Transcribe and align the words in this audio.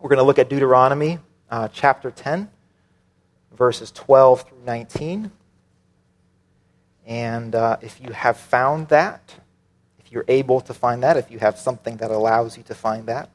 We're 0.00 0.08
going 0.08 0.16
to 0.16 0.24
look 0.24 0.38
at 0.38 0.48
Deuteronomy 0.48 1.18
uh, 1.50 1.68
chapter 1.68 2.10
10, 2.10 2.48
verses 3.52 3.90
12 3.90 4.48
through 4.48 4.62
19. 4.64 5.30
And 7.06 7.54
uh, 7.54 7.76
if 7.82 8.00
you 8.00 8.12
have 8.12 8.38
found 8.38 8.88
that, 8.88 9.34
if 9.98 10.10
you're 10.10 10.24
able 10.26 10.62
to 10.62 10.72
find 10.72 11.02
that, 11.02 11.18
if 11.18 11.30
you 11.30 11.38
have 11.40 11.58
something 11.58 11.98
that 11.98 12.10
allows 12.10 12.56
you 12.56 12.62
to 12.62 12.74
find 12.74 13.08
that, 13.08 13.28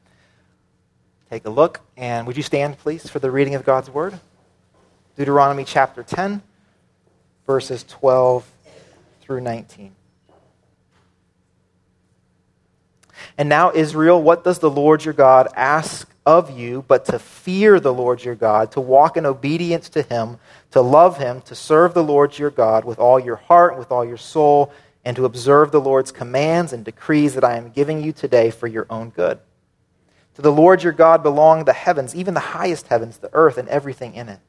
take 1.30 1.44
a 1.44 1.50
look. 1.50 1.82
And 1.96 2.26
would 2.26 2.36
you 2.36 2.42
stand, 2.42 2.78
please, 2.78 3.08
for 3.08 3.20
the 3.20 3.30
reading 3.30 3.54
of 3.54 3.64
God's 3.64 3.88
word? 3.88 4.18
Deuteronomy 5.16 5.62
chapter 5.62 6.02
10, 6.02 6.42
verses 7.46 7.84
12 7.84 8.44
through 9.20 9.40
19. 9.40 9.94
And 13.38 13.48
now, 13.48 13.72
Israel, 13.72 14.22
what 14.22 14.44
does 14.44 14.58
the 14.58 14.70
Lord 14.70 15.04
your 15.04 15.14
God 15.14 15.48
ask 15.54 16.08
of 16.26 16.50
you 16.50 16.84
but 16.88 17.04
to 17.06 17.18
fear 17.18 17.78
the 17.78 17.94
Lord 17.94 18.24
your 18.24 18.34
God, 18.34 18.72
to 18.72 18.80
walk 18.80 19.16
in 19.16 19.24
obedience 19.24 19.88
to 19.90 20.02
him, 20.02 20.38
to 20.72 20.80
love 20.80 21.18
him, 21.18 21.40
to 21.42 21.54
serve 21.54 21.94
the 21.94 22.02
Lord 22.02 22.36
your 22.38 22.50
God 22.50 22.84
with 22.84 22.98
all 22.98 23.20
your 23.20 23.36
heart, 23.36 23.78
with 23.78 23.92
all 23.92 24.04
your 24.04 24.16
soul, 24.16 24.72
and 25.04 25.16
to 25.16 25.24
observe 25.24 25.70
the 25.70 25.80
Lord's 25.80 26.10
commands 26.10 26.72
and 26.72 26.84
decrees 26.84 27.34
that 27.34 27.44
I 27.44 27.56
am 27.56 27.70
giving 27.70 28.02
you 28.02 28.12
today 28.12 28.50
for 28.50 28.66
your 28.66 28.86
own 28.90 29.10
good. 29.10 29.38
To 30.34 30.42
the 30.42 30.52
Lord 30.52 30.82
your 30.82 30.92
God 30.92 31.22
belong 31.22 31.64
the 31.64 31.72
heavens, 31.72 32.14
even 32.14 32.34
the 32.34 32.40
highest 32.40 32.88
heavens, 32.88 33.18
the 33.18 33.32
earth, 33.32 33.56
and 33.56 33.68
everything 33.68 34.14
in 34.14 34.28
it. 34.28 34.40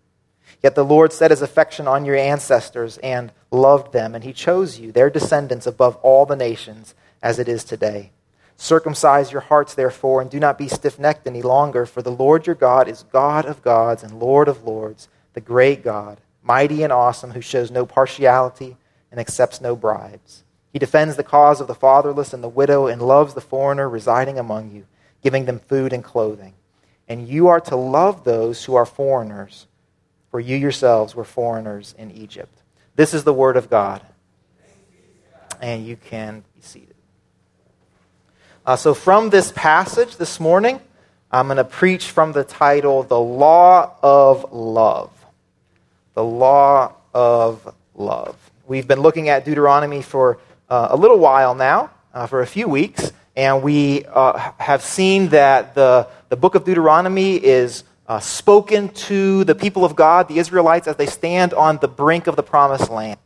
Yet 0.64 0.74
the 0.74 0.84
Lord 0.84 1.14
set 1.14 1.30
his 1.32 1.44
affection 1.44 1.88
on 1.88 2.06
your 2.06 2.16
ancestors 2.16 2.98
and 2.98 3.32
loved 3.52 3.94
them, 3.94 4.16
and 4.16 4.24
he 4.24 4.34
chose 4.34 4.80
you, 4.80 4.92
their 4.92 5.12
descendants, 5.12 5.68
above 5.68 5.96
all 5.98 6.26
the 6.26 6.36
nations, 6.36 6.96
as 7.22 7.38
it 7.38 7.48
is 7.48 7.64
today. 7.64 8.12
Circumcise 8.60 9.32
your 9.32 9.42
hearts, 9.42 9.76
therefore, 9.76 10.20
and 10.20 10.32
do 10.32 10.40
not 10.40 10.58
be 10.58 10.68
stiff 10.68 10.98
necked 10.98 11.28
any 11.28 11.44
longer, 11.44 11.86
for 11.86 12.02
the 12.02 12.12
Lord 12.12 12.48
your 12.48 12.56
God 12.56 12.88
is 12.88 13.04
God 13.04 13.46
of 13.46 13.62
gods 13.62 14.02
and 14.02 14.20
Lord 14.20 14.48
of 14.48 14.64
lords, 14.64 15.08
the 15.34 15.42
great 15.42 15.84
God, 15.84 16.20
mighty 16.42 16.82
and 16.82 16.92
awesome, 16.92 17.32
who 17.32 17.42
shows 17.42 17.70
no 17.70 17.86
partiality 17.86 18.76
and 19.12 19.20
accepts 19.20 19.62
no 19.62 19.76
bribes. 19.76 20.44
He 20.74 20.80
defends 20.80 21.16
the 21.16 21.24
cause 21.24 21.62
of 21.62 21.68
the 21.68 21.76
fatherless 21.76 22.34
and 22.34 22.44
the 22.44 22.50
widow 22.50 22.88
and 22.88 23.02
loves 23.02 23.36
the 23.36 23.42
foreigner 23.42 23.88
residing 23.88 24.40
among 24.40 24.72
you, 24.72 24.86
giving 25.22 25.46
them 25.46 25.60
food 25.60 25.94
and 25.94 26.04
clothing. 26.04 26.54
And 27.08 27.28
you 27.28 27.48
are 27.48 27.62
to 27.62 27.76
love 27.76 28.24
those 28.24 28.66
who 28.66 28.76
are 28.76 28.86
foreigners, 28.86 29.68
for 30.32 30.40
you 30.40 30.56
yourselves 30.56 31.16
were 31.16 31.24
foreigners 31.24 31.94
in 31.98 32.12
Egypt. 32.12 32.62
This 32.96 33.14
is 33.14 33.24
the 33.24 33.34
word 33.34 33.56
of 33.56 33.70
God. 33.70 34.02
And 35.62 35.86
you 35.86 35.96
can. 35.96 36.44
Uh, 38.68 38.76
so, 38.76 38.94
from 38.94 39.30
this 39.30 39.54
passage 39.54 40.18
this 40.18 40.42
morning, 40.42 40.82
I'm 41.32 41.48
going 41.48 41.56
to 41.56 41.64
preach 41.64 42.12
from 42.12 42.34
the 42.34 42.44
title, 42.44 43.04
The 43.04 43.18
Law 43.18 43.96
of 44.04 44.52
Love. 44.52 45.10
The 46.16 46.24
Law 46.26 46.92
of 47.14 47.74
Love. 47.96 48.36
We've 48.68 48.86
been 48.86 49.00
looking 49.00 49.30
at 49.30 49.46
Deuteronomy 49.46 50.02
for 50.02 50.40
uh, 50.70 50.90
a 50.90 50.98
little 50.98 51.18
while 51.18 51.56
now, 51.56 51.92
uh, 52.14 52.28
for 52.28 52.42
a 52.42 52.46
few 52.46 52.68
weeks, 52.68 53.14
and 53.38 53.64
we 53.64 54.04
uh, 54.04 54.38
have 54.58 54.82
seen 54.82 55.30
that 55.30 55.74
the, 55.74 56.10
the 56.28 56.36
book 56.36 56.56
of 56.56 56.66
Deuteronomy 56.66 57.38
is 57.38 57.86
uh, 58.10 58.20
spoken 58.20 58.90
to 58.90 59.46
the 59.46 59.56
people 59.56 59.86
of 59.86 59.96
God, 59.96 60.28
the 60.28 60.40
Israelites, 60.40 60.90
as 60.90 60.98
they 60.98 61.06
stand 61.06 61.54
on 61.54 61.78
the 61.78 61.88
brink 61.88 62.28
of 62.28 62.36
the 62.36 62.44
promised 62.44 62.90
land. 62.90 63.20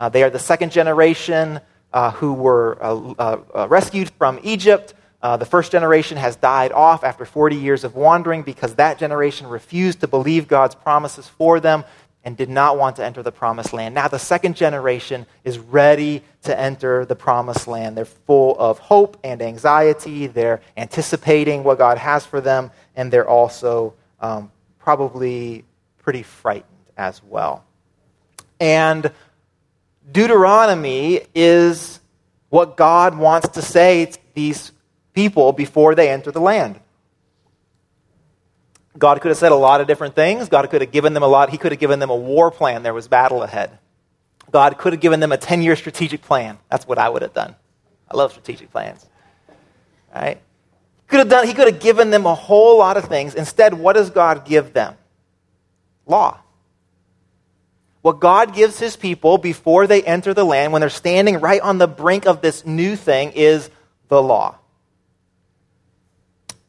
Uh, 0.00 0.08
they 0.08 0.24
are 0.24 0.30
the 0.30 0.40
second 0.40 0.72
generation 0.72 1.60
uh, 1.92 2.10
who 2.12 2.32
were 2.32 2.78
uh, 2.80 3.38
uh, 3.54 3.68
rescued 3.68 4.10
from 4.10 4.38
Egypt. 4.42 4.94
Uh, 5.20 5.36
the 5.36 5.46
first 5.46 5.72
generation 5.72 6.16
has 6.16 6.36
died 6.36 6.70
off 6.72 7.02
after 7.02 7.24
40 7.24 7.56
years 7.56 7.84
of 7.84 7.96
wandering 7.96 8.42
because 8.42 8.76
that 8.76 8.98
generation 8.98 9.46
refused 9.46 10.00
to 10.00 10.08
believe 10.08 10.46
God's 10.46 10.74
promises 10.74 11.26
for 11.26 11.58
them 11.60 11.84
and 12.24 12.36
did 12.36 12.48
not 12.50 12.76
want 12.76 12.96
to 12.96 13.04
enter 13.04 13.22
the 13.22 13.32
promised 13.32 13.72
land. 13.72 13.94
Now, 13.94 14.08
the 14.08 14.18
second 14.18 14.54
generation 14.54 15.26
is 15.44 15.58
ready 15.58 16.22
to 16.42 16.58
enter 16.58 17.04
the 17.04 17.16
promised 17.16 17.66
land. 17.66 17.96
They're 17.96 18.04
full 18.04 18.56
of 18.58 18.78
hope 18.78 19.16
and 19.24 19.40
anxiety. 19.40 20.26
They're 20.26 20.60
anticipating 20.76 21.64
what 21.64 21.78
God 21.78 21.98
has 21.98 22.26
for 22.26 22.40
them, 22.40 22.70
and 22.94 23.10
they're 23.10 23.28
also 23.28 23.94
um, 24.20 24.52
probably 24.78 25.64
pretty 25.98 26.22
frightened 26.22 26.64
as 26.96 27.22
well. 27.22 27.64
And 28.60 29.10
Deuteronomy 30.10 31.20
is 31.34 32.00
what 32.48 32.76
God 32.76 33.16
wants 33.16 33.48
to 33.50 33.62
say 33.62 34.06
to 34.06 34.18
these 34.34 34.72
people 35.12 35.52
before 35.52 35.94
they 35.94 36.08
enter 36.08 36.30
the 36.30 36.40
land. 36.40 36.80
God 38.96 39.20
could 39.20 39.28
have 39.28 39.38
said 39.38 39.52
a 39.52 39.56
lot 39.56 39.80
of 39.80 39.86
different 39.86 40.14
things. 40.14 40.48
God 40.48 40.68
could 40.70 40.80
have 40.80 40.90
given 40.90 41.14
them 41.14 41.22
a 41.22 41.28
lot. 41.28 41.50
He 41.50 41.58
could 41.58 41.72
have 41.72 41.78
given 41.78 41.98
them 41.98 42.10
a 42.10 42.16
war 42.16 42.50
plan. 42.50 42.82
There 42.82 42.94
was 42.94 43.06
battle 43.06 43.42
ahead. 43.42 43.78
God 44.50 44.78
could 44.78 44.92
have 44.92 45.00
given 45.00 45.20
them 45.20 45.30
a 45.30 45.36
10 45.36 45.62
year 45.62 45.76
strategic 45.76 46.22
plan. 46.22 46.58
That's 46.70 46.86
what 46.86 46.98
I 46.98 47.08
would 47.08 47.22
have 47.22 47.34
done. 47.34 47.54
I 48.10 48.16
love 48.16 48.32
strategic 48.32 48.72
plans. 48.72 49.06
Right? 50.14 50.40
Could 51.06 51.20
have 51.20 51.28
done, 51.28 51.46
he 51.46 51.54
could 51.54 51.72
have 51.72 51.80
given 51.80 52.10
them 52.10 52.26
a 52.26 52.34
whole 52.34 52.78
lot 52.78 52.96
of 52.96 53.04
things. 53.04 53.34
Instead, 53.34 53.74
what 53.74 53.94
does 53.94 54.10
God 54.10 54.44
give 54.44 54.72
them? 54.72 54.94
Law. 56.06 56.38
What 58.02 58.20
God 58.20 58.54
gives 58.54 58.78
his 58.78 58.96
people 58.96 59.38
before 59.38 59.86
they 59.86 60.02
enter 60.02 60.32
the 60.32 60.44
land, 60.44 60.72
when 60.72 60.80
they're 60.80 60.90
standing 60.90 61.40
right 61.40 61.60
on 61.60 61.78
the 61.78 61.88
brink 61.88 62.26
of 62.26 62.40
this 62.40 62.64
new 62.64 62.96
thing, 62.96 63.32
is 63.32 63.70
the 64.08 64.22
law. 64.22 64.56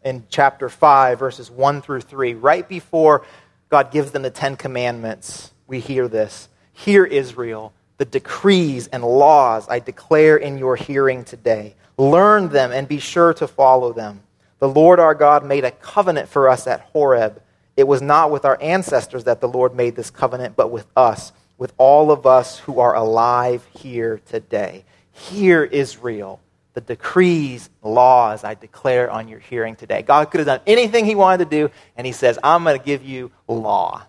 In 0.03 0.25
chapter 0.29 0.69
5, 0.69 1.19
verses 1.19 1.51
1 1.51 1.81
through 1.81 2.01
3, 2.01 2.33
right 2.33 2.67
before 2.67 3.25
God 3.69 3.91
gives 3.91 4.11
them 4.11 4.23
the 4.23 4.31
Ten 4.31 4.55
Commandments, 4.55 5.51
we 5.67 5.79
hear 5.79 6.07
this 6.07 6.49
Hear, 6.73 7.05
Israel, 7.05 7.73
the 7.97 8.05
decrees 8.05 8.87
and 8.87 9.03
laws 9.03 9.67
I 9.69 9.79
declare 9.79 10.37
in 10.37 10.57
your 10.57 10.75
hearing 10.75 11.25
today. 11.25 11.75
Learn 11.97 12.49
them 12.49 12.71
and 12.71 12.87
be 12.87 12.99
sure 12.99 13.33
to 13.35 13.47
follow 13.47 13.91
them. 13.91 14.21
The 14.59 14.69
Lord 14.69 14.99
our 14.99 15.13
God 15.13 15.45
made 15.45 15.65
a 15.65 15.71
covenant 15.71 16.29
for 16.29 16.49
us 16.49 16.65
at 16.65 16.79
Horeb 16.79 17.41
it 17.79 17.87
was 17.87 18.01
not 18.01 18.29
with 18.29 18.43
our 18.43 18.57
ancestors 18.61 19.23
that 19.23 19.39
the 19.39 19.47
Lord 19.47 19.73
made 19.73 19.95
this 19.95 20.11
covenant, 20.11 20.57
but 20.57 20.69
with 20.69 20.85
us, 20.97 21.31
with 21.57 21.71
all 21.77 22.11
of 22.11 22.25
us 22.25 22.59
who 22.59 22.81
are 22.81 22.93
alive 22.93 23.65
here 23.73 24.19
today. 24.25 24.83
Hear, 25.13 25.63
Israel, 25.63 26.41
the 26.73 26.81
decrees, 26.81 27.69
laws 27.81 28.43
I 28.43 28.55
declare 28.55 29.09
on 29.09 29.29
your 29.29 29.39
hearing 29.39 29.77
today. 29.77 30.01
God 30.01 30.29
could 30.29 30.39
have 30.39 30.47
done 30.47 30.59
anything 30.67 31.05
he 31.05 31.15
wanted 31.15 31.49
to 31.49 31.49
do, 31.49 31.71
and 31.95 32.05
he 32.05 32.11
says, 32.11 32.37
I'm 32.43 32.65
going 32.65 32.77
to 32.77 32.85
give 32.85 33.01
you 33.01 33.31
law. 33.47 34.03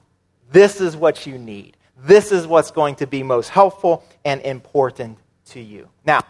This 0.50 0.80
is 0.80 0.96
what 0.96 1.24
you 1.24 1.38
need. 1.38 1.76
This 1.96 2.32
is 2.32 2.48
what's 2.48 2.72
going 2.72 2.96
to 2.96 3.06
be 3.06 3.22
most 3.22 3.50
helpful 3.50 4.02
and 4.24 4.40
important 4.40 5.16
to 5.50 5.60
you. 5.60 5.88
Now, 6.04 6.22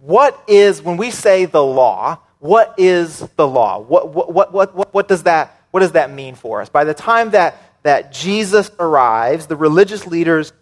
what 0.00 0.42
is, 0.48 0.80
when 0.80 0.96
we 0.96 1.10
say 1.10 1.44
the 1.44 1.62
law, 1.62 2.18
what 2.38 2.74
is 2.78 3.20
the 3.36 3.46
law? 3.46 3.78
What, 3.78 4.08
what, 4.08 4.32
what, 4.32 4.74
what, 4.74 4.94
what, 4.94 5.08
does 5.08 5.24
that 5.24 5.55
what 5.76 5.80
does 5.80 5.92
that 5.92 6.10
mean 6.10 6.36
for 6.36 6.62
us? 6.62 6.70
By 6.70 6.84
the 6.84 6.94
time 6.94 7.32
that, 7.32 7.60
that 7.82 8.10
Jesus 8.10 8.70
arrives, 8.78 9.46
the 9.46 9.56
religious 9.56 10.06
leaders, 10.06 10.54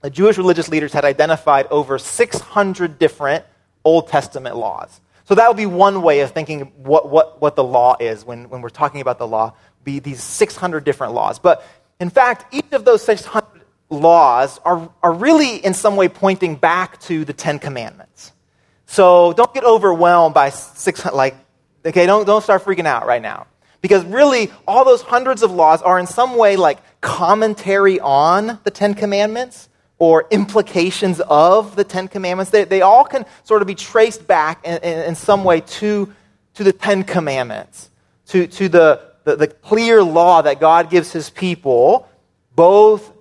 the 0.00 0.10
Jewish 0.10 0.38
religious 0.38 0.68
leaders 0.68 0.92
had 0.92 1.04
identified 1.04 1.68
over 1.70 2.00
600 2.00 2.98
different 2.98 3.44
Old 3.84 4.08
Testament 4.08 4.56
laws. 4.56 5.00
So 5.26 5.36
that 5.36 5.46
would 5.46 5.56
be 5.56 5.66
one 5.66 6.02
way 6.02 6.22
of 6.22 6.32
thinking 6.32 6.72
what, 6.78 7.08
what, 7.08 7.40
what 7.40 7.54
the 7.54 7.62
law 7.62 7.96
is 8.00 8.24
when, 8.24 8.48
when 8.48 8.60
we're 8.60 8.70
talking 8.70 9.00
about 9.00 9.18
the 9.18 9.26
law, 9.28 9.54
be 9.84 10.00
these 10.00 10.20
600 10.20 10.82
different 10.82 11.12
laws. 11.12 11.38
But 11.38 11.64
in 12.00 12.10
fact, 12.10 12.52
each 12.52 12.72
of 12.72 12.84
those 12.84 13.04
600 13.04 13.46
laws 13.88 14.58
are, 14.64 14.90
are 15.00 15.12
really 15.12 15.64
in 15.64 15.74
some 15.74 15.94
way 15.94 16.08
pointing 16.08 16.56
back 16.56 16.98
to 17.02 17.24
the 17.24 17.32
Ten 17.32 17.60
Commandments. 17.60 18.32
So 18.86 19.32
don't 19.32 19.54
get 19.54 19.62
overwhelmed 19.62 20.34
by 20.34 20.50
600, 20.50 21.14
like, 21.14 21.36
okay, 21.86 22.04
don't, 22.04 22.26
don't 22.26 22.42
start 22.42 22.64
freaking 22.64 22.86
out 22.86 23.06
right 23.06 23.22
now. 23.22 23.46
Because 23.80 24.04
really, 24.04 24.50
all 24.66 24.84
those 24.84 25.02
hundreds 25.02 25.42
of 25.42 25.50
laws 25.50 25.80
are 25.82 25.98
in 25.98 26.06
some 26.06 26.36
way 26.36 26.56
like 26.56 26.78
commentary 27.00 27.98
on 28.00 28.58
the 28.64 28.70
Ten 28.70 28.94
Commandments 28.94 29.68
or 29.98 30.26
implications 30.30 31.20
of 31.20 31.76
the 31.76 31.84
Ten 31.84 32.08
Commandments. 32.08 32.50
They, 32.50 32.64
they 32.64 32.82
all 32.82 33.04
can 33.04 33.24
sort 33.44 33.62
of 33.62 33.68
be 33.68 33.74
traced 33.74 34.26
back 34.26 34.64
in, 34.66 34.78
in, 34.78 34.98
in 35.08 35.14
some 35.14 35.44
way 35.44 35.60
to, 35.60 36.12
to 36.54 36.64
the 36.64 36.72
Ten 36.72 37.04
Commandments, 37.04 37.90
to, 38.28 38.46
to 38.46 38.68
the, 38.68 39.02
the, 39.24 39.36
the 39.36 39.46
clear 39.46 40.02
law 40.02 40.42
that 40.42 40.60
God 40.60 40.90
gives 40.90 41.12
his 41.12 41.30
people, 41.30 42.08
both 42.54 43.12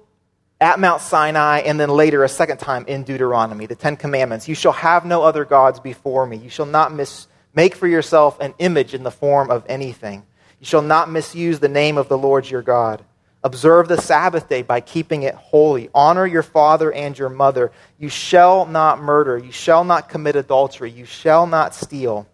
at 0.61 0.79
Mount 0.79 1.01
Sinai 1.01 1.59
and 1.59 1.79
then 1.79 1.89
later 1.89 2.23
a 2.23 2.29
second 2.29 2.57
time 2.57 2.85
in 2.87 3.03
Deuteronomy, 3.03 3.65
the 3.65 3.75
Ten 3.75 3.95
Commandments. 3.95 4.47
You 4.47 4.55
shall 4.55 4.73
have 4.73 5.05
no 5.05 5.23
other 5.23 5.45
gods 5.45 5.79
before 5.79 6.25
me. 6.25 6.37
You 6.37 6.49
shall 6.49 6.65
not 6.65 6.93
mis- 6.93 7.27
make 7.53 7.75
for 7.75 7.87
yourself 7.87 8.39
an 8.41 8.53
image 8.59 8.93
in 8.93 9.03
the 9.03 9.11
form 9.11 9.49
of 9.51 9.63
anything. 9.69 10.23
You 10.59 10.65
shall 10.65 10.81
not 10.81 11.09
misuse 11.09 11.59
the 11.59 11.69
name 11.69 11.97
of 11.97 12.09
the 12.09 12.17
Lord 12.17 12.49
your 12.49 12.61
God. 12.61 13.03
Observe 13.41 13.87
the 13.87 14.01
Sabbath 14.01 14.49
day 14.49 14.61
by 14.61 14.81
keeping 14.81 15.23
it 15.23 15.33
holy. 15.33 15.89
Honor 15.93 16.27
your 16.27 16.43
father 16.43 16.91
and 16.91 17.17
your 17.17 17.29
mother. 17.29 17.71
You 17.97 18.09
shall 18.09 18.65
not 18.65 19.01
murder. 19.01 19.37
You 19.37 19.53
shall 19.53 19.85
not 19.85 20.09
commit 20.09 20.35
adultery. 20.35 20.91
You 20.91 21.05
shall 21.05 21.47
not 21.47 21.73
steal. 21.73 22.27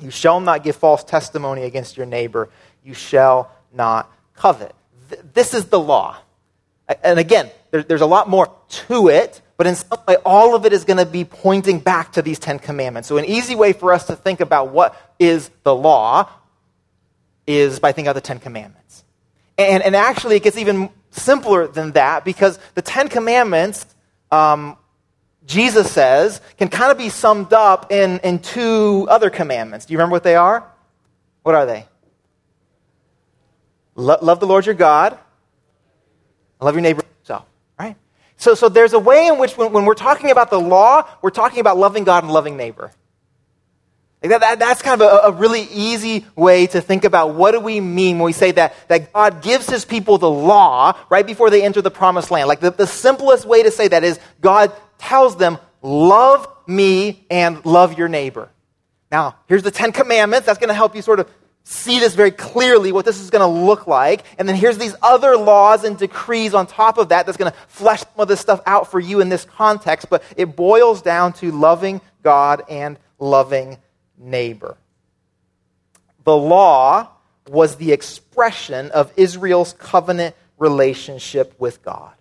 You 0.00 0.10
shall 0.10 0.40
not 0.40 0.64
give 0.64 0.74
false 0.74 1.04
testimony 1.04 1.62
against 1.62 1.96
your 1.96 2.06
neighbor. 2.06 2.48
You 2.84 2.94
shall 2.94 3.52
not 3.72 4.10
covet. 4.34 4.74
This 5.32 5.54
is 5.54 5.66
the 5.66 5.78
law. 5.78 6.16
And 7.04 7.20
again, 7.20 7.48
there's 7.70 8.00
a 8.00 8.06
lot 8.06 8.28
more 8.28 8.52
to 8.88 9.08
it, 9.08 9.40
but 9.56 9.68
in 9.68 9.76
some 9.76 10.00
way, 10.08 10.16
all 10.26 10.56
of 10.56 10.66
it 10.66 10.72
is 10.72 10.84
going 10.84 10.96
to 10.96 11.06
be 11.06 11.24
pointing 11.24 11.78
back 11.78 12.12
to 12.14 12.22
these 12.22 12.40
Ten 12.40 12.58
Commandments. 12.58 13.08
So, 13.08 13.16
an 13.16 13.24
easy 13.24 13.54
way 13.54 13.72
for 13.72 13.92
us 13.92 14.08
to 14.08 14.16
think 14.16 14.40
about 14.40 14.70
what 14.70 14.96
is 15.20 15.50
the 15.62 15.74
law 15.74 16.28
is 17.46 17.80
by 17.80 17.92
thinking 17.92 18.08
of 18.08 18.14
the 18.14 18.20
Ten 18.20 18.38
Commandments. 18.38 19.04
And, 19.58 19.82
and 19.82 19.94
actually, 19.94 20.36
it 20.36 20.42
gets 20.42 20.56
even 20.56 20.90
simpler 21.10 21.66
than 21.66 21.92
that 21.92 22.24
because 22.24 22.58
the 22.74 22.82
Ten 22.82 23.08
Commandments, 23.08 23.86
um, 24.30 24.76
Jesus 25.46 25.90
says, 25.90 26.40
can 26.56 26.68
kind 26.68 26.90
of 26.90 26.98
be 26.98 27.08
summed 27.08 27.52
up 27.52 27.92
in, 27.92 28.18
in 28.20 28.38
two 28.38 29.06
other 29.10 29.30
commandments. 29.30 29.86
Do 29.86 29.92
you 29.92 29.98
remember 29.98 30.14
what 30.14 30.22
they 30.22 30.36
are? 30.36 30.66
What 31.42 31.54
are 31.54 31.66
they? 31.66 31.86
Lo- 33.94 34.18
love 34.22 34.40
the 34.40 34.46
Lord 34.46 34.64
your 34.64 34.74
God, 34.74 35.18
love 36.60 36.74
your 36.74 36.82
neighbor 36.82 37.02
yourself, 37.20 37.44
right? 37.78 37.96
So, 38.36 38.54
so 38.54 38.68
there's 38.68 38.94
a 38.94 38.98
way 38.98 39.26
in 39.26 39.38
which 39.38 39.56
when, 39.58 39.72
when 39.72 39.84
we're 39.84 39.94
talking 39.94 40.30
about 40.30 40.50
the 40.50 40.60
law, 40.60 41.06
we're 41.20 41.30
talking 41.30 41.60
about 41.60 41.76
loving 41.76 42.04
God 42.04 42.24
and 42.24 42.32
loving 42.32 42.56
neighbor. 42.56 42.92
Like 44.22 44.30
that, 44.30 44.40
that, 44.40 44.58
that's 44.60 44.82
kind 44.82 45.00
of 45.00 45.06
a, 45.06 45.28
a, 45.28 45.32
really 45.32 45.62
easy 45.62 46.24
way 46.36 46.68
to 46.68 46.80
think 46.80 47.04
about 47.04 47.34
what 47.34 47.52
do 47.52 47.60
we 47.60 47.80
mean 47.80 48.18
when 48.18 48.26
we 48.26 48.32
say 48.32 48.52
that, 48.52 48.74
that 48.88 49.12
God 49.12 49.42
gives 49.42 49.68
his 49.68 49.84
people 49.84 50.16
the 50.18 50.30
law 50.30 50.96
right 51.10 51.26
before 51.26 51.50
they 51.50 51.64
enter 51.64 51.82
the 51.82 51.90
promised 51.90 52.30
land. 52.30 52.46
Like 52.46 52.60
the, 52.60 52.70
the 52.70 52.86
simplest 52.86 53.44
way 53.44 53.64
to 53.64 53.72
say 53.72 53.88
that 53.88 54.04
is 54.04 54.20
God 54.40 54.72
tells 54.98 55.36
them, 55.36 55.58
love 55.82 56.46
me 56.68 57.26
and 57.30 57.64
love 57.66 57.98
your 57.98 58.08
neighbor. 58.08 58.48
Now, 59.10 59.36
here's 59.48 59.64
the 59.64 59.72
Ten 59.72 59.90
Commandments. 59.90 60.46
That's 60.46 60.58
going 60.58 60.68
to 60.68 60.74
help 60.74 60.94
you 60.94 61.02
sort 61.02 61.18
of 61.18 61.28
see 61.64 61.98
this 61.98 62.14
very 62.14 62.30
clearly, 62.30 62.92
what 62.92 63.04
this 63.04 63.20
is 63.20 63.30
going 63.30 63.40
to 63.40 63.60
look 63.66 63.88
like. 63.88 64.24
And 64.38 64.48
then 64.48 64.54
here's 64.54 64.78
these 64.78 64.94
other 65.02 65.36
laws 65.36 65.82
and 65.82 65.98
decrees 65.98 66.54
on 66.54 66.68
top 66.68 66.96
of 66.96 67.08
that 67.08 67.26
that's 67.26 67.38
going 67.38 67.50
to 67.50 67.58
flesh 67.66 68.00
some 68.00 68.18
of 68.18 68.28
this 68.28 68.40
stuff 68.40 68.60
out 68.66 68.90
for 68.90 69.00
you 69.00 69.20
in 69.20 69.28
this 69.28 69.44
context. 69.44 70.08
But 70.08 70.22
it 70.36 70.56
boils 70.56 71.02
down 71.02 71.32
to 71.34 71.50
loving 71.50 72.00
God 72.22 72.62
and 72.68 72.98
loving 73.18 73.78
neighbor. 74.22 74.76
The 76.24 76.36
law 76.36 77.08
was 77.48 77.76
the 77.76 77.92
expression 77.92 78.90
of 78.92 79.12
Israel's 79.16 79.72
covenant 79.74 80.36
relationship 80.58 81.54
with 81.58 81.82
God. 81.82 82.12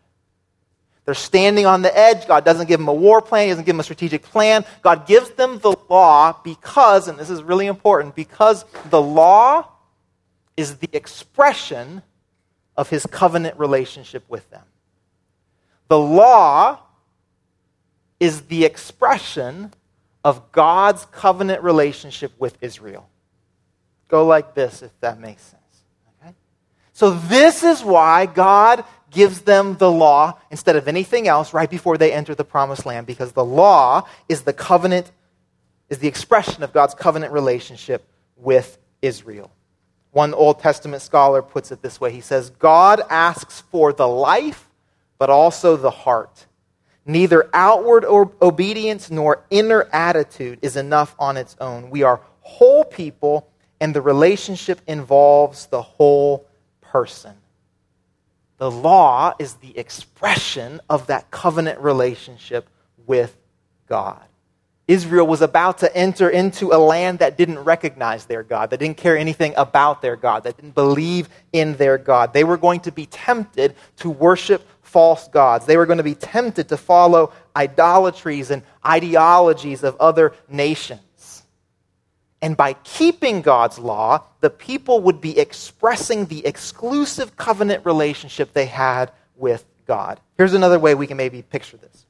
They're 1.06 1.13
standing 1.15 1.65
on 1.65 1.81
the 1.81 1.95
edge. 1.98 2.27
God 2.27 2.45
doesn't 2.45 2.68
give 2.68 2.80
them 2.80 2.88
a 2.88 2.94
war 2.94 3.21
plan, 3.21 3.45
He 3.45 3.51
doesn't 3.51 3.65
give 3.65 3.75
them 3.75 3.80
a 3.80 3.83
strategic 3.83 4.24
plan. 4.24 4.65
God 4.81 5.07
gives 5.07 5.30
them 5.31 5.59
the 5.59 5.75
law 5.89 6.39
because, 6.44 7.07
and 7.07 7.18
this 7.18 7.30
is 7.30 7.44
really 7.44 7.68
important, 7.68 8.15
because 8.15 8.65
the 8.89 9.01
law 9.01 9.68
is 10.57 10.77
the 10.77 10.89
expression 10.94 12.01
of 12.77 12.89
His 12.89 13.06
covenant 13.06 13.57
relationship 13.59 14.24
with 14.30 14.50
them. 14.51 14.63
The 15.88 16.00
law 16.00 16.80
is 18.19 18.44
the 18.44 18.63
expression 18.65 19.74
of 20.23 20.51
God's 20.51 21.06
covenant 21.12 21.63
relationship 21.63 22.31
with 22.39 22.57
Israel. 22.62 23.09
Go 24.07 24.25
like 24.25 24.53
this, 24.53 24.81
if 24.81 24.91
that 25.00 25.19
makes 25.19 25.41
sense. 25.41 25.83
Okay? 26.21 26.35
So, 26.94 27.12
this 27.12 27.63
is 27.63 27.83
why 27.83 28.25
God 28.25 28.83
gives 29.09 29.41
them 29.41 29.77
the 29.77 29.91
law 29.91 30.39
instead 30.50 30.75
of 30.75 30.88
anything 30.88 31.27
else 31.27 31.53
right 31.53 31.69
before 31.69 31.97
they 31.97 32.13
enter 32.13 32.35
the 32.35 32.45
promised 32.45 32.85
land, 32.85 33.07
because 33.07 33.33
the 33.33 33.45
law 33.45 34.07
is 34.29 34.41
the 34.44 34.53
covenant, 34.53 35.12
is 35.89 36.00
the 36.00 36.07
expression 36.07 36.63
of 36.63 36.73
God's 36.73 36.94
covenant 36.94 37.33
relationship 37.33 38.07
with 38.38 38.77
Israel. 39.01 39.51
One 40.12 40.33
Old 40.33 40.59
Testament 40.59 41.01
scholar 41.01 41.41
puts 41.41 41.71
it 41.71 41.81
this 41.81 42.00
way 42.01 42.12
He 42.12 42.21
says, 42.21 42.50
God 42.50 43.01
asks 43.09 43.62
for 43.71 43.94
the 43.94 44.07
life, 44.07 44.69
but 45.18 45.29
also 45.29 45.77
the 45.77 45.91
heart. 45.91 46.47
Neither 47.06 47.50
outward 47.53 48.06
obedience 48.06 49.09
nor 49.09 49.44
inner 49.50 49.88
attitude 49.92 50.59
is 50.62 50.75
enough 50.75 51.15
on 51.18 51.36
its 51.36 51.56
own. 51.59 51.89
We 51.89 52.03
are 52.03 52.21
whole 52.42 52.83
people, 52.83 53.48
and 53.80 53.94
the 53.95 54.01
relationship 54.01 54.81
involves 54.88 55.65
the 55.68 55.81
whole 55.81 56.48
person. 56.81 57.36
The 58.57 58.69
law 58.69 59.33
is 59.39 59.56
the 59.56 59.75
expression 59.75 60.81
of 60.88 61.07
that 61.07 61.31
covenant 61.31 61.80
relationship 61.80 62.69
with 63.07 63.36
God. 63.88 64.21
Israel 64.88 65.25
was 65.25 65.42
about 65.42 65.80
to 65.80 65.95
enter 65.95 66.30
into 66.30 66.74
a 66.74 66.77
land 66.77 67.19
that 67.19 67.38
didn't 67.38 67.59
recognize 67.59 68.25
their 68.25 68.44
God, 68.44 68.69
that 68.69 68.80
didn't 68.80 68.97
care 68.97 69.18
anything 69.18 69.54
about 69.56 70.01
their 70.01 70.15
God, 70.15 70.44
that 70.44 70.57
didn't 70.57 70.75
believe 70.75 71.30
in 71.54 71.77
their 71.77 71.97
God. 71.97 72.33
They 72.33 72.44
were 72.44 72.57
going 72.57 72.81
to 72.81 72.92
be 72.92 73.06
tempted 73.06 73.75
to 73.97 74.09
worship 74.09 74.68
false 74.92 75.28
gods. 75.30 75.66
They 75.66 75.78
were 75.78 75.86
going 75.86 75.98
to 75.98 76.04
be 76.04 76.16
tempted 76.16 76.70
to 76.70 76.78
follow 76.78 77.32
idolatries 77.56 78.52
and 78.52 78.62
ideologies 78.86 79.84
of 79.84 79.96
other 80.00 80.34
nations. 80.50 81.44
And 82.42 82.58
by 82.58 82.74
keeping 82.74 83.42
God's 83.42 83.80
law, 83.80 84.24
the 84.42 84.50
people 84.50 85.02
would 85.02 85.22
be 85.22 85.38
expressing 85.40 86.26
the 86.26 86.46
exclusive 86.46 87.38
covenant 87.38 87.86
relationship 87.86 88.54
they 88.54 88.66
had 88.66 89.12
with 89.36 89.64
God. 89.88 90.20
Here's 90.38 90.54
another 90.54 90.80
way 90.80 90.96
we 90.96 91.08
can 91.08 91.18
maybe 91.18 91.42
picture 91.42 91.78
this. 91.78 92.06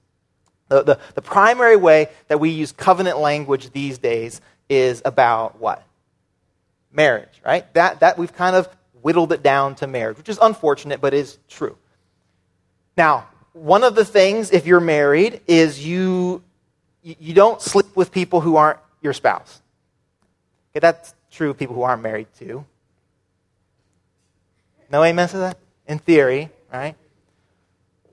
The, 0.70 0.84
the, 0.84 1.00
the 1.16 1.22
primary 1.22 1.76
way 1.76 2.08
that 2.30 2.40
we 2.40 2.50
use 2.50 2.72
covenant 2.72 3.20
language 3.20 3.72
these 3.72 3.98
days 3.98 4.40
is 4.70 5.02
about 5.04 5.60
what? 5.60 5.84
Marriage, 6.94 7.42
right? 7.46 7.72
That, 7.74 8.00
that 8.00 8.18
we've 8.18 8.34
kind 8.34 8.56
of 8.56 8.70
whittled 9.02 9.34
it 9.34 9.44
down 9.44 9.76
to 9.76 9.88
marriage, 9.88 10.18
which 10.18 10.30
is 10.30 10.40
unfortunate, 10.42 11.02
but 11.02 11.14
is 11.14 11.38
true. 11.50 11.78
Now, 12.98 13.28
one 13.54 13.84
of 13.84 13.96
the 13.96 14.06
things, 14.06 14.52
if 14.52 14.66
you're 14.66 14.80
married, 14.80 15.42
is 15.48 15.86
you, 15.86 16.44
you 17.04 17.34
don't 17.34 17.62
sleep 17.62 17.96
with 17.96 18.12
people 18.12 18.42
who 18.42 18.56
aren't 18.56 18.80
your 19.02 19.14
spouse. 19.14 19.62
Okay, 20.72 20.80
that's 20.80 21.14
true 21.32 21.50
of 21.50 21.58
people 21.58 21.76
who 21.76 21.82
aren't 21.82 22.02
married 22.02 22.28
too. 22.38 22.66
No 24.90 25.04
amen 25.04 25.30
to 25.30 25.38
that? 25.38 25.58
In 25.88 26.00
theory, 26.00 26.50
right? 26.72 26.96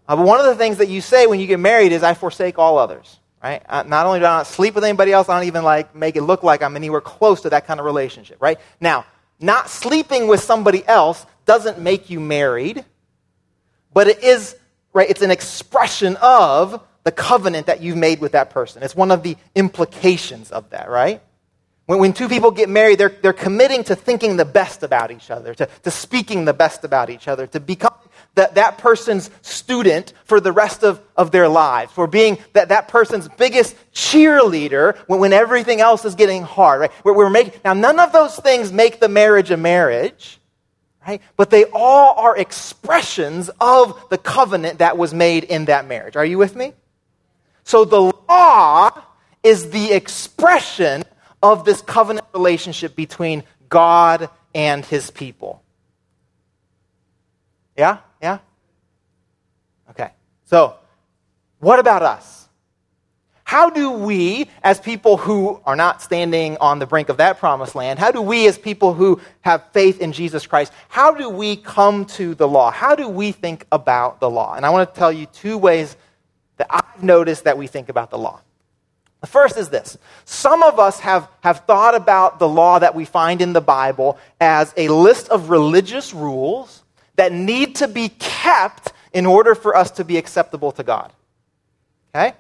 Uh, 0.08 0.16
but 0.16 0.24
one 0.24 0.40
of 0.40 0.46
the 0.46 0.54
things 0.54 0.78
that 0.78 0.88
you 0.88 1.00
say 1.00 1.26
when 1.26 1.38
you 1.38 1.46
get 1.46 1.60
married 1.60 1.92
is, 1.92 2.02
I 2.02 2.14
forsake 2.14 2.58
all 2.58 2.78
others. 2.78 3.18
Right? 3.42 3.62
Uh, 3.68 3.84
not 3.84 4.06
only 4.06 4.18
do 4.18 4.24
I 4.24 4.38
not 4.38 4.48
sleep 4.48 4.74
with 4.74 4.82
anybody 4.82 5.12
else, 5.12 5.28
I 5.28 5.38
don't 5.38 5.46
even 5.46 5.62
like 5.62 5.94
make 5.94 6.16
it 6.16 6.22
look 6.22 6.42
like 6.42 6.60
I'm 6.60 6.74
anywhere 6.74 7.00
close 7.00 7.42
to 7.42 7.50
that 7.50 7.66
kind 7.66 7.78
of 7.78 7.86
relationship. 7.86 8.38
Right? 8.40 8.58
Now, 8.80 9.04
not 9.38 9.70
sleeping 9.70 10.26
with 10.26 10.40
somebody 10.40 10.84
else 10.86 11.24
doesn't 11.46 11.78
make 11.78 12.10
you 12.10 12.18
married, 12.18 12.84
but 13.92 14.08
it 14.08 14.24
is 14.24 14.56
right? 14.98 15.08
It's 15.08 15.22
an 15.22 15.30
expression 15.30 16.16
of 16.16 16.82
the 17.04 17.12
covenant 17.12 17.66
that 17.66 17.80
you've 17.80 17.96
made 17.96 18.20
with 18.20 18.32
that 18.32 18.50
person. 18.50 18.82
It's 18.82 18.96
one 18.96 19.12
of 19.12 19.22
the 19.22 19.36
implications 19.54 20.50
of 20.50 20.70
that, 20.70 20.90
right? 20.90 21.22
When, 21.86 22.00
when 22.00 22.12
two 22.12 22.28
people 22.28 22.50
get 22.50 22.68
married, 22.68 22.98
they're, 22.98 23.14
they're 23.22 23.32
committing 23.32 23.84
to 23.84 23.94
thinking 23.94 24.36
the 24.36 24.44
best 24.44 24.82
about 24.82 25.12
each 25.12 25.30
other, 25.30 25.54
to, 25.54 25.66
to 25.84 25.90
speaking 25.92 26.44
the 26.44 26.52
best 26.52 26.82
about 26.82 27.10
each 27.10 27.28
other, 27.28 27.46
to 27.46 27.60
become 27.60 27.94
that, 28.34 28.56
that 28.56 28.78
person's 28.78 29.30
student 29.40 30.12
for 30.24 30.40
the 30.40 30.50
rest 30.50 30.82
of, 30.82 31.00
of 31.16 31.30
their 31.30 31.48
lives, 31.48 31.92
for 31.92 32.08
being 32.08 32.36
that, 32.54 32.70
that 32.70 32.88
person's 32.88 33.28
biggest 33.38 33.76
cheerleader 33.92 34.96
when, 35.06 35.20
when 35.20 35.32
everything 35.32 35.80
else 35.80 36.04
is 36.04 36.16
getting 36.16 36.42
hard, 36.42 36.80
right? 36.80 36.92
We're, 37.04 37.14
we're 37.14 37.30
making, 37.30 37.54
now, 37.64 37.74
none 37.74 38.00
of 38.00 38.10
those 38.10 38.36
things 38.36 38.72
make 38.72 38.98
the 38.98 39.08
marriage 39.08 39.52
a 39.52 39.56
marriage 39.56 40.40
right? 41.08 41.22
But 41.36 41.48
they 41.48 41.64
all 41.64 42.18
are 42.18 42.36
expressions 42.36 43.48
of 43.60 43.98
the 44.10 44.18
covenant 44.18 44.80
that 44.80 44.98
was 44.98 45.14
made 45.14 45.44
in 45.44 45.64
that 45.64 45.88
marriage. 45.88 46.16
Are 46.16 46.24
you 46.24 46.36
with 46.36 46.54
me? 46.54 46.74
So 47.64 47.86
the 47.86 48.12
law 48.28 48.90
is 49.42 49.70
the 49.70 49.92
expression 49.92 51.04
of 51.42 51.64
this 51.64 51.80
covenant 51.80 52.26
relationship 52.34 52.94
between 52.94 53.42
God 53.70 54.28
and 54.54 54.84
his 54.84 55.10
people. 55.10 55.62
Yeah? 57.76 57.98
Yeah? 58.20 58.38
Okay. 59.90 60.10
So, 60.44 60.76
what 61.60 61.78
about 61.78 62.02
us? 62.02 62.47
How 63.48 63.70
do 63.70 63.90
we, 63.90 64.50
as 64.62 64.78
people 64.78 65.16
who 65.16 65.58
are 65.64 65.74
not 65.74 66.02
standing 66.02 66.58
on 66.58 66.80
the 66.80 66.86
brink 66.86 67.08
of 67.08 67.16
that 67.16 67.38
promised 67.38 67.74
land, 67.74 67.98
how 67.98 68.10
do 68.10 68.20
we, 68.20 68.46
as 68.46 68.58
people 68.58 68.92
who 68.92 69.22
have 69.40 69.64
faith 69.72 70.02
in 70.02 70.12
Jesus 70.12 70.46
Christ, 70.46 70.70
how 70.90 71.14
do 71.14 71.30
we 71.30 71.56
come 71.56 72.04
to 72.04 72.34
the 72.34 72.46
law? 72.46 72.70
How 72.70 72.94
do 72.94 73.08
we 73.08 73.32
think 73.32 73.64
about 73.72 74.20
the 74.20 74.28
law? 74.28 74.52
And 74.52 74.66
I 74.66 74.68
want 74.68 74.92
to 74.92 74.98
tell 74.98 75.10
you 75.10 75.24
two 75.24 75.56
ways 75.56 75.96
that 76.58 76.66
I've 76.68 77.02
noticed 77.02 77.44
that 77.44 77.56
we 77.56 77.66
think 77.66 77.88
about 77.88 78.10
the 78.10 78.18
law. 78.18 78.42
The 79.22 79.28
first 79.28 79.56
is 79.56 79.70
this 79.70 79.96
some 80.26 80.62
of 80.62 80.78
us 80.78 81.00
have, 81.00 81.26
have 81.40 81.60
thought 81.60 81.94
about 81.94 82.38
the 82.38 82.48
law 82.48 82.78
that 82.78 82.94
we 82.94 83.06
find 83.06 83.40
in 83.40 83.54
the 83.54 83.62
Bible 83.62 84.18
as 84.42 84.74
a 84.76 84.88
list 84.88 85.30
of 85.30 85.48
religious 85.48 86.12
rules 86.12 86.82
that 87.16 87.32
need 87.32 87.76
to 87.76 87.88
be 87.88 88.10
kept 88.10 88.92
in 89.14 89.24
order 89.24 89.54
for 89.54 89.74
us 89.74 89.92
to 89.92 90.04
be 90.04 90.18
acceptable 90.18 90.70
to 90.72 90.82
God. 90.82 91.10
Okay? 92.14 92.34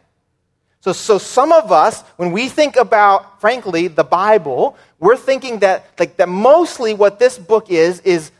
So, 0.88 0.94
so 0.94 1.18
some 1.18 1.52
of 1.52 1.70
us, 1.70 2.02
when 2.16 2.32
we 2.32 2.48
think 2.48 2.76
about, 2.76 3.42
frankly, 3.42 3.88
the 3.88 4.04
Bible, 4.04 4.76
we're 4.98 5.18
thinking 5.18 5.58
that, 5.58 5.86
like, 5.98 6.16
that 6.16 6.30
mostly 6.30 6.94
what 6.94 7.18
this 7.18 7.38
book 7.38 7.70
is, 7.70 8.00
is 8.00 8.30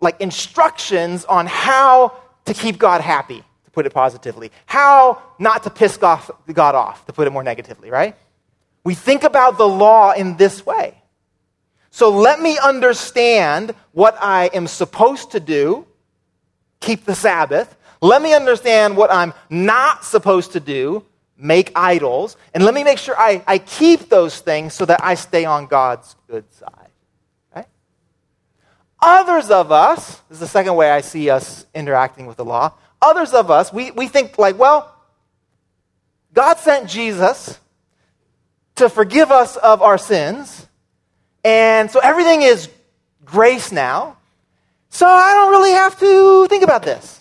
like 0.00 0.18
instructions 0.18 1.26
on 1.26 1.46
how 1.46 2.14
to 2.46 2.54
keep 2.54 2.78
God 2.78 3.02
happy, 3.02 3.44
to 3.64 3.70
put 3.72 3.84
it 3.84 3.92
positively. 3.92 4.50
How 4.64 5.20
not 5.38 5.64
to 5.64 5.70
piss 5.70 6.02
off 6.02 6.30
God 6.50 6.74
off, 6.74 7.04
to 7.06 7.12
put 7.12 7.26
it 7.26 7.30
more 7.30 7.42
negatively, 7.42 7.90
right? 7.90 8.16
We 8.84 8.94
think 8.94 9.22
about 9.22 9.58
the 9.58 9.68
law 9.68 10.12
in 10.12 10.38
this 10.38 10.64
way. 10.64 10.94
So 11.90 12.10
let 12.10 12.40
me 12.40 12.58
understand 12.58 13.74
what 13.92 14.16
I 14.18 14.46
am 14.54 14.66
supposed 14.66 15.32
to 15.32 15.40
do, 15.40 15.86
keep 16.80 17.04
the 17.04 17.14
Sabbath. 17.14 17.76
Let 18.00 18.22
me 18.22 18.32
understand 18.32 18.96
what 18.96 19.12
I'm 19.12 19.34
not 19.50 20.04
supposed 20.04 20.52
to 20.52 20.60
do, 20.60 21.04
make 21.38 21.72
idols. 21.74 22.36
And 22.52 22.64
let 22.64 22.74
me 22.74 22.84
make 22.84 22.98
sure 22.98 23.14
I, 23.18 23.42
I 23.46 23.58
keep 23.58 24.08
those 24.08 24.40
things 24.40 24.74
so 24.74 24.84
that 24.84 25.02
I 25.02 25.14
stay 25.14 25.44
on 25.44 25.66
God's 25.66 26.16
good 26.28 26.52
side. 26.52 26.88
Others 29.00 29.50
of 29.50 29.70
us, 29.70 30.20
this 30.28 30.36
is 30.36 30.40
the 30.40 30.48
second 30.48 30.74
way 30.74 30.90
I 30.90 31.02
see 31.02 31.30
us 31.30 31.66
interacting 31.74 32.26
with 32.26 32.36
the 32.36 32.44
law. 32.44 32.72
Others 33.00 33.32
of 33.32 33.50
us, 33.50 33.72
we, 33.72 33.92
we 33.92 34.08
think 34.08 34.38
like, 34.38 34.58
well, 34.58 34.92
God 36.32 36.58
sent 36.58 36.90
Jesus 36.90 37.58
to 38.74 38.88
forgive 38.88 39.30
us 39.30 39.56
of 39.56 39.82
our 39.82 39.98
sins. 39.98 40.66
And 41.44 41.90
so 41.90 42.00
everything 42.00 42.42
is 42.42 42.68
grace 43.24 43.70
now. 43.70 44.16
So 44.90 45.06
I 45.06 45.34
don't 45.34 45.50
really 45.50 45.72
have 45.72 45.98
to 46.00 46.46
think 46.48 46.64
about 46.64 46.82
this. 46.82 47.20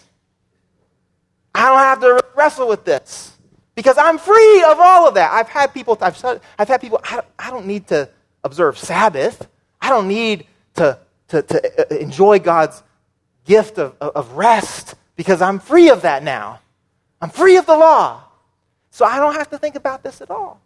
I 1.54 1.68
don't 1.68 1.80
have 1.80 2.00
to 2.02 2.26
wrestle 2.36 2.68
with 2.68 2.86
this 2.86 3.37
because 3.78 4.00
I'm 4.00 4.18
free 4.18 4.64
of 4.64 4.80
all 4.80 5.08
of 5.08 5.14
that. 5.14 5.32
I've 5.32 5.50
had 5.50 5.72
people, 5.72 5.96
I've, 6.02 6.42
I've 6.58 6.68
had 6.68 6.82
people, 6.82 7.00
I, 7.04 7.22
I 7.38 7.52
don't 7.52 7.68
need 7.68 7.86
to 7.90 8.10
observe 8.44 8.76
Sabbath. 8.76 9.48
I 9.80 9.90
don't 9.90 10.08
need 10.08 10.48
to, 10.78 10.98
to, 11.28 11.44
to 11.44 11.94
uh, 11.94 11.96
enjoy 11.96 12.40
God's 12.40 12.82
gift 13.46 13.78
of, 13.78 13.96
of 14.02 14.32
rest 14.32 14.96
because 15.16 15.44
I'm 15.44 15.60
free 15.60 15.90
of 15.92 16.02
that 16.02 16.24
now. 16.24 16.60
I'm 17.22 17.30
free 17.30 17.58
of 17.58 17.68
the 17.68 17.78
law. 17.78 18.24
So 18.90 19.06
I 19.06 19.20
don't 19.20 19.36
have 19.36 19.52
to 19.52 19.60
think 19.60 19.76
about 19.76 20.02
this 20.02 20.22
at 20.22 20.32
all. 20.32 20.60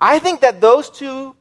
I 0.00 0.20
think 0.20 0.42
that 0.42 0.60
those 0.60 0.88
two 0.88 1.34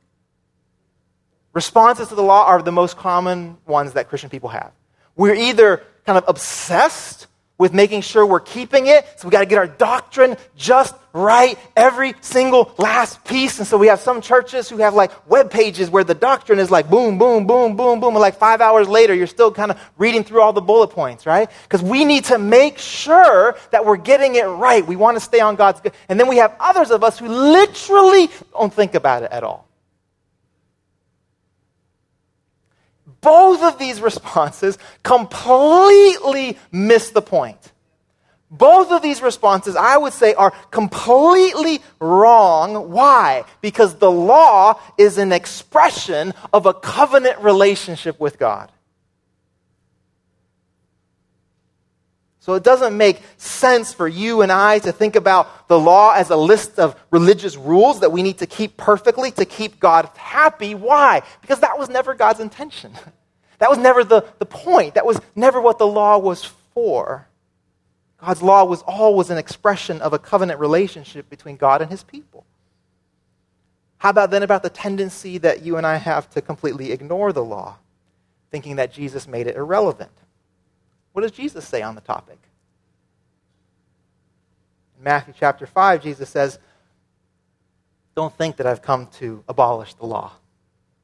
responses 1.54 2.08
to 2.08 2.16
the 2.16 2.24
law 2.24 2.48
are 2.48 2.64
the 2.64 2.72
most 2.72 2.98
common 2.98 3.58
ones 3.68 3.94
that 3.94 4.10
Christian 4.10 4.32
people 4.32 4.50
have. 4.50 4.72
We're 5.16 5.36
either 5.36 5.84
kind 6.04 6.18
of 6.18 6.24
obsessed 6.28 7.28
with 7.62 7.76
making 7.76 8.02
sure 8.02 8.26
we're 8.26 8.40
keeping 8.40 8.88
it. 8.88 9.06
So 9.18 9.28
we 9.28 9.32
got 9.32 9.42
to 9.42 9.46
get 9.46 9.60
our 9.60 9.68
doctrine 9.68 10.36
just 10.56 10.96
right, 11.14 11.60
every 11.78 12.16
single 12.22 12.74
last 12.80 13.24
piece. 13.24 13.60
And 13.60 13.68
so 13.68 13.78
we 13.78 13.86
have 13.86 14.00
some 14.00 14.20
churches 14.20 14.68
who 14.68 14.78
have 14.78 14.96
like 14.96 15.12
web 15.30 15.52
pages 15.52 15.88
where 15.88 16.04
the 16.04 16.16
doctrine 16.16 16.58
is 16.58 16.72
like 16.72 16.90
boom, 16.90 17.20
boom, 17.20 17.46
boom, 17.46 17.76
boom, 17.76 18.00
boom. 18.00 18.16
And 18.16 18.20
like 18.20 18.38
five 18.38 18.62
hours 18.62 18.88
later, 18.88 19.14
you're 19.14 19.28
still 19.28 19.52
kind 19.52 19.70
of 19.70 19.80
reading 20.00 20.24
through 20.24 20.42
all 20.42 20.54
the 20.54 20.62
bullet 20.62 20.88
points, 20.88 21.28
right? 21.28 21.52
Because 21.62 21.84
we 21.84 22.04
need 22.04 22.26
to 22.26 22.40
make 22.40 22.80
sure 22.80 23.56
that 23.70 23.86
we're 23.86 23.98
getting 23.98 24.34
it 24.34 24.46
right. 24.46 24.84
We 24.84 24.96
want 24.96 25.18
to 25.18 25.22
stay 25.22 25.40
on 25.40 25.56
God's 25.56 25.82
good. 25.82 25.94
And 26.10 26.20
then 26.20 26.28
we 26.28 26.38
have 26.38 26.56
others 26.60 26.90
of 26.90 27.04
us 27.04 27.20
who 27.20 27.28
literally 27.28 28.32
don't 28.54 28.74
think 28.74 28.96
about 28.96 29.22
it 29.22 29.32
at 29.32 29.44
all. 29.44 29.71
Both 33.22 33.62
of 33.62 33.78
these 33.78 34.02
responses 34.02 34.78
completely 35.04 36.58
miss 36.72 37.12
the 37.12 37.22
point. 37.22 37.72
Both 38.50 38.92
of 38.92 39.02
these 39.02 39.22
responses, 39.22 39.78
I 39.78 39.96
would 39.96 40.12
say, 40.12 40.34
are 40.34 40.52
completely 40.72 41.82
wrong. 42.02 42.92
Why? 42.92 43.46
Because 43.62 43.96
the 43.96 44.12
law 44.12 44.78
is 44.98 45.18
an 45.18 45.32
expression 45.32 46.34
of 46.52 46.66
a 46.66 46.74
covenant 46.74 47.40
relationship 47.40 48.20
with 48.20 48.38
God. 48.38 48.70
So 52.42 52.56
it 52.56 52.64
doesn't 52.64 52.98
make 52.98 53.22
sense 53.38 53.94
for 53.94 54.08
you 54.08 54.42
and 54.42 54.52
I 54.52 54.80
to 54.80 54.92
think 54.92 55.16
about 55.16 55.68
the 55.68 55.80
law 55.80 56.14
as 56.14 56.32
a 56.32 56.36
list 56.36 56.80
of 56.80 56.96
religious 57.12 57.56
rules 57.56 58.00
that 58.00 58.12
we 58.12 58.24
need 58.24 58.40
to 58.40 58.48
keep 58.48 58.78
perfectly 58.78 59.30
to 59.34 59.46
keep 59.46 59.80
God 59.80 60.10
happy. 60.18 60.74
Why? 60.74 61.22
Because 61.42 61.60
that 61.60 61.78
was 61.78 61.88
never 61.88 62.14
God's 62.16 62.42
intention. 62.42 62.94
That 63.60 63.70
was 63.70 63.78
never 63.78 64.04
the, 64.04 64.26
the 64.40 64.48
point. 64.48 64.96
That 64.96 65.06
was 65.06 65.22
never 65.36 65.62
what 65.62 65.78
the 65.78 65.86
law 65.86 66.18
was 66.18 66.44
for. 66.74 67.28
God's 68.18 68.42
law 68.42 68.64
was 68.64 68.82
always 68.82 69.30
an 69.30 69.38
expression 69.38 70.02
of 70.02 70.14
a 70.14 70.18
covenant 70.18 70.60
relationship 70.60 71.30
between 71.30 71.58
God 71.58 71.80
and 71.80 71.92
his 71.92 72.02
people. 72.02 72.44
How 74.00 74.10
about 74.10 74.32
then 74.32 74.42
about 74.42 74.64
the 74.64 74.72
tendency 74.72 75.38
that 75.38 75.62
you 75.62 75.78
and 75.78 75.86
I 75.86 75.98
have 75.98 76.28
to 76.32 76.42
completely 76.42 76.92
ignore 76.92 77.32
the 77.34 77.44
law, 77.44 77.78
thinking 78.50 78.78
that 78.78 78.92
Jesus 78.92 79.28
made 79.28 79.46
it 79.46 79.56
irrelevant? 79.56 80.10
What 81.14 81.24
does 81.24 81.32
Jesus 81.32 81.68
say 81.68 81.82
on 81.82 81.96
the 81.96 82.02
topic? 82.02 82.40
In 84.98 85.04
Matthew 85.04 85.34
chapter 85.38 85.66
5, 85.66 86.04
Jesus 86.04 86.30
says, 86.30 86.60
Don't 88.16 88.36
think 88.38 88.58
that 88.58 88.68
I've 88.68 88.82
come 88.82 89.08
to 89.20 89.44
abolish 89.48 89.94
the 89.96 90.06
law 90.06 90.34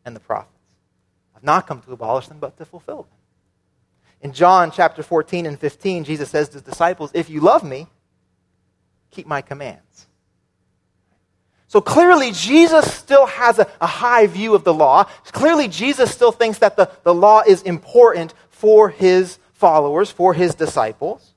and 0.05 0.15
the 0.15 0.19
prophets. 0.19 0.51
I've 1.35 1.43
not 1.43 1.67
come 1.67 1.81
to 1.81 1.91
abolish 1.91 2.27
them, 2.27 2.39
but 2.39 2.57
to 2.57 2.65
fulfill 2.65 3.03
them. 3.03 3.11
In 4.21 4.31
John 4.33 4.71
chapter 4.71 5.03
14 5.03 5.45
and 5.45 5.59
15, 5.59 6.03
Jesus 6.03 6.29
says 6.29 6.49
to 6.49 6.53
his 6.53 6.63
disciples, 6.63 7.11
If 7.13 7.29
you 7.29 7.41
love 7.41 7.63
me, 7.63 7.87
keep 9.11 9.27
my 9.27 9.41
commands. 9.41 10.07
So 11.67 11.81
clearly, 11.81 12.31
Jesus 12.31 12.91
still 12.93 13.25
has 13.25 13.59
a, 13.59 13.67
a, 13.81 13.87
high 13.87 14.25
view 14.25 14.55
of 14.55 14.63
the 14.63 14.73
law. 14.73 15.03
Clearly, 15.25 15.67
Jesus 15.67 16.09
still 16.11 16.31
thinks 16.31 16.59
that 16.59 16.77
the, 16.77 16.89
the 17.03 17.13
law 17.13 17.41
is 17.45 17.61
important 17.61 18.33
for 18.49 18.89
his 18.89 19.37
followers, 19.57 20.11
for 20.11 20.33
his 20.33 20.55
disciples. 20.55 21.33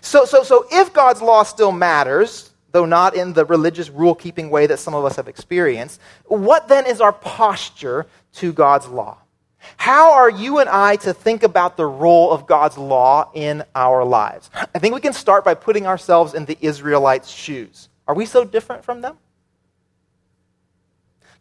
So, 0.00 0.24
so, 0.24 0.42
so 0.42 0.66
if 0.70 0.92
God's 0.92 1.22
law 1.22 1.42
still 1.42 1.72
matters, 1.72 2.50
though 2.72 2.84
not 2.84 3.14
in 3.14 3.32
the 3.32 3.44
religious 3.44 3.88
rule 3.88 4.14
keeping 4.14 4.50
way 4.50 4.66
that 4.66 4.78
some 4.78 4.94
of 4.94 5.04
us 5.04 5.16
have 5.16 5.28
experienced, 5.28 6.00
what 6.26 6.68
then 6.68 6.86
is 6.86 7.00
our 7.00 7.12
posture 7.12 8.06
to 8.34 8.52
God's 8.52 8.86
law? 8.86 9.18
How 9.76 10.12
are 10.12 10.30
you 10.30 10.58
and 10.58 10.68
I 10.68 10.96
to 10.96 11.12
think 11.12 11.42
about 11.42 11.76
the 11.76 11.86
role 11.86 12.30
of 12.30 12.46
God's 12.46 12.78
law 12.78 13.30
in 13.34 13.64
our 13.74 14.04
lives? 14.04 14.50
I 14.54 14.78
think 14.78 14.94
we 14.94 15.00
can 15.00 15.12
start 15.12 15.44
by 15.44 15.54
putting 15.54 15.86
ourselves 15.86 16.34
in 16.34 16.44
the 16.44 16.56
Israelites' 16.60 17.28
shoes. 17.28 17.88
Are 18.06 18.14
we 18.14 18.24
so 18.24 18.44
different 18.44 18.84
from 18.84 19.00
them? 19.00 19.18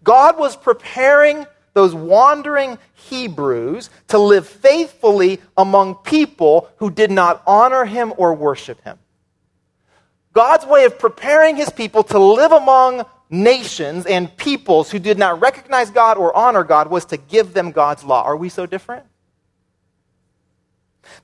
God 0.04 0.38
was 0.38 0.56
preparing 0.56 1.46
those 1.78 1.94
wandering 1.94 2.80
Hebrews 2.96 3.92
to 4.08 4.18
live 4.18 4.48
faithfully 4.48 5.40
among 5.56 5.94
people 5.96 6.70
who 6.78 6.90
did 6.90 7.12
not 7.12 7.44
honor 7.46 7.86
him 7.86 8.16
or 8.18 8.34
worship 8.34 8.84
him. 8.84 8.98
God's 10.34 10.66
way 10.66 10.86
of 10.86 10.98
preparing 10.98 11.56
his 11.56 11.70
people 11.70 12.04
to 12.06 12.18
live 12.18 12.52
among 12.52 13.06
nations 13.30 14.08
and 14.08 14.36
peoples 14.38 14.90
who 14.90 14.98
did 14.98 15.20
not 15.20 15.40
recognize 15.40 15.92
God 15.92 16.18
or 16.18 16.36
honor 16.36 16.64
God 16.64 16.90
was 16.90 17.06
to 17.06 17.18
give 17.18 17.54
them 17.54 17.72
God's 17.72 18.04
law. 18.04 18.24
Are 18.24 18.36
we 18.36 18.50
so 18.50 18.66
different? 18.66 19.06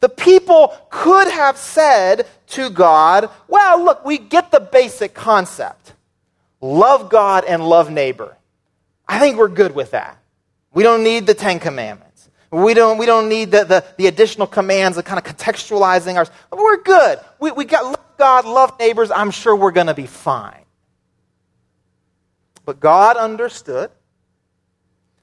The 0.02 0.10
people 0.10 0.78
could 0.92 1.30
have 1.30 1.58
said 1.58 2.28
to 2.50 2.70
God, 2.70 3.30
Well, 3.48 3.84
look, 3.84 4.06
we 4.06 4.20
get 4.20 4.52
the 4.52 4.60
basic 4.60 5.16
concept 5.16 5.94
love 6.62 7.10
God 7.10 7.44
and 7.44 7.68
love 7.68 7.90
neighbor. 7.90 8.38
I 9.08 9.20
think 9.20 9.38
we're 9.38 9.48
good 9.48 9.74
with 9.74 9.92
that. 9.92 10.23
We 10.74 10.84
don't 10.84 11.04
need 11.04 11.28
the 11.28 11.34
Ten 11.34 11.60
Commandments. 11.60 12.30
We 12.52 12.74
don't, 12.74 12.98
we 12.98 13.06
don't 13.06 13.30
need 13.30 13.52
the, 13.52 13.64
the, 13.64 13.86
the 13.98 14.08
additional 14.08 14.48
commands 14.48 14.98
of 14.98 15.06
kind 15.06 15.18
of 15.18 15.26
contextualizing 15.26 16.16
ours. 16.16 16.30
We're 16.52 16.82
good. 16.82 17.20
We, 17.40 17.52
we 17.52 17.66
got 17.66 17.86
love 17.86 18.18
God, 18.18 18.46
love 18.46 18.80
neighbors. 18.80 19.10
I'm 19.10 19.32
sure 19.32 19.56
we're 19.56 19.72
going 19.72 19.88
to 19.88 19.94
be 19.94 20.06
fine. 20.06 20.66
But 22.66 22.80
God 22.80 23.18
understood 23.18 23.92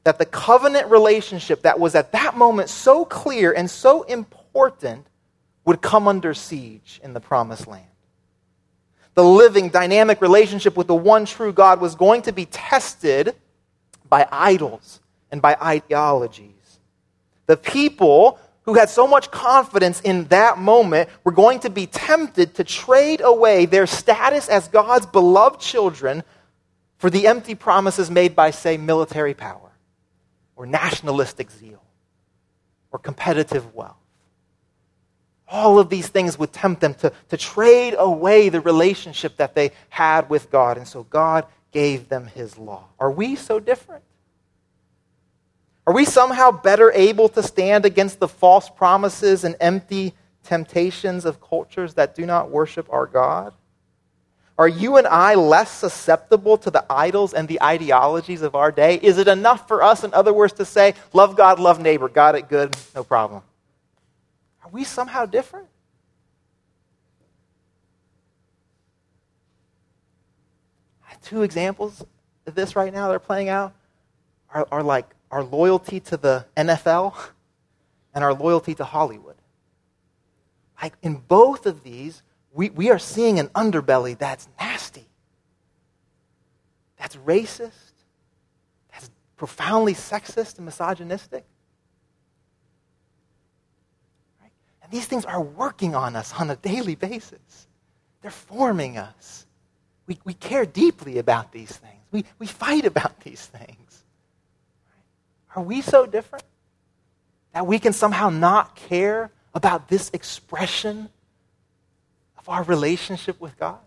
that 0.04 0.19
the 0.19 0.26
covenant 0.26 0.90
relationship 0.90 1.62
that 1.62 1.78
was 1.78 1.95
at 1.95 2.12
that 2.12 2.37
moment 2.37 2.69
so 2.69 3.04
clear 3.04 3.52
and 3.52 3.71
so 3.71 4.02
important 4.02 5.07
would 5.64 5.80
come 5.80 6.09
under 6.09 6.35
siege 6.35 7.00
in 7.04 7.12
the 7.12 7.21
promised 7.21 7.66
land. 7.66 7.85
The 9.14 9.25
living, 9.25 9.69
dynamic 9.69 10.21
relationship 10.21 10.76
with 10.76 10.87
the 10.87 10.95
one 10.95 11.26
true 11.26 11.52
God 11.52 11.80
was 11.80 11.95
going 11.95 12.23
to 12.23 12.33
be 12.33 12.47
tested 12.47 13.35
by 14.09 14.26
idols 14.33 15.00
and 15.31 15.41
by 15.41 15.57
ideologies. 15.61 16.79
The 17.47 17.57
people 17.57 18.39
who 18.63 18.75
had 18.75 18.89
so 18.89 19.07
much 19.07 19.31
confidence 19.31 20.01
in 20.01 20.25
that 20.27 20.59
moment 20.59 21.09
were 21.25 21.33
going 21.33 21.61
to 21.61 21.71
be 21.71 21.87
tempted 21.87 22.55
to 22.55 22.65
trade 22.65 23.21
away 23.21 23.67
their 23.67 23.87
status 23.87 24.49
as 24.49 24.69
God's 24.69 25.07
beloved 25.07 25.61
children 25.61 26.23
for 26.99 27.11
the 27.11 27.27
empty 27.27 27.55
promises 27.55 28.11
made 28.11 28.37
by, 28.37 28.51
say, 28.51 28.77
military 28.77 29.35
power 29.35 29.71
or 30.55 30.67
nationalistic 30.67 31.51
zeal 31.51 31.83
or 32.93 32.99
competitive 32.99 33.75
wealth. 33.75 33.97
All 35.49 35.79
of 35.79 35.89
these 35.89 36.07
things 36.07 36.39
would 36.39 36.53
tempt 36.53 36.81
them 36.81 36.95
to, 36.95 37.13
to 37.31 37.37
trade 37.37 37.95
away 37.99 38.51
the 38.51 38.61
relationship 38.61 39.39
that 39.39 39.55
they 39.55 39.73
had 39.89 40.31
with 40.31 40.51
God. 40.51 40.77
And 40.77 40.87
so 40.87 41.03
God 41.05 41.47
gave 41.73 42.09
them 42.09 42.27
his 42.27 42.57
law. 42.59 42.85
Are 43.01 43.11
we 43.11 43.35
so 43.35 43.59
different? 43.59 44.05
Are 45.90 45.92
we 45.92 46.04
somehow 46.04 46.52
better 46.52 46.92
able 46.92 47.28
to 47.30 47.42
stand 47.42 47.85
against 47.85 48.20
the 48.20 48.28
false 48.28 48.70
promises 48.70 49.42
and 49.42 49.56
empty 49.59 50.14
temptations 50.44 51.25
of 51.25 51.40
cultures 51.40 51.94
that 51.94 52.14
do 52.14 52.25
not 52.25 52.49
worship 52.49 52.87
our 52.92 53.06
God? 53.06 53.54
Are 54.56 54.68
you 54.68 54.99
and 54.99 55.06
I 55.09 55.35
less 55.35 55.68
susceptible 55.68 56.56
to 56.59 56.70
the 56.70 56.85
idols 56.88 57.35
and 57.35 57.49
the 57.49 57.61
ideologies 57.61 58.42
of 58.42 58.54
our 58.54 58.70
day? 58.70 59.00
Is 59.02 59.18
it 59.18 59.26
enough 59.26 59.66
for 59.66 59.82
us, 59.82 60.04
in 60.04 60.14
other 60.14 60.32
words, 60.32 60.52
to 60.52 60.64
say, 60.64 60.94
love 61.12 61.35
God, 61.35 61.59
love 61.59 61.80
neighbor, 61.80 62.09
got 62.09 62.37
it 62.37 62.49
good, 62.49 62.76
no 62.94 63.02
problem? 63.02 63.42
Are 64.62 64.70
we 64.70 64.85
somehow 64.85 65.26
different? 65.26 65.66
Two 71.25 71.42
examples 71.42 72.04
of 72.47 72.54
this 72.54 72.76
right 72.76 72.92
now 72.92 73.09
that 73.09 73.14
are 73.16 73.18
playing 73.18 73.49
out 73.49 73.75
are, 74.54 74.68
are 74.70 74.85
like 74.85 75.16
our 75.31 75.45
loyalty 75.45 76.01
to 76.01 76.17
the 76.17 76.47
NFL 76.57 77.15
and 78.15 78.25
our 78.25 78.35
loyalty 78.35 78.75
to 78.75 78.85
Hollywood. 78.85 79.37
Like 80.83 80.95
in 81.03 81.17
both 81.17 81.67
of 81.67 81.83
these, 81.83 82.23
we, 82.53 82.71
we 82.71 82.91
are 82.91 82.99
seeing 82.99 83.39
an 83.39 83.49
underbelly 83.49 84.19
that's 84.19 84.49
nasty, 84.59 85.07
that's 86.99 87.17
racist, 87.17 87.93
that's 88.91 89.11
profoundly 89.37 89.95
sexist 89.95 90.57
and 90.57 90.65
misogynistic. 90.65 91.45
Right? 94.41 94.51
And 94.83 94.91
these 94.91 95.07
things 95.07 95.25
are 95.25 95.41
working 95.41 95.95
on 95.95 96.17
us 96.17 96.33
on 96.39 96.51
a 96.51 96.57
daily 96.57 96.97
basis, 96.97 97.69
they're 98.23 98.31
forming 98.31 98.99
us. 98.99 99.47
We, 100.07 100.19
we 100.25 100.35
care 100.35 100.67
deeply 100.67 101.19
about 101.19 101.53
these 101.53 101.71
things, 101.71 102.03
we, 102.11 102.25
we 102.41 102.47
fight 102.47 102.85
about 102.85 103.21
these 103.21 103.47
things. 103.47 104.05
Are 105.54 105.62
we 105.62 105.80
so 105.80 106.07
different 106.07 106.45
that 107.52 107.66
we 107.66 107.78
can 107.78 107.92
somehow 107.92 108.30
not 108.30 108.76
care 108.76 109.30
about 109.54 109.88
this 109.88 110.11
expression 110.12 111.09
of 112.38 112.49
our 112.49 112.62
relationship 112.62 113.40
with 113.40 113.59
God? 113.59 113.78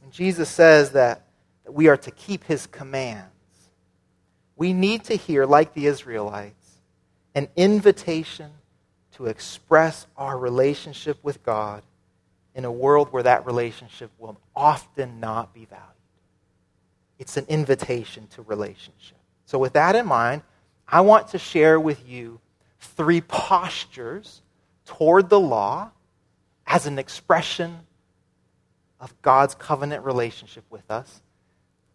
When 0.00 0.10
Jesus 0.10 0.48
says 0.48 0.92
that, 0.92 1.26
that 1.64 1.72
we 1.72 1.88
are 1.88 1.96
to 1.98 2.10
keep 2.10 2.44
his 2.44 2.66
commands, 2.66 3.28
we 4.56 4.72
need 4.72 5.04
to 5.04 5.16
hear, 5.16 5.44
like 5.44 5.74
the 5.74 5.86
Israelites, 5.86 6.78
an 7.34 7.48
invitation 7.56 8.50
to 9.12 9.26
express 9.26 10.06
our 10.16 10.38
relationship 10.38 11.18
with 11.22 11.42
God 11.42 11.82
in 12.54 12.64
a 12.64 12.72
world 12.72 13.08
where 13.12 13.22
that 13.22 13.46
relationship 13.46 14.10
will 14.18 14.38
often 14.54 15.20
not 15.20 15.54
be 15.54 15.64
valued. 15.64 15.91
It's 17.22 17.36
an 17.36 17.46
invitation 17.48 18.26
to 18.34 18.42
relationship. 18.42 19.16
So, 19.46 19.56
with 19.56 19.74
that 19.74 19.94
in 19.94 20.06
mind, 20.06 20.42
I 20.88 21.02
want 21.02 21.28
to 21.28 21.38
share 21.38 21.78
with 21.78 22.08
you 22.08 22.40
three 22.80 23.20
postures 23.20 24.42
toward 24.86 25.28
the 25.28 25.38
law 25.38 25.92
as 26.66 26.88
an 26.88 26.98
expression 26.98 27.78
of 28.98 29.14
God's 29.22 29.54
covenant 29.54 30.04
relationship 30.04 30.64
with 30.68 30.90
us. 30.90 31.22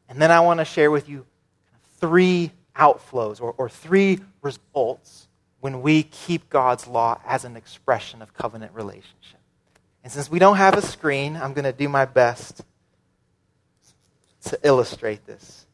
And 0.07 0.21
then 0.21 0.31
I 0.31 0.39
want 0.39 0.61
to 0.61 0.65
share 0.65 0.91
with 0.91 1.09
you 1.09 1.25
three 1.97 2.53
outflows 2.73 3.41
or, 3.41 3.53
or 3.57 3.67
three 3.67 4.21
results 4.41 5.27
when 5.59 5.81
we 5.81 6.03
keep 6.03 6.49
God's 6.49 6.87
law 6.87 7.19
as 7.25 7.43
an 7.43 7.57
expression 7.57 8.21
of 8.21 8.33
covenant 8.33 8.73
relationship. 8.73 9.41
And 10.05 10.13
since 10.13 10.31
we 10.31 10.39
don't 10.39 10.55
have 10.55 10.77
a 10.77 10.81
screen, 10.81 11.35
I'm 11.35 11.51
going 11.51 11.65
to 11.65 11.73
do 11.73 11.89
my 11.89 12.05
best 12.05 12.61
to 14.49 14.59
illustrate 14.63 15.25
this. 15.25 15.65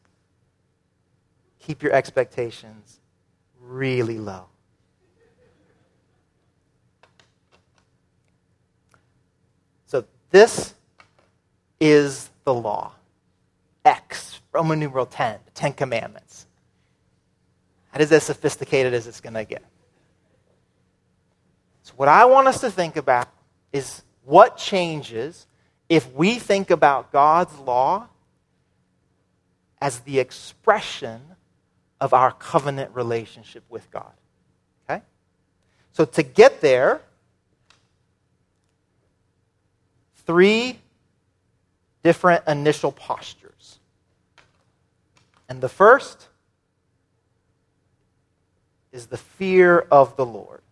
Keep 1.60 1.82
your 1.82 1.92
expectations 1.92 3.00
really 3.60 4.18
low. 4.18 4.46
So, 9.86 10.04
this 10.30 10.74
is 11.80 12.30
the 12.44 12.54
law. 12.54 12.92
X, 13.84 14.40
Roman 14.52 14.78
numeral 14.80 15.06
10, 15.06 15.38
the 15.44 15.50
Ten 15.52 15.72
Commandments. 15.72 16.46
That 17.92 18.00
is 18.00 18.10
as 18.12 18.24
sophisticated 18.24 18.92
as 18.92 19.06
it's 19.06 19.20
going 19.20 19.34
to 19.34 19.44
get. 19.44 19.62
So, 21.82 21.92
what 21.96 22.08
I 22.08 22.24
want 22.24 22.48
us 22.48 22.60
to 22.60 22.70
think 22.70 22.96
about 22.96 23.28
is 23.72 24.02
what 24.24 24.56
changes 24.56 25.46
if 25.88 26.12
we 26.12 26.38
think 26.38 26.70
about 26.70 27.12
God's 27.12 27.56
law 27.58 28.08
as 29.84 30.00
the 30.00 30.18
expression 30.18 31.20
of 32.00 32.14
our 32.14 32.32
covenant 32.32 32.90
relationship 32.94 33.62
with 33.68 33.90
God. 33.90 34.14
Okay? 34.88 35.02
So 35.92 36.06
to 36.06 36.22
get 36.22 36.62
there, 36.62 37.02
three 40.26 40.78
different 42.02 42.48
initial 42.48 42.92
postures. 42.92 43.78
And 45.50 45.60
the 45.60 45.68
first 45.68 46.28
is 48.90 49.08
the 49.08 49.18
fear 49.18 49.80
of 49.90 50.16
the 50.16 50.24
Lord. 50.24 50.62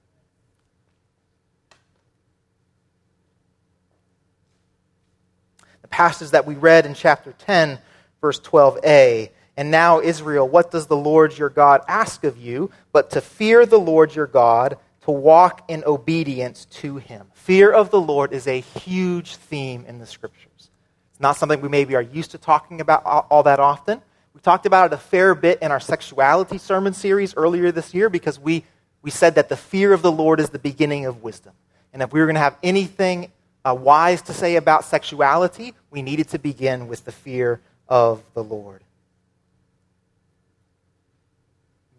The 5.83 5.88
passage 5.88 6.31
that 6.31 6.46
we 6.46 6.55
read 6.55 6.87
in 6.87 6.94
chapter 6.94 7.33
10 7.33 7.79
verse 8.22 8.40
12a. 8.40 9.30
And 9.58 9.70
now, 9.70 10.00
Israel, 10.00 10.48
what 10.48 10.70
does 10.70 10.87
the 10.87 10.96
Lord 10.96 11.37
your 11.37 11.50
God 11.50 11.82
ask 11.87 12.24
of 12.24 12.38
you 12.38 12.70
but 12.90 13.11
to 13.11 13.20
fear 13.20 13.66
the 13.66 13.78
Lord 13.78 14.14
your 14.14 14.26
God, 14.26 14.78
to 15.02 15.11
walk 15.11 15.64
in 15.68 15.85
obedience 15.85 16.64
to 16.66 16.96
him? 16.96 17.26
Fear 17.35 17.70
of 17.72 17.90
the 17.90 18.00
Lord 18.00 18.32
is 18.32 18.46
a 18.46 18.61
huge 18.61 19.37
theme 19.37 19.85
in 19.87 19.98
the 19.98 20.06
scriptures. 20.06 20.70
It's 21.11 21.20
not 21.20 21.37
something 21.37 21.61
we 21.61 21.68
maybe 21.68 21.94
are 21.94 22.02
used 22.02 22.30
to 22.30 22.38
talking 22.38 22.80
about 22.80 23.02
all 23.04 23.42
that 23.42 23.61
often. 23.61 24.00
We 24.32 24.40
talked 24.40 24.64
about 24.64 24.90
it 24.90 24.94
a 24.94 24.98
fair 24.98 25.35
bit 25.35 25.61
in 25.61 25.70
our 25.70 25.80
sexuality 25.80 26.56
sermon 26.56 26.94
series 26.94 27.35
earlier 27.37 27.70
this 27.70 27.92
year 27.92 28.08
because 28.08 28.38
we, 28.38 28.64
we 29.02 29.11
said 29.11 29.35
that 29.35 29.50
the 29.50 29.56
fear 29.56 29.92
of 29.92 30.00
the 30.00 30.12
Lord 30.12 30.40
is 30.40 30.48
the 30.48 30.58
beginning 30.58 31.04
of 31.04 31.22
wisdom. 31.22 31.52
And 31.92 32.00
if 32.00 32.11
we 32.11 32.20
were 32.20 32.26
going 32.26 32.37
to 32.37 32.40
have 32.40 32.56
anything 32.62 33.30
uh, 33.66 33.76
wise 33.78 34.22
to 34.22 34.32
say 34.32 34.56
about 34.56 34.87
sexuality, 34.87 35.74
we 35.90 36.00
needed 36.00 36.30
to 36.30 36.38
begin 36.38 36.88
with 36.88 37.04
the 37.04 37.12
fear 37.12 37.61
of 37.88 38.22
the 38.34 38.42
Lord. 38.42 38.82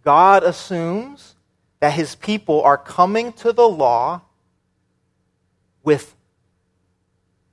God 0.04 0.44
assumes 0.44 1.36
that 1.80 1.94
his 1.94 2.16
people 2.16 2.62
are 2.62 2.78
coming 2.78 3.34
to 3.34 3.54
the 3.54 3.68
law 3.68 4.22
with 5.84 6.16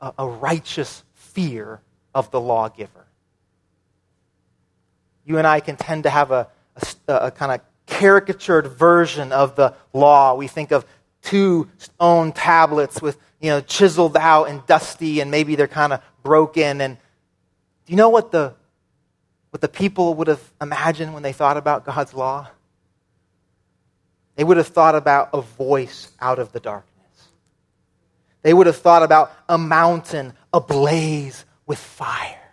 a, 0.00 0.12
a 0.18 0.26
righteous 0.28 1.04
fear 1.14 1.80
of 2.14 2.30
the 2.30 2.40
lawgiver. 2.40 3.06
You 5.24 5.38
and 5.38 5.46
I 5.46 5.60
can 5.60 5.76
tend 5.76 6.04
to 6.04 6.10
have 6.10 6.30
a, 6.30 6.48
a, 7.06 7.14
a 7.14 7.30
kind 7.30 7.52
of 7.52 7.60
caricatured 7.86 8.68
version 8.68 9.32
of 9.32 9.56
the 9.56 9.74
law. 9.92 10.34
We 10.34 10.46
think 10.46 10.72
of 10.72 10.84
two 11.22 11.68
stone 11.78 12.32
tablets 12.32 13.02
with, 13.02 13.18
you 13.40 13.50
know, 13.50 13.60
chiseled 13.60 14.16
out 14.16 14.44
and 14.44 14.64
dusty, 14.66 15.20
and 15.20 15.30
maybe 15.30 15.54
they're 15.54 15.68
kind 15.68 15.92
of 15.92 16.00
broken, 16.22 16.80
and 16.80 16.98
do 17.90 17.92
you 17.92 17.96
know 17.96 18.08
what 18.08 18.30
the, 18.30 18.54
what 19.50 19.60
the 19.60 19.66
people 19.66 20.14
would 20.14 20.28
have 20.28 20.52
imagined 20.62 21.12
when 21.12 21.24
they 21.24 21.32
thought 21.32 21.56
about 21.56 21.84
God's 21.84 22.14
law? 22.14 22.48
They 24.36 24.44
would 24.44 24.58
have 24.58 24.68
thought 24.68 24.94
about 24.94 25.30
a 25.32 25.40
voice 25.40 26.12
out 26.20 26.38
of 26.38 26.52
the 26.52 26.60
darkness. 26.60 27.28
They 28.42 28.54
would 28.54 28.68
have 28.68 28.76
thought 28.76 29.02
about 29.02 29.32
a 29.48 29.58
mountain 29.58 30.34
ablaze 30.52 31.44
with 31.66 31.80
fire. 31.80 32.52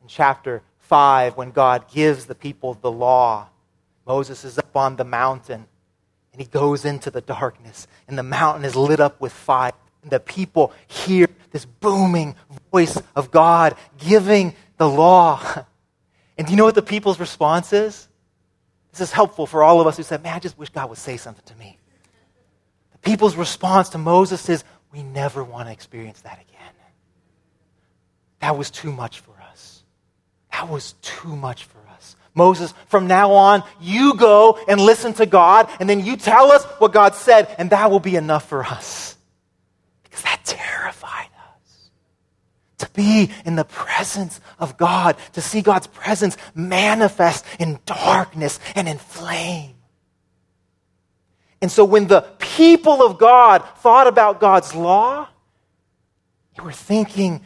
In 0.00 0.06
chapter 0.06 0.62
5, 0.78 1.36
when 1.36 1.50
God 1.50 1.90
gives 1.90 2.26
the 2.26 2.36
people 2.36 2.74
the 2.74 2.92
law, 2.92 3.48
Moses 4.06 4.44
is 4.44 4.58
up 4.58 4.76
on 4.76 4.94
the 4.94 5.04
mountain 5.04 5.66
and 6.32 6.40
he 6.40 6.46
goes 6.46 6.84
into 6.84 7.10
the 7.10 7.20
darkness, 7.20 7.88
and 8.06 8.16
the 8.16 8.22
mountain 8.22 8.64
is 8.64 8.76
lit 8.76 9.00
up 9.00 9.20
with 9.20 9.32
fire. 9.32 9.72
The 10.04 10.20
people 10.20 10.72
hear 10.86 11.28
this 11.50 11.64
booming 11.64 12.34
voice 12.70 13.00
of 13.16 13.30
God 13.30 13.76
giving 13.98 14.54
the 14.76 14.88
law. 14.88 15.40
And 16.36 16.48
do 16.48 16.52
you 16.52 16.56
know 16.56 16.64
what 16.64 16.74
the 16.74 16.82
people's 16.82 17.20
response 17.20 17.72
is? 17.72 18.08
This 18.90 19.00
is 19.02 19.12
helpful 19.12 19.46
for 19.46 19.62
all 19.62 19.80
of 19.80 19.86
us 19.86 19.96
who 19.96 20.02
said, 20.02 20.20
Man, 20.24 20.34
I 20.34 20.40
just 20.40 20.58
wish 20.58 20.68
God 20.68 20.88
would 20.88 20.98
say 20.98 21.16
something 21.16 21.44
to 21.46 21.56
me. 21.56 21.78
The 22.90 22.98
people's 22.98 23.36
response 23.36 23.90
to 23.90 23.98
Moses 23.98 24.48
is, 24.48 24.64
We 24.92 25.04
never 25.04 25.44
want 25.44 25.68
to 25.68 25.72
experience 25.72 26.22
that 26.22 26.34
again. 26.34 26.72
That 28.40 28.58
was 28.58 28.70
too 28.70 28.92
much 28.92 29.20
for 29.20 29.34
us. 29.50 29.82
That 30.52 30.68
was 30.68 30.94
too 31.02 31.34
much 31.34 31.64
for 31.64 31.78
us. 31.96 32.14
Moses, 32.34 32.74
from 32.88 33.06
now 33.06 33.32
on, 33.32 33.62
you 33.80 34.14
go 34.14 34.58
and 34.68 34.80
listen 34.80 35.14
to 35.14 35.26
God, 35.26 35.68
and 35.80 35.88
then 35.88 36.04
you 36.04 36.16
tell 36.16 36.52
us 36.52 36.64
what 36.78 36.92
God 36.92 37.14
said, 37.14 37.54
and 37.58 37.70
that 37.70 37.90
will 37.90 38.00
be 38.00 38.16
enough 38.16 38.48
for 38.48 38.64
us. 38.64 39.13
Because 40.14 40.30
that 40.30 40.44
terrified 40.44 41.26
us. 41.26 41.90
To 42.78 42.90
be 42.90 43.30
in 43.44 43.56
the 43.56 43.64
presence 43.64 44.40
of 44.60 44.76
God, 44.76 45.16
to 45.32 45.40
see 45.40 45.60
God's 45.60 45.88
presence 45.88 46.36
manifest 46.54 47.44
in 47.58 47.80
darkness 47.84 48.60
and 48.76 48.88
in 48.88 48.98
flame. 48.98 49.74
And 51.60 51.72
so 51.72 51.84
when 51.84 52.06
the 52.06 52.20
people 52.38 53.02
of 53.02 53.18
God 53.18 53.64
thought 53.78 54.06
about 54.06 54.38
God's 54.38 54.72
law, 54.72 55.26
they 56.56 56.62
were 56.62 56.70
thinking 56.70 57.40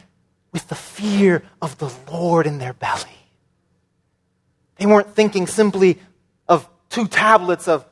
with 0.51 0.67
the 0.67 0.75
fear 0.75 1.41
of 1.63 1.75
the 1.79 1.91
Lord 2.11 2.45
in 2.45 2.59
their 2.59 2.73
belly. 2.73 3.03
They 4.75 4.85
weren't 4.85 5.15
thinking 5.15 5.47
simply 5.47 5.97
of 6.47 6.69
two 6.89 7.07
tablets 7.07 7.67
of 7.67 7.87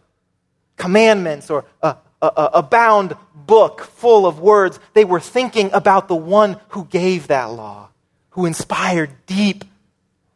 commandments 0.75 1.49
or 1.49 1.65
a, 1.81 1.95
a, 2.21 2.49
a, 2.55 2.63
bound 2.63 3.15
book 3.35 3.81
full 3.81 4.25
of 4.25 4.39
words. 4.39 4.79
They 4.93 5.05
were 5.05 5.19
thinking 5.19 5.71
about 5.73 6.07
the 6.07 6.15
one 6.15 6.59
who 6.69 6.85
gave 6.85 7.27
that 7.27 7.45
law, 7.45 7.89
who 8.31 8.45
inspired 8.45 9.11
deep, 9.25 9.63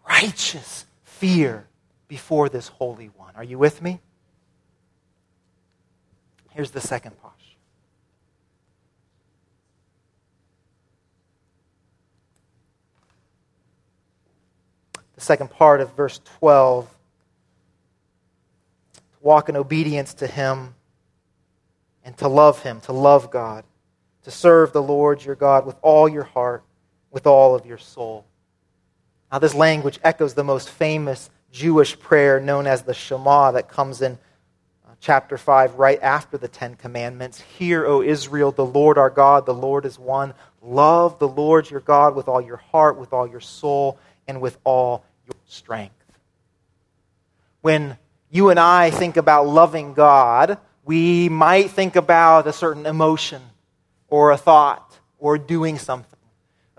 righteous 0.08 0.86
fear 1.04 1.66
before 2.08 2.50
this 2.50 2.68
Holy 2.68 3.08
One. 3.18 3.34
Are 3.36 3.44
you 3.44 3.58
with 3.58 3.82
me? 3.82 4.00
Here's 6.52 6.72
the 6.72 6.82
second 6.82 7.20
part. 7.22 7.32
the 15.22 15.26
second 15.26 15.52
part 15.52 15.82
of 15.82 15.94
verse 15.94 16.20
12. 16.40 16.90
To 18.94 19.02
walk 19.22 19.50
in 19.50 19.56
obedience 19.56 20.16
to 20.16 20.26
Him 20.26 20.74
and 22.04 22.18
to 22.18 22.28
love 22.28 22.64
Him, 22.64 22.82
to 22.82 22.92
love 22.92 23.32
God, 23.32 23.64
to 24.24 24.32
serve 24.32 24.74
the 24.74 24.82
Lord 24.82 25.24
your 25.24 25.36
God 25.36 25.66
with 25.66 25.76
all 25.82 26.08
your 26.08 26.24
heart, 26.24 26.64
with 27.12 27.28
all 27.28 27.56
of 27.56 27.66
your 27.66 27.78
soul. 27.78 28.26
Now, 29.32 29.40
this 29.40 29.56
language 29.56 30.00
echoes 30.04 30.34
the 30.34 30.44
most 30.44 30.70
famous 30.70 31.30
Jewish 31.52 32.00
prayer 32.00 32.40
known 32.40 32.68
as 32.68 32.84
the 32.84 32.94
Shema 32.94 33.52
that 33.52 33.70
comes 33.70 34.02
in 34.02 34.14
uh, 34.86 34.94
chapter 35.00 35.38
5 35.38 35.76
right 35.76 36.00
after 36.02 36.38
the 36.38 36.48
Ten 36.48 36.76
Commandments. 36.76 37.40
Hear, 37.40 37.86
O 37.86 38.02
Israel, 38.02 38.52
the 38.52 38.66
Lord 38.66 38.98
our 38.98 39.10
God, 39.10 39.46
the 39.46 39.54
Lord 39.54 39.86
is 39.86 39.98
one. 39.98 40.34
Love 40.62 41.20
the 41.20 41.28
Lord 41.28 41.70
your 41.70 41.80
God 41.80 42.16
with 42.16 42.28
all 42.28 42.42
your 42.42 42.58
heart, 42.58 42.98
with 42.98 43.14
all 43.14 43.28
your 43.28 43.40
soul, 43.40 43.98
and 44.28 44.42
with 44.42 44.58
all 44.64 45.04
your 45.26 45.36
strength. 45.48 45.96
When 47.62 47.98
you 48.30 48.50
and 48.50 48.60
I 48.60 48.92
think 48.92 49.18
about 49.18 49.48
loving 49.48 49.94
God, 49.94 50.58
we 50.84 51.30
might 51.30 51.72
think 51.72 51.96
about 51.96 52.48
a 52.48 52.54
certain 52.54 52.86
emotion 52.86 53.42
or 54.08 54.32
a 54.32 54.38
thought 54.38 54.98
or 55.20 55.38
doing 55.38 55.78
something. 55.78 56.20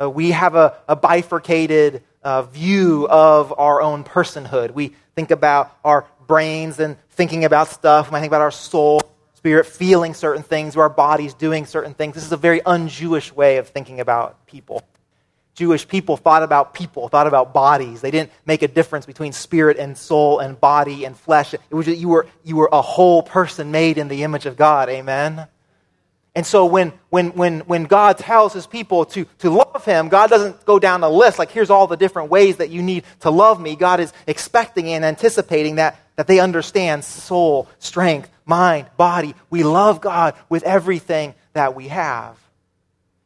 Uh, 0.01 0.11
we 0.11 0.33
have 0.33 0.55
a, 0.55 0.77
a 0.89 0.97
bifurcated 0.97 2.03
uh, 2.23 2.43
view 2.43 3.07
of 3.09 3.55
our 3.59 3.81
own 3.81 4.05
personhood. 4.05 4.73
We 4.73 4.95
think 5.15 5.31
about 5.31 5.77
our 5.85 6.07
brains 6.27 6.81
and 6.81 6.97
thinking 7.11 7.45
about 7.45 7.69
stuff. 7.69 8.09
We 8.09 8.13
might 8.13 8.21
think 8.21 8.31
about 8.31 8.41
our 8.41 8.51
soul, 8.51 9.01
spirit 9.35 9.67
feeling 9.67 10.15
certain 10.15 10.43
things, 10.43 10.77
or 10.77 10.83
our 10.83 10.91
bodies 10.91 11.35
doing 11.35 11.67
certain 11.67 11.95
things. 11.95 12.15
This 12.15 12.25
is 12.25 12.33
a 12.33 12.37
very 12.37 12.63
un 12.63 12.89
Jewish 12.89 13.33
way 13.33 13.59
of 13.59 13.69
thinking 13.69 14.01
about 14.01 14.47
people. 14.47 14.83
Jewish 15.55 15.87
people 15.87 16.17
thought 16.17 16.43
about 16.43 16.73
people, 16.73 17.09
thought 17.09 17.27
about 17.27 17.53
bodies. 17.53 18.01
They 18.01 18.11
didn't 18.11 18.33
make 18.47 18.63
a 18.63 18.69
difference 18.69 19.05
between 19.05 19.33
spirit 19.33 19.77
and 19.79 19.97
soul 19.97 20.39
and 20.39 20.59
body 20.59 21.05
and 21.05 21.17
flesh. 21.17 21.53
It 21.53 21.61
was 21.71 21.87
just, 21.87 21.99
you 21.99 22.09
were, 22.09 22.27
you 22.43 22.57
were 22.57 22.71
a 22.73 22.81
whole 22.81 23.23
person 23.23 23.71
made 23.71 23.99
in 23.99 24.09
the 24.09 24.23
image 24.23 24.47
of 24.47 24.57
God. 24.57 24.89
Amen? 24.89 25.47
And 26.35 26.47
so 26.47 26.65
when, 26.65 26.95
when, 27.11 27.31
when, 27.33 27.61
when 27.61 27.85
God 27.85 28.17
tells 28.17 28.55
his 28.55 28.67
people 28.67 29.05
to, 29.07 29.27
to 29.41 29.51
love 29.51 29.85
him, 29.85 30.09
God 30.09 30.31
doesn't 30.31 30.65
go 30.65 30.79
down 30.79 31.03
a 31.03 31.11
list 31.11 31.39
like, 31.39 31.51
here's 31.51 31.69
all 31.69 31.87
the 31.87 31.97
different 31.97 32.31
ways 32.31 32.57
that 32.57 32.71
you 32.71 32.83
need 32.83 33.05
to 33.21 33.31
love 33.31 33.61
me. 33.61 33.77
God 33.77 34.01
is 34.01 34.13
expecting 34.27 34.89
and 34.89 35.05
anticipating 35.05 35.75
that, 35.75 36.01
that 36.17 36.27
they 36.27 36.41
understand 36.41 37.05
soul, 37.05 37.69
strength, 37.79 38.31
mind, 38.47 38.87
body. 38.97 39.35
We 39.51 39.63
love 39.63 40.01
God 40.01 40.35
with 40.49 40.63
everything 40.63 41.35
that 41.53 41.75
we 41.75 41.89
have. 41.89 42.39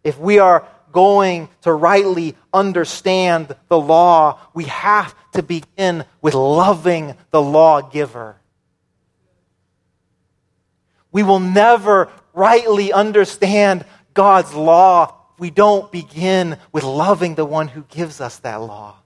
If 0.03 0.19
we 0.19 0.41
are 0.41 0.67
going 0.97 1.47
to 1.61 1.71
rightly 1.71 2.35
understand 2.55 3.55
the 3.69 3.79
law, 3.79 4.41
we 4.55 4.65
have 4.65 5.15
to 5.35 5.43
begin 5.43 6.07
with 6.23 6.33
loving 6.33 7.15
the 7.33 7.43
lawgiver. 7.43 8.37
We 11.13 11.23
will 11.23 11.39
never 11.39 12.11
rightly 12.33 12.95
understand 12.95 13.85
God's 14.15 14.55
law 14.55 15.15
if 15.35 15.39
we 15.39 15.51
don't 15.51 15.93
begin 15.93 16.57
with 16.73 16.83
loving 16.83 17.35
the 17.35 17.45
one 17.45 17.69
who 17.69 17.83
gives 17.83 18.23
us 18.23 18.39
that 18.39 18.63
law. 18.63 18.97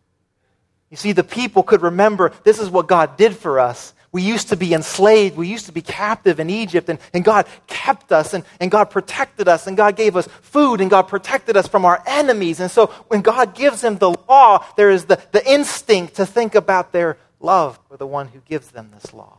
You 0.91 0.97
see, 0.97 1.11
the 1.11 1.25
people 1.25 1.65
could 1.65 1.83
remember 1.83 2.31
this 2.45 2.61
is 2.61 2.71
what 2.71 2.87
God 2.87 3.17
did 3.17 3.37
for 3.37 3.59
us. 3.59 3.95
We 4.13 4.23
used 4.23 4.49
to 4.49 4.57
be 4.57 4.75
enslaved. 4.75 5.37
We 5.37 5.47
used 5.47 5.67
to 5.67 5.73
be 5.73 5.83
captive 5.83 6.41
in 6.41 6.51
Egypt. 6.51 6.89
And, 6.89 6.99
and 7.15 7.25
God 7.25 7.47
kept 7.69 8.11
us 8.11 8.35
and, 8.35 8.45
and 8.59 8.71
God 8.71 8.91
protected 8.91 9.47
us 9.47 9.67
and 9.67 9.77
God 9.77 9.95
gave 9.95 10.17
us 10.17 10.27
food 10.43 10.81
and 10.81 10.91
God 10.91 11.03
protected 11.03 11.57
us 11.57 11.69
from 11.69 11.85
our 11.85 12.03
enemies. 12.07 12.59
And 12.59 12.71
so 12.71 12.87
when 13.09 13.23
God 13.23 13.55
gives 13.55 13.83
them 13.83 13.99
the 13.99 14.11
law, 14.11 14.65
there 14.77 14.91
is 14.91 15.05
the, 15.05 15.21
the 15.31 15.49
instinct 15.49 16.17
to 16.17 16.27
think 16.27 16.57
about 16.57 16.91
their 16.91 17.19
love 17.39 17.79
for 17.89 17.97
the 17.97 18.07
one 18.07 18.29
who 18.29 18.41
gives 18.41 18.71
them 18.73 18.91
this 18.93 19.15
law. 19.15 19.39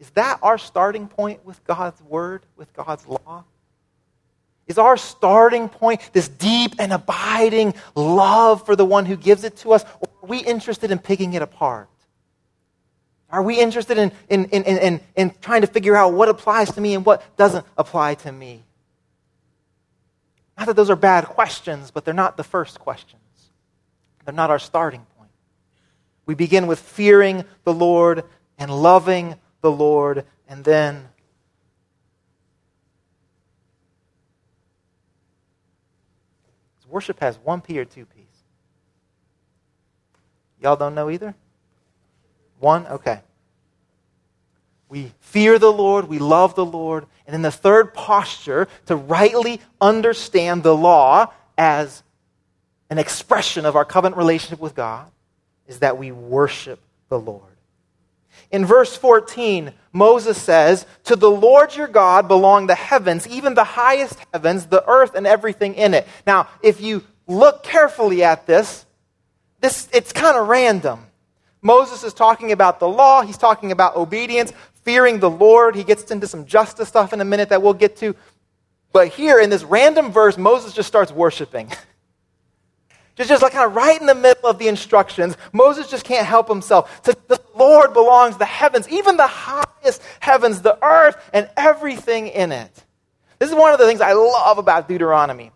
Is 0.00 0.10
that 0.10 0.38
our 0.42 0.58
starting 0.58 1.08
point 1.08 1.44
with 1.44 1.62
God's 1.64 2.00
word, 2.02 2.42
with 2.56 2.72
God's 2.72 3.06
law? 3.06 3.44
Is 4.66 4.78
our 4.78 4.96
starting 4.96 5.68
point 5.68 6.00
this 6.12 6.28
deep 6.28 6.74
and 6.78 6.92
abiding 6.92 7.74
love 7.94 8.64
for 8.64 8.76
the 8.76 8.84
one 8.84 9.06
who 9.06 9.16
gives 9.16 9.44
it 9.44 9.56
to 9.58 9.72
us? 9.72 9.84
Or 10.00 10.08
are 10.22 10.26
we 10.26 10.38
interested 10.38 10.90
in 10.90 10.98
picking 10.98 11.34
it 11.34 11.42
apart? 11.42 11.88
Are 13.30 13.42
we 13.42 13.60
interested 13.60 13.98
in, 13.98 14.12
in, 14.28 14.46
in, 14.46 14.64
in, 14.64 15.00
in 15.14 15.34
trying 15.42 15.60
to 15.60 15.66
figure 15.66 15.94
out 15.94 16.14
what 16.14 16.28
applies 16.28 16.72
to 16.72 16.80
me 16.80 16.94
and 16.94 17.04
what 17.04 17.22
doesn't 17.36 17.66
apply 17.76 18.14
to 18.14 18.32
me? 18.32 18.64
Not 20.56 20.66
that 20.66 20.76
those 20.76 20.90
are 20.90 20.96
bad 20.96 21.26
questions, 21.26 21.90
but 21.90 22.04
they're 22.04 22.14
not 22.14 22.36
the 22.36 22.44
first 22.44 22.78
questions. 22.80 23.22
They're 24.24 24.34
not 24.34 24.50
our 24.50 24.58
starting 24.58 25.06
point. 25.16 25.30
We 26.26 26.34
begin 26.34 26.66
with 26.66 26.80
fearing 26.80 27.44
the 27.64 27.72
Lord 27.72 28.24
and 28.58 28.70
loving 28.70 29.36
the 29.60 29.70
Lord, 29.70 30.24
and 30.48 30.64
then 30.64 31.08
worship 36.88 37.20
has 37.20 37.38
one 37.38 37.60
P 37.60 37.78
or 37.78 37.84
two 37.84 38.06
P's. 38.06 38.24
Y'all 40.60 40.76
don't 40.76 40.94
know 40.94 41.10
either? 41.10 41.34
One? 42.60 42.86
Okay. 42.86 43.20
We 44.88 45.12
fear 45.20 45.58
the 45.58 45.72
Lord, 45.72 46.08
we 46.08 46.18
love 46.18 46.54
the 46.54 46.64
Lord. 46.64 47.06
And 47.26 47.34
then 47.34 47.42
the 47.42 47.50
third 47.50 47.92
posture, 47.92 48.68
to 48.86 48.96
rightly 48.96 49.60
understand 49.80 50.62
the 50.62 50.74
law 50.74 51.32
as 51.58 52.02
an 52.88 52.98
expression 52.98 53.66
of 53.66 53.76
our 53.76 53.84
covenant 53.84 54.16
relationship 54.16 54.60
with 54.60 54.74
God, 54.74 55.10
is 55.66 55.80
that 55.80 55.98
we 55.98 56.10
worship 56.10 56.80
the 57.10 57.20
Lord. 57.20 57.42
In 58.50 58.64
verse 58.64 58.96
14, 58.96 59.72
Moses 59.92 60.40
says, 60.40 60.86
To 61.04 61.16
the 61.16 61.30
Lord 61.30 61.76
your 61.76 61.86
God 61.86 62.28
belong 62.28 62.66
the 62.66 62.74
heavens, 62.74 63.26
even 63.28 63.54
the 63.54 63.64
highest 63.64 64.18
heavens, 64.32 64.66
the 64.66 64.88
earth, 64.88 65.14
and 65.14 65.26
everything 65.26 65.74
in 65.74 65.92
it. 65.92 66.06
Now, 66.26 66.48
if 66.62 66.80
you 66.80 67.04
look 67.26 67.62
carefully 67.62 68.22
at 68.24 68.46
this, 68.46 68.86
this 69.60 69.88
it's 69.92 70.12
kind 70.12 70.36
of 70.36 70.48
random. 70.48 71.07
Moses 71.60 72.04
is 72.04 72.14
talking 72.14 72.52
about 72.52 72.80
the 72.80 72.88
law, 72.88 73.22
he's 73.22 73.36
talking 73.36 73.72
about 73.72 73.96
obedience, 73.96 74.52
fearing 74.88 75.18
the 75.18 75.30
Lord. 75.30 75.74
He 75.74 75.84
gets 75.84 76.10
into 76.10 76.26
some 76.26 76.46
justice 76.46 76.88
stuff 76.88 77.12
in 77.12 77.20
a 77.20 77.24
minute 77.24 77.50
that 77.50 77.60
we'll 77.62 77.74
get 77.74 77.96
to. 77.96 78.14
But 78.92 79.08
here 79.08 79.38
in 79.38 79.50
this 79.50 79.64
random 79.64 80.12
verse, 80.12 80.38
Moses 80.38 80.72
just 80.72 80.88
starts 80.88 81.12
worshiping. 81.12 81.68
just, 83.16 83.28
just 83.28 83.42
like 83.42 83.52
kind 83.52 83.66
of 83.66 83.76
right 83.76 84.00
in 84.00 84.06
the 84.06 84.14
middle 84.14 84.48
of 84.48 84.58
the 84.58 84.68
instructions, 84.68 85.36
Moses 85.52 85.90
just 85.90 86.04
can't 86.04 86.26
help 86.26 86.48
himself. 86.48 87.02
To 87.02 87.16
the 87.26 87.40
Lord 87.54 87.92
belongs 87.92 88.38
the 88.38 88.46
heavens, 88.46 88.88
even 88.88 89.16
the 89.16 89.26
highest 89.26 90.02
heavens, 90.20 90.62
the 90.62 90.82
earth, 90.82 91.16
and 91.34 91.50
everything 91.56 92.28
in 92.28 92.52
it. 92.52 92.84
This 93.38 93.50
is 93.50 93.54
one 93.54 93.72
of 93.72 93.78
the 93.78 93.86
things 93.86 94.00
I 94.00 94.12
love 94.14 94.58
about 94.58 94.88
Deuteronomy. 94.88 95.52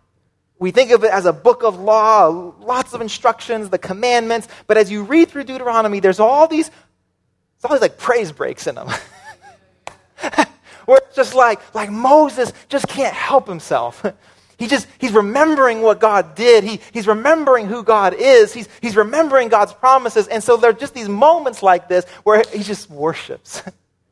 We 0.59 0.71
think 0.71 0.91
of 0.91 1.03
it 1.03 1.11
as 1.11 1.25
a 1.25 1.33
book 1.33 1.63
of 1.63 1.79
law, 1.79 2.53
lots 2.59 2.93
of 2.93 3.01
instructions, 3.01 3.69
the 3.69 3.77
commandments. 3.77 4.47
But 4.67 4.77
as 4.77 4.91
you 4.91 5.03
read 5.03 5.29
through 5.29 5.43
Deuteronomy, 5.45 5.99
there's 5.99 6.19
all 6.19 6.47
these, 6.47 6.69
there's 6.69 7.65
all 7.65 7.71
these 7.71 7.81
like 7.81 7.97
praise 7.97 8.31
breaks 8.31 8.67
in 8.67 8.75
them. 8.75 8.87
Where 10.85 10.97
it's 10.97 11.15
just 11.15 11.33
like, 11.33 11.73
like 11.75 11.89
Moses 11.89 12.53
just 12.69 12.87
can't 12.87 13.13
help 13.13 13.47
himself. 13.47 14.05
He 14.59 14.67
just, 14.67 14.87
he's 14.97 15.11
remembering 15.11 15.81
what 15.81 15.99
God 15.99 16.35
did. 16.35 16.63
He, 16.63 16.79
he's 16.93 17.07
remembering 17.07 17.67
who 17.67 17.83
God 17.83 18.13
is. 18.13 18.53
He's, 18.53 18.69
he's 18.81 18.95
remembering 18.95 19.49
God's 19.49 19.73
promises. 19.73 20.27
And 20.27 20.43
so 20.43 20.57
there 20.57 20.69
are 20.69 20.73
just 20.73 20.93
these 20.93 21.09
moments 21.09 21.63
like 21.63 21.89
this 21.89 22.05
where 22.23 22.43
he 22.53 22.63
just 22.63 22.89
worships. 22.89 23.61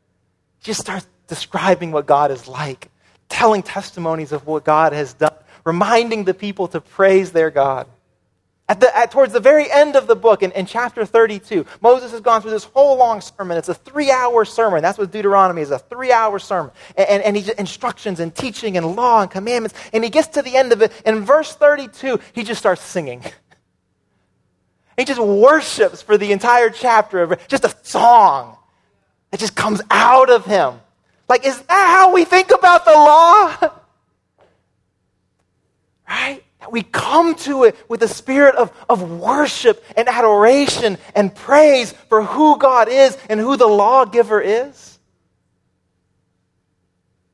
just 0.61 0.81
starts 0.81 1.07
describing 1.27 1.91
what 1.91 2.05
God 2.05 2.31
is 2.31 2.47
like, 2.47 2.89
telling 3.29 3.63
testimonies 3.63 4.31
of 4.31 4.45
what 4.45 4.63
God 4.63 4.93
has 4.93 5.13
done, 5.13 5.33
reminding 5.63 6.25
the 6.25 6.33
people 6.33 6.67
to 6.69 6.81
praise 6.81 7.31
their 7.31 7.49
God. 7.49 7.87
At 8.71 8.79
the, 8.79 8.97
at, 8.97 9.11
towards 9.11 9.33
the 9.33 9.41
very 9.41 9.69
end 9.69 9.97
of 9.97 10.07
the 10.07 10.15
book, 10.15 10.43
in, 10.43 10.53
in 10.53 10.65
chapter 10.65 11.05
32, 11.05 11.65
Moses 11.81 12.11
has 12.11 12.21
gone 12.21 12.41
through 12.41 12.51
this 12.51 12.63
whole 12.63 12.97
long 12.97 13.19
sermon. 13.19 13.57
It's 13.57 13.67
a 13.67 13.73
three 13.73 14.09
hour 14.09 14.45
sermon. 14.45 14.81
That's 14.81 14.97
what 14.97 15.11
Deuteronomy 15.11 15.61
is 15.61 15.71
a 15.71 15.79
three 15.79 16.13
hour 16.13 16.39
sermon. 16.39 16.71
And, 16.95 17.09
and, 17.09 17.23
and 17.23 17.37
he 17.37 17.51
instructions 17.57 18.21
and 18.21 18.33
teaching 18.33 18.77
and 18.77 18.95
law 18.95 19.23
and 19.23 19.29
commandments. 19.29 19.77
And 19.91 20.05
he 20.05 20.09
gets 20.09 20.29
to 20.29 20.41
the 20.41 20.55
end 20.55 20.71
of 20.71 20.81
it. 20.81 20.93
In 21.05 21.25
verse 21.25 21.53
32, 21.53 22.21
he 22.31 22.43
just 22.43 22.59
starts 22.59 22.81
singing. 22.81 23.23
He 24.97 25.05
just 25.05 25.21
worships 25.21 26.01
for 26.01 26.17
the 26.17 26.31
entire 26.31 26.69
chapter 26.69 27.23
of 27.23 27.47
just 27.47 27.63
a 27.63 27.73
song 27.81 28.57
that 29.31 29.39
just 29.39 29.55
comes 29.55 29.81
out 29.89 30.29
of 30.29 30.45
him. 30.45 30.75
Like, 31.27 31.45
is 31.45 31.59
that 31.59 31.87
how 31.87 32.13
we 32.13 32.23
think 32.23 32.51
about 32.51 32.85
the 32.85 32.91
law? 32.91 33.71
right? 36.11 36.43
we 36.69 36.83
come 36.83 37.35
to 37.35 37.63
it 37.63 37.75
with 37.89 38.03
a 38.03 38.07
spirit 38.07 38.55
of, 38.55 38.71
of 38.87 39.19
worship 39.19 39.83
and 39.97 40.07
adoration 40.07 40.97
and 41.15 41.33
praise 41.33 41.91
for 42.09 42.23
who 42.23 42.57
God 42.57 42.87
is 42.87 43.17
and 43.29 43.39
who 43.39 43.57
the 43.57 43.67
lawgiver 43.67 44.39
is. 44.39 44.99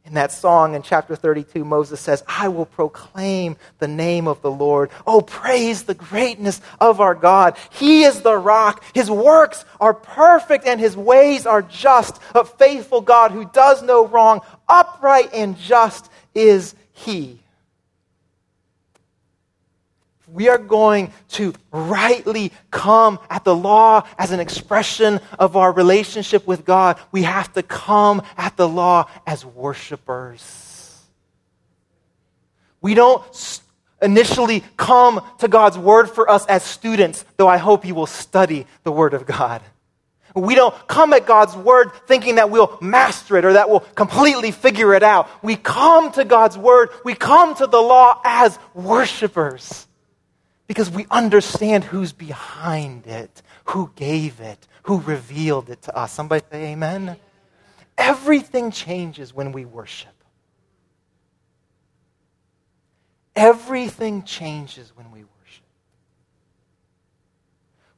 In 0.06 0.14
that 0.14 0.32
song 0.32 0.74
in 0.74 0.84
chapter 0.84 1.18
32, 1.18 1.66
Moses 1.66 2.00
says, 2.00 2.24
I 2.26 2.48
will 2.48 2.66
proclaim 2.66 3.58
the 3.80 3.90
name 3.90 4.30
of 4.30 4.42
the 4.42 4.50
Lord. 4.50 4.90
Oh, 5.06 5.20
praise 5.20 5.84
the 5.84 5.94
greatness 5.94 6.62
of 6.80 7.02
our 7.02 7.14
God. 7.14 7.58
He 7.72 8.06
is 8.06 8.22
the 8.22 8.38
rock. 8.38 8.82
His 8.94 9.12
works 9.12 9.66
are 9.82 9.94
perfect 9.94 10.66
and 10.66 10.80
his 10.80 10.96
ways 10.96 11.46
are 11.46 11.62
just. 11.62 12.22
A 12.34 12.46
faithful 12.46 13.02
God 13.02 13.32
who 13.32 13.50
does 13.52 13.84
no 13.84 14.08
wrong, 14.08 14.40
upright 14.70 15.32
and 15.34 15.58
just 15.58 16.10
is 16.34 16.74
he 16.94 17.42
we 20.32 20.50
are 20.50 20.58
going 20.58 21.12
to 21.30 21.54
rightly 21.72 22.52
come 22.70 23.20
at 23.30 23.44
the 23.44 23.56
law 23.56 24.06
as 24.18 24.32
an 24.32 24.40
expression 24.40 25.20
of 25.40 25.56
our 25.56 25.72
relationship 25.72 26.46
with 26.46 26.66
God, 26.66 27.00
we 27.12 27.24
have 27.24 27.52
to 27.54 27.64
come 27.64 28.22
at 28.36 28.58
the 28.58 28.68
law 28.68 29.10
as 29.26 29.46
worshipers. 29.46 31.02
We 32.82 32.94
don't 32.94 33.62
initially 34.02 34.64
come 34.76 35.22
to 35.40 35.48
God's 35.48 35.78
word 35.78 36.10
for 36.10 36.30
us 36.30 36.46
as 36.46 36.62
students, 36.62 37.26
though 37.38 37.48
I 37.48 37.58
hope 37.58 37.86
you 37.86 37.96
will 37.96 38.06
study 38.06 38.68
the 38.84 38.92
word 38.92 39.14
of 39.14 39.26
God. 39.26 39.62
We 40.36 40.54
don't 40.54 40.76
come 40.88 41.14
at 41.14 41.26
God's 41.26 41.56
word 41.56 41.92
thinking 42.06 42.36
that 42.36 42.52
we'll 42.52 42.78
master 42.80 43.38
it 43.38 43.46
or 43.46 43.54
that 43.54 43.70
we'll 43.70 43.80
completely 43.80 44.52
figure 44.52 44.94
it 44.94 45.02
out. 45.02 45.30
We 45.42 45.56
come 45.56 46.12
to 46.12 46.26
God's 46.26 46.58
word, 46.58 46.90
we 47.04 47.16
come 47.16 47.56
to 47.56 47.66
the 47.66 47.82
law 47.82 48.22
as 48.24 48.60
worshipers 48.76 49.87
because 50.68 50.90
we 50.90 51.08
understand 51.10 51.86
who's 51.86 52.12
behind 52.12 53.08
it, 53.08 53.42
who 53.66 53.92
gave 53.96 54.40
it, 54.42 54.68
who 54.84 55.00
revealed 55.02 55.70
it 55.70 55.82
to 55.84 55.98
us. 55.98 56.12
Somebody 56.12 56.46
say 56.52 56.74
amen. 56.74 57.18
Everything 57.98 58.70
changes 58.70 59.34
when 59.34 59.52
we 59.52 59.66
worship. 59.66 60.12
Everything 63.36 64.24
changes 64.24 64.92
when 64.96 65.12
we 65.12 65.20
worship. 65.20 65.64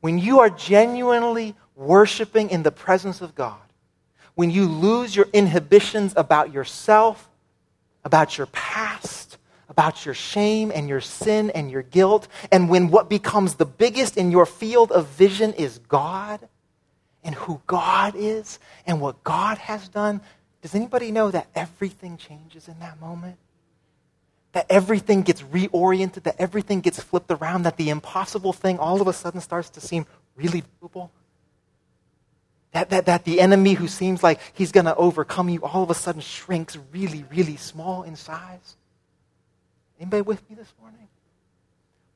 When 0.02 0.20
you 0.20 0.40
are 0.40 0.50
genuinely 0.50 1.56
worshiping 1.76 2.50
in 2.50 2.64
the 2.64 2.72
presence 2.72 3.22
of 3.22 3.36
God, 3.36 3.58
when 4.36 4.52
you 4.52 4.68
lose 4.68 5.16
your 5.16 5.28
inhibitions 5.34 6.14
about 6.16 6.54
yourself, 6.54 7.30
about 8.06 8.38
your 8.38 8.48
past, 8.48 9.19
about 9.80 10.06
your 10.06 10.14
shame 10.14 10.74
and 10.76 10.90
your 10.90 11.00
sin 11.00 11.50
and 11.52 11.72
your 11.72 11.84
guilt. 11.84 12.28
And 12.52 12.68
when 12.68 12.90
what 12.90 13.10
becomes 13.10 13.56
the 13.56 13.66
biggest 13.66 14.18
in 14.18 14.30
your 14.30 14.46
field 14.46 14.92
of 14.92 15.08
vision 15.08 15.54
is 15.54 15.80
God 15.88 16.42
and 17.24 17.34
who 17.34 17.62
God 17.66 18.14
is 18.18 18.60
and 18.86 19.00
what 19.00 19.24
God 19.24 19.58
has 19.58 19.88
done, 19.88 20.20
does 20.62 20.76
anybody 20.76 21.14
know 21.14 21.32
that 21.32 21.48
everything 21.56 22.18
changes 22.18 22.68
in 22.68 22.78
that 22.82 23.00
moment? 23.00 23.38
That 24.52 24.66
everything 24.70 25.22
gets 25.22 25.44
reoriented, 25.44 26.24
that 26.24 26.36
everything 26.40 26.82
gets 26.82 27.02
flipped 27.02 27.32
around, 27.32 27.64
that 27.64 27.78
the 27.78 27.90
impossible 27.90 28.52
thing 28.52 28.80
all 28.80 29.00
of 29.00 29.08
a 29.08 29.14
sudden 29.14 29.40
starts 29.40 29.70
to 29.70 29.80
seem 29.80 30.06
really 30.36 30.62
doable? 30.84 31.10
That, 32.74 32.90
that, 32.90 33.06
that 33.06 33.24
the 33.24 33.40
enemy 33.40 33.76
who 33.76 33.88
seems 33.88 34.24
like 34.24 34.42
he's 34.54 34.74
going 34.74 34.88
to 34.88 34.96
overcome 34.98 35.48
you 35.48 35.64
all 35.64 35.84
of 35.84 35.90
a 35.90 35.96
sudden 35.96 36.20
shrinks 36.20 36.78
really, 36.92 37.24
really 37.32 37.56
small 37.56 38.04
in 38.04 38.18
size? 38.18 38.76
Anybody 40.00 40.22
with 40.22 40.50
me 40.50 40.56
this 40.56 40.72
morning? 40.80 41.08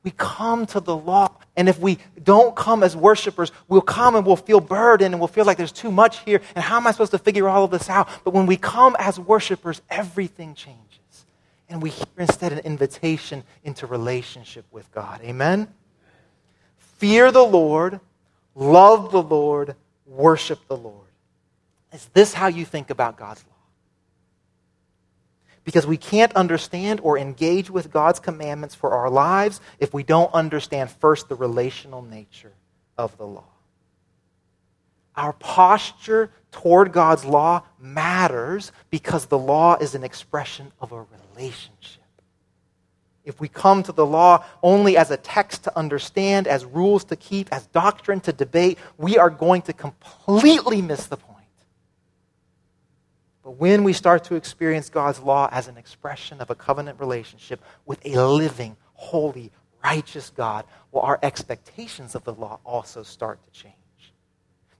We 0.03 0.11
come 0.11 0.65
to 0.67 0.79
the 0.79 0.95
law, 0.95 1.31
and 1.55 1.69
if 1.69 1.79
we 1.79 1.97
don't 2.21 2.55
come 2.55 2.83
as 2.83 2.95
worshipers, 2.95 3.51
we'll 3.69 3.81
come 3.81 4.15
and 4.15 4.25
we'll 4.25 4.35
feel 4.35 4.59
burdened 4.59 5.13
and 5.13 5.19
we'll 5.19 5.29
feel 5.29 5.45
like 5.45 5.57
there's 5.57 5.71
too 5.71 5.91
much 5.91 6.19
here, 6.19 6.41
and 6.55 6.63
how 6.63 6.77
am 6.77 6.87
I 6.87 6.91
supposed 6.91 7.11
to 7.11 7.17
figure 7.17 7.47
all 7.47 7.63
of 7.63 7.71
this 7.71 7.89
out? 7.89 8.09
But 8.25 8.33
when 8.33 8.45
we 8.45 8.57
come 8.57 8.97
as 8.99 9.17
worshipers, 9.19 9.81
everything 9.89 10.55
changes. 10.55 11.25
And 11.69 11.81
we 11.81 11.89
hear 11.89 12.05
instead 12.17 12.51
an 12.51 12.59
invitation 12.59 13.43
into 13.63 13.87
relationship 13.87 14.65
with 14.71 14.91
God. 14.91 15.21
Amen? 15.23 15.67
Fear 16.97 17.31
the 17.31 17.43
Lord, 17.43 17.99
love 18.55 19.11
the 19.11 19.21
Lord, 19.21 19.75
worship 20.05 20.59
the 20.67 20.77
Lord. 20.77 21.07
Is 21.93 22.05
this 22.13 22.33
how 22.33 22.47
you 22.47 22.65
think 22.65 22.89
about 22.89 23.17
God's 23.17 23.43
law? 23.47 23.52
Because 25.63 25.87
we 25.87 25.97
can't 25.97 26.33
understand 26.33 26.99
or 27.03 27.17
engage 27.17 27.69
with 27.69 27.91
God's 27.91 28.19
commandments 28.19 28.75
for 28.75 28.91
our 28.91 29.09
lives 29.09 29.61
if 29.79 29.93
we 29.93 30.03
don't 30.03 30.33
understand 30.33 30.89
first 30.91 31.29
the 31.29 31.35
relational 31.35 32.01
nature 32.01 32.53
of 32.97 33.17
the 33.17 33.25
law. 33.25 33.45
Our 35.15 35.33
posture 35.33 36.31
toward 36.51 36.91
God's 36.91 37.23
law 37.23 37.63
matters 37.79 38.71
because 38.89 39.27
the 39.27 39.37
law 39.37 39.75
is 39.75 39.95
an 39.95 40.03
expression 40.03 40.71
of 40.81 40.91
a 40.91 41.05
relationship. 41.35 42.01
If 43.23 43.39
we 43.39 43.47
come 43.47 43.83
to 43.83 43.91
the 43.91 44.05
law 44.05 44.43
only 44.61 44.97
as 44.97 45.11
a 45.11 45.17
text 45.17 45.63
to 45.63 45.77
understand, 45.77 46.47
as 46.47 46.65
rules 46.65 47.05
to 47.05 47.15
keep, 47.15 47.47
as 47.53 47.67
doctrine 47.67 48.19
to 48.21 48.33
debate, 48.33 48.77
we 48.97 49.17
are 49.17 49.29
going 49.29 49.61
to 49.63 49.73
completely 49.73 50.81
miss 50.81 51.05
the 51.05 51.15
point. 51.15 51.32
But 53.43 53.51
when 53.51 53.83
we 53.83 53.91
start 53.91 54.23
to 54.25 54.35
experience 54.35 54.89
God's 54.89 55.19
law 55.19 55.49
as 55.51 55.67
an 55.67 55.77
expression 55.77 56.39
of 56.39 56.49
a 56.49 56.55
covenant 56.55 56.99
relationship 56.99 57.61
with 57.85 57.99
a 58.05 58.25
living, 58.25 58.77
holy, 58.93 59.51
righteous 59.83 60.29
God, 60.29 60.65
well, 60.91 61.03
our 61.03 61.19
expectations 61.21 62.15
of 62.15 62.23
the 62.23 62.33
law 62.33 62.59
also 62.63 63.03
start 63.03 63.39
to 63.43 63.51
change. 63.51 63.73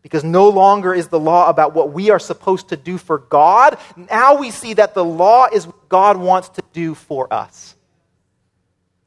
Because 0.02 0.24
no 0.24 0.50
longer 0.50 0.94
is 0.94 1.08
the 1.10 1.20
law 1.20 1.50
about 1.50 1.74
what 1.74 1.92
we 1.92 2.10
are 2.10 2.20
supposed 2.20 2.70
to 2.70 2.78
do 2.78 2.98
for 2.98 3.18
God. 3.18 3.78
Now 3.96 4.38
we 4.38 4.52
see 4.52 4.74
that 4.76 4.94
the 4.94 5.04
law 5.04 5.48
is 5.52 5.66
what 5.66 5.90
God 5.90 6.18
wants 6.18 6.50
to 6.50 6.64
do 6.74 6.94
for 6.94 7.34
us. 7.34 7.76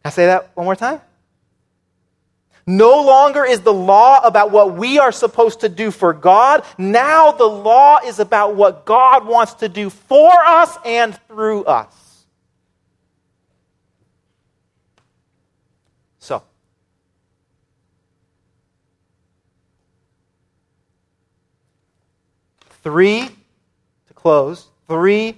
Can 0.03 0.09
I 0.09 0.11
say 0.11 0.27
that 0.27 0.51
one 0.55 0.65
more 0.65 0.77
time? 0.77 1.01
No 2.67 3.03
longer 3.03 3.45
is 3.45 3.61
the 3.61 3.73
law 3.73 4.21
about 4.25 4.51
what 4.51 4.75
we 4.75 4.99
are 4.99 5.13
supposed 5.13 5.61
to 5.61 5.69
do 5.69 5.93
for 5.93 6.13
God. 6.13 6.65
Now 6.77 7.31
the 7.31 7.45
law 7.45 7.99
is 8.05 8.19
about 8.19 8.57
what 8.57 8.85
God 8.85 9.25
wants 9.25 9.55
to 9.55 9.69
do 9.69 9.89
for 9.89 10.33
us 10.33 10.77
and 10.85 11.17
through 11.29 11.65
us. 11.65 12.25
So, 16.19 16.43
three, 22.83 23.29
to 24.09 24.15
close, 24.15 24.67
three 24.89 25.37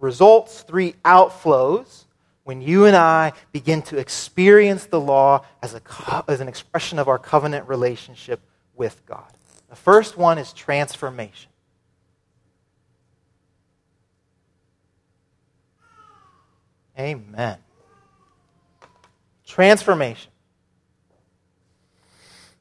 results, 0.00 0.62
three 0.62 0.94
outflows 1.04 2.06
when 2.46 2.60
you 2.60 2.84
and 2.84 2.94
I 2.94 3.32
begin 3.50 3.82
to 3.82 3.98
experience 3.98 4.86
the 4.86 5.00
law 5.00 5.44
as, 5.64 5.74
a, 5.74 6.24
as 6.28 6.40
an 6.40 6.46
expression 6.46 7.00
of 7.00 7.08
our 7.08 7.18
covenant 7.18 7.66
relationship 7.66 8.40
with 8.76 9.04
God. 9.04 9.32
The 9.68 9.74
first 9.74 10.16
one 10.16 10.38
is 10.38 10.52
transformation. 10.52 11.50
Amen. 16.96 17.58
Transformation. 19.44 20.30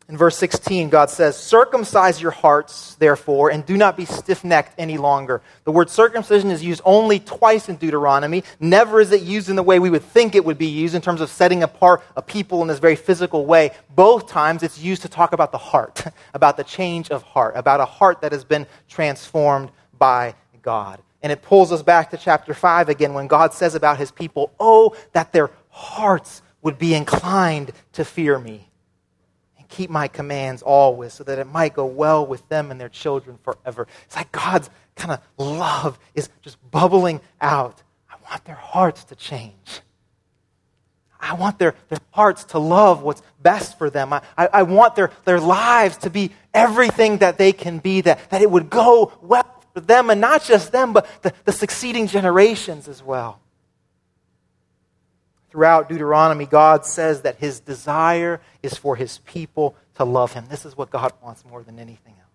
In 0.07 0.17
verse 0.17 0.37
16, 0.37 0.89
God 0.89 1.09
says, 1.09 1.35
Circumcise 1.35 2.21
your 2.21 2.29
hearts, 2.29 2.93
therefore, 2.99 3.49
and 3.49 3.65
do 3.65 3.75
not 3.75 3.97
be 3.97 4.05
stiff 4.05 4.43
necked 4.43 4.75
any 4.77 4.99
longer. 4.99 5.41
The 5.63 5.71
word 5.71 5.89
circumcision 5.89 6.51
is 6.51 6.63
used 6.63 6.81
only 6.85 7.19
twice 7.19 7.69
in 7.69 7.77
Deuteronomy. 7.77 8.43
Never 8.59 9.01
is 9.01 9.11
it 9.11 9.23
used 9.23 9.49
in 9.49 9.55
the 9.55 9.63
way 9.63 9.79
we 9.79 9.89
would 9.89 10.03
think 10.03 10.35
it 10.35 10.45
would 10.45 10.59
be 10.59 10.67
used 10.67 10.93
in 10.93 11.01
terms 11.01 11.21
of 11.21 11.31
setting 11.31 11.63
apart 11.63 12.03
a 12.15 12.21
people 12.21 12.61
in 12.61 12.67
this 12.67 12.77
very 12.77 12.95
physical 12.95 13.47
way. 13.47 13.71
Both 13.95 14.27
times 14.27 14.61
it's 14.61 14.77
used 14.77 15.01
to 15.01 15.09
talk 15.09 15.33
about 15.33 15.51
the 15.51 15.57
heart, 15.57 16.03
about 16.35 16.57
the 16.57 16.63
change 16.63 17.09
of 17.09 17.23
heart, 17.23 17.53
about 17.55 17.79
a 17.79 17.85
heart 17.85 18.21
that 18.21 18.31
has 18.31 18.43
been 18.43 18.67
transformed 18.87 19.71
by 19.97 20.35
God. 20.61 21.01
And 21.23 21.31
it 21.31 21.41
pulls 21.41 21.71
us 21.71 21.81
back 21.81 22.11
to 22.11 22.17
chapter 22.17 22.53
5 22.53 22.89
again 22.89 23.15
when 23.15 23.25
God 23.25 23.53
says 23.53 23.73
about 23.73 23.97
his 23.97 24.11
people, 24.11 24.53
Oh, 24.59 24.95
that 25.13 25.33
their 25.33 25.49
hearts 25.69 26.43
would 26.61 26.77
be 26.77 26.93
inclined 26.93 27.71
to 27.93 28.05
fear 28.05 28.37
me 28.37 28.69
keep 29.75 29.89
my 29.89 30.07
commands 30.07 30.61
always 30.61 31.13
so 31.13 31.23
that 31.25 31.37
it 31.37 31.47
might 31.47 31.73
go 31.73 31.85
well 31.85 32.25
with 32.25 32.47
them 32.47 32.71
and 32.71 32.79
their 32.79 32.89
children 32.89 33.37
forever. 33.43 33.87
It's 34.05 34.15
like 34.15 34.31
God's 34.31 34.69
kind 34.95 35.11
of 35.11 35.19
love 35.37 35.99
is 36.13 36.29
just 36.41 36.57
bubbling 36.71 37.19
out. 37.41 37.83
I 38.09 38.15
want 38.29 38.45
their 38.45 38.55
hearts 38.55 39.03
to 39.05 39.15
change. 39.15 39.81
I 41.19 41.33
want 41.33 41.59
their, 41.59 41.75
their 41.89 41.99
hearts 42.11 42.45
to 42.45 42.59
love 42.59 43.01
what's 43.01 43.21
best 43.41 43.77
for 43.77 43.89
them. 43.89 44.13
I, 44.13 44.21
I, 44.37 44.47
I 44.47 44.63
want 44.63 44.95
their, 44.95 45.11
their 45.25 45.39
lives 45.39 45.97
to 45.97 46.09
be 46.09 46.31
everything 46.53 47.17
that 47.17 47.37
they 47.37 47.51
can 47.51 47.79
be, 47.79 48.01
that, 48.01 48.29
that 48.29 48.41
it 48.41 48.49
would 48.49 48.69
go 48.69 49.11
well 49.21 49.63
for 49.73 49.81
them, 49.81 50.09
and 50.09 50.21
not 50.21 50.43
just 50.43 50.71
them, 50.71 50.93
but 50.93 51.07
the, 51.23 51.33
the 51.43 51.51
succeeding 51.51 52.07
generations 52.07 52.87
as 52.87 53.03
well. 53.03 53.41
Throughout 55.55 55.87
Deuteronomy, 55.87 56.45
God 56.45 56.85
says 56.85 57.21
that 57.21 57.37
his 57.37 57.61
desire 57.61 58.41
is 58.61 58.73
for 58.73 58.97
his 58.97 59.19
people 59.19 59.73
to 59.93 60.03
love 60.03 60.33
him. 60.33 60.47
This 60.49 60.65
is 60.65 60.75
what 60.75 60.89
God 60.89 61.13
wants 61.23 61.45
more 61.45 61.63
than 61.63 61.79
anything 61.79 62.13
else. 62.19 62.29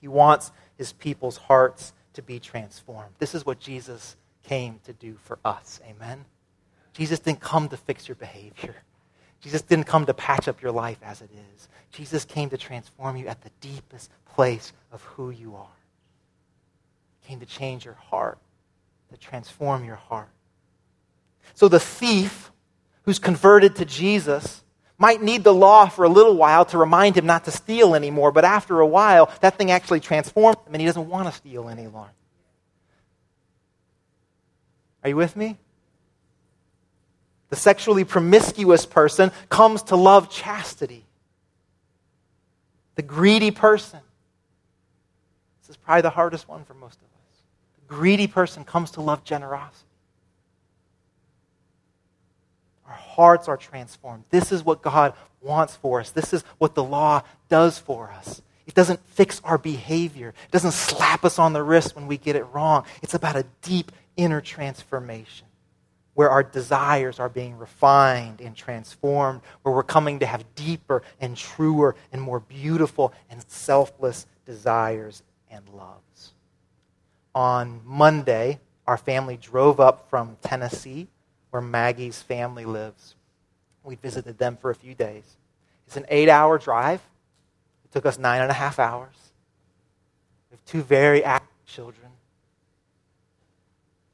He 0.00 0.08
wants 0.08 0.50
his 0.78 0.94
people's 0.94 1.36
hearts 1.36 1.92
to 2.14 2.22
be 2.22 2.40
transformed. 2.40 3.10
This 3.18 3.34
is 3.34 3.44
what 3.44 3.60
Jesus 3.60 4.16
came 4.42 4.80
to 4.84 4.94
do 4.94 5.18
for 5.22 5.38
us. 5.44 5.82
Amen? 5.86 6.24
Jesus 6.94 7.18
didn't 7.18 7.40
come 7.40 7.68
to 7.68 7.76
fix 7.76 8.08
your 8.08 8.14
behavior. 8.14 8.76
Jesus 9.42 9.60
didn't 9.60 9.84
come 9.84 10.06
to 10.06 10.14
patch 10.14 10.48
up 10.48 10.62
your 10.62 10.72
life 10.72 11.00
as 11.02 11.20
it 11.20 11.28
is. 11.54 11.68
Jesus 11.92 12.24
came 12.24 12.48
to 12.48 12.56
transform 12.56 13.18
you 13.18 13.26
at 13.26 13.42
the 13.42 13.50
deepest 13.60 14.10
place 14.24 14.72
of 14.92 15.02
who 15.02 15.28
you 15.28 15.56
are. 15.56 15.76
He 17.20 17.28
came 17.28 17.40
to 17.40 17.46
change 17.46 17.84
your 17.84 17.98
heart, 18.08 18.38
to 19.12 19.18
transform 19.18 19.84
your 19.84 19.96
heart. 19.96 20.30
So 21.54 21.68
the 21.68 21.80
thief 21.80 22.50
who's 23.02 23.18
converted 23.18 23.76
to 23.76 23.84
Jesus 23.84 24.62
might 24.98 25.22
need 25.22 25.44
the 25.44 25.54
law 25.54 25.88
for 25.88 26.04
a 26.04 26.08
little 26.08 26.36
while 26.36 26.64
to 26.66 26.78
remind 26.78 27.16
him 27.16 27.24
not 27.24 27.44
to 27.44 27.50
steal 27.50 27.94
anymore, 27.94 28.32
but 28.32 28.44
after 28.44 28.80
a 28.80 28.86
while, 28.86 29.30
that 29.40 29.56
thing 29.56 29.70
actually 29.70 30.00
transforms 30.00 30.58
him 30.66 30.74
and 30.74 30.80
he 30.80 30.86
doesn't 30.86 31.08
want 31.08 31.28
to 31.28 31.34
steal 31.34 31.68
any 31.68 31.86
longer. 31.86 32.10
Are 35.02 35.08
you 35.08 35.16
with 35.16 35.36
me? 35.36 35.56
The 37.50 37.56
sexually 37.56 38.04
promiscuous 38.04 38.84
person 38.84 39.30
comes 39.48 39.82
to 39.84 39.96
love 39.96 40.30
chastity. 40.30 41.04
The 42.96 43.02
greedy 43.02 43.52
person, 43.52 44.00
this 45.62 45.70
is 45.70 45.76
probably 45.76 46.02
the 46.02 46.10
hardest 46.10 46.48
one 46.48 46.64
for 46.64 46.74
most 46.74 46.96
of 46.96 47.04
us. 47.04 47.42
The 47.76 47.94
greedy 47.94 48.26
person 48.26 48.64
comes 48.64 48.90
to 48.92 49.00
love 49.00 49.24
generosity. 49.24 49.87
Our 52.88 52.94
hearts 52.94 53.48
are 53.48 53.56
transformed. 53.56 54.24
This 54.30 54.50
is 54.50 54.64
what 54.64 54.82
God 54.82 55.12
wants 55.40 55.76
for 55.76 56.00
us. 56.00 56.10
This 56.10 56.32
is 56.32 56.42
what 56.56 56.74
the 56.74 56.82
law 56.82 57.22
does 57.48 57.78
for 57.78 58.10
us. 58.10 58.42
It 58.66 58.74
doesn't 58.74 59.00
fix 59.08 59.40
our 59.44 59.58
behavior, 59.58 60.28
it 60.28 60.50
doesn't 60.50 60.72
slap 60.72 61.24
us 61.24 61.38
on 61.38 61.52
the 61.52 61.62
wrist 61.62 61.96
when 61.96 62.06
we 62.06 62.18
get 62.18 62.36
it 62.36 62.44
wrong. 62.52 62.84
It's 63.02 63.14
about 63.14 63.36
a 63.36 63.46
deep 63.62 63.92
inner 64.16 64.40
transformation 64.40 65.46
where 66.14 66.30
our 66.30 66.42
desires 66.42 67.20
are 67.20 67.28
being 67.28 67.56
refined 67.56 68.40
and 68.40 68.56
transformed, 68.56 69.40
where 69.62 69.72
we're 69.72 69.84
coming 69.84 70.18
to 70.18 70.26
have 70.26 70.44
deeper 70.56 71.02
and 71.20 71.36
truer 71.36 71.94
and 72.12 72.20
more 72.20 72.40
beautiful 72.40 73.14
and 73.30 73.42
selfless 73.48 74.26
desires 74.44 75.22
and 75.50 75.66
loves. 75.68 76.32
On 77.34 77.80
Monday, 77.84 78.58
our 78.86 78.96
family 78.96 79.36
drove 79.36 79.78
up 79.78 80.10
from 80.10 80.36
Tennessee 80.42 81.06
where 81.50 81.62
Maggie's 81.62 82.20
family 82.20 82.64
lives. 82.64 83.14
We 83.84 83.96
visited 83.96 84.38
them 84.38 84.56
for 84.56 84.70
a 84.70 84.74
few 84.74 84.94
days. 84.94 85.24
It's 85.86 85.96
an 85.96 86.06
eight 86.08 86.28
hour 86.28 86.58
drive. 86.58 87.00
It 87.84 87.92
took 87.92 88.04
us 88.04 88.18
nine 88.18 88.42
and 88.42 88.50
a 88.50 88.54
half 88.54 88.78
hours. 88.78 89.14
We 90.50 90.56
have 90.56 90.64
two 90.66 90.82
very 90.82 91.24
active 91.24 91.64
children 91.66 92.08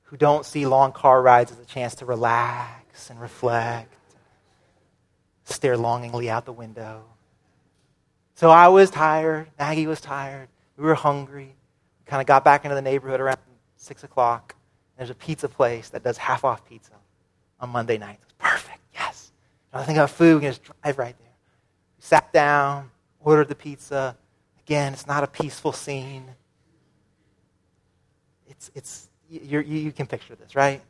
who 0.05 0.17
don't 0.17 0.47
see 0.47 0.67
long 0.67 0.93
car 0.93 1.21
rides 1.21 1.51
as 1.51 1.59
a 1.59 1.65
chance 1.65 1.97
to 1.97 2.05
relax 2.05 3.11
and 3.11 3.21
reflect, 3.21 3.93
stare 5.45 5.77
longingly 5.77 6.31
out 6.31 6.45
the 6.45 6.53
window. 6.53 7.03
So 8.37 8.51
I 8.51 8.69
was 8.69 8.91
tired. 8.91 9.49
Maggie 9.59 9.87
was 9.87 10.01
tired. 10.01 10.49
We 10.77 10.85
were 10.85 10.95
hungry. 10.95 11.55
We 12.01 12.11
kind 12.11 12.21
of 12.21 12.27
got 12.27 12.45
back 12.45 12.65
into 12.65 12.75
the 12.75 12.83
neighborhood 12.83 13.21
around 13.21 13.39
6 13.77 14.05
o'clock. 14.05 14.55
There's 14.97 15.11
a 15.11 15.15
pizza 15.15 15.49
place 15.49 15.89
that 15.89 16.05
does 16.05 16.19
half 16.19 16.45
off 16.45 16.65
pizza 16.69 16.93
on 17.65 17.71
Monday 17.71 17.99
nights. 17.99 18.27
Perfect, 18.39 18.79
yes. 18.95 19.33
I 19.73 19.83
think 19.83 19.99
about 19.99 20.11
food, 20.11 20.37
we 20.37 20.41
can 20.43 20.51
just 20.51 20.63
drive 20.63 20.99
right 20.99 21.17
there. 21.19 21.33
We 21.97 22.03
sat 22.03 22.33
down, 22.33 22.91
ordered 23.21 23.49
the 23.49 23.55
pizza. 23.55 24.17
Again, 24.65 24.93
it's 24.93 25.07
not 25.07 25.25
a 25.25 25.27
peaceful 25.27 25.73
scene. 25.73 26.27
It's, 28.47 28.71
it's, 28.75 29.09
you 29.29 29.61
you 29.61 29.91
can 29.91 30.07
picture 30.07 30.37
this, 30.37 30.55
right? 30.55 30.81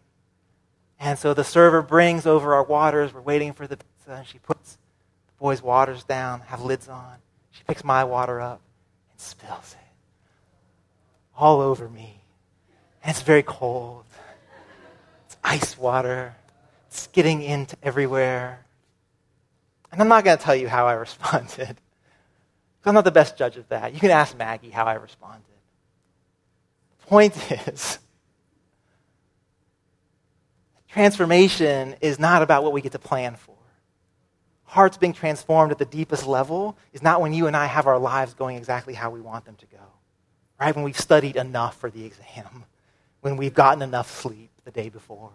And 1.01 1.19
so 1.19 1.33
the 1.33 1.45
server 1.45 1.81
brings 1.81 2.27
over 2.27 2.55
our 2.55 2.65
waters. 2.65 3.15
We're 3.15 3.21
waiting 3.21 3.53
for 3.53 3.67
the 3.67 3.77
pizza, 3.77 4.13
and 4.13 4.27
she 4.27 4.39
puts 4.39 4.73
the 4.73 5.33
boys' 5.39 5.63
waters 5.63 6.05
down, 6.05 6.41
have 6.41 6.63
lids 6.63 6.89
on. 6.89 7.15
She 7.53 7.63
picks 7.65 7.85
my 7.85 8.05
water 8.05 8.41
up 8.41 8.61
and 9.13 9.21
spills 9.21 9.77
it 9.81 9.85
all 11.37 11.61
over 11.61 11.89
me. 11.89 12.21
And 13.03 13.11
it's 13.11 13.23
very 13.23 13.43
cold. 13.43 14.05
It's 15.27 15.37
ice 15.43 15.79
water. 15.79 16.37
Getting 17.13 17.43
into 17.43 17.77
everywhere. 17.83 18.65
And 19.93 20.01
I'm 20.01 20.09
not 20.09 20.25
going 20.25 20.37
to 20.37 20.43
tell 20.43 20.57
you 20.57 20.69
how 20.69 20.87
I 20.87 20.93
responded. 21.07 21.81
I'm 22.85 22.95
not 22.95 23.05
the 23.05 23.11
best 23.13 23.37
judge 23.37 23.57
of 23.57 23.69
that. 23.69 23.95
You 23.95 24.01
can 24.01 24.11
ask 24.11 24.37
Maggie 24.37 24.71
how 24.71 24.85
I 24.85 24.95
responded. 24.95 25.45
The 27.01 27.07
point 27.07 27.53
is, 27.69 27.99
transformation 30.89 31.97
is 32.01 32.19
not 32.19 32.43
about 32.43 32.63
what 32.63 32.73
we 32.73 32.81
get 32.81 32.93
to 32.93 32.99
plan 32.99 33.37
for. 33.37 33.55
Hearts 34.65 34.97
being 34.97 35.13
transformed 35.13 35.73
at 35.73 35.79
the 35.79 35.85
deepest 35.85 36.27
level 36.27 36.77
is 36.93 37.03
not 37.03 37.21
when 37.21 37.33
you 37.33 37.47
and 37.47 37.57
I 37.57 37.67
have 37.67 37.87
our 37.87 37.99
lives 37.99 38.35
going 38.35 38.57
exactly 38.57 38.95
how 38.95 39.11
we 39.11 39.21
want 39.21 39.45
them 39.45 39.57
to 39.57 39.67
go. 39.67 39.79
Right? 40.61 40.75
When 40.75 40.85
we've 40.85 40.99
studied 40.99 41.37
enough 41.37 41.77
for 41.77 41.91
the 41.91 42.05
exam, 42.05 42.65
when 43.21 43.37
we've 43.37 43.55
gotten 43.55 43.83
enough 43.83 44.11
sleep 44.11 44.51
the 44.65 44.71
day 44.71 44.89
before 44.89 45.31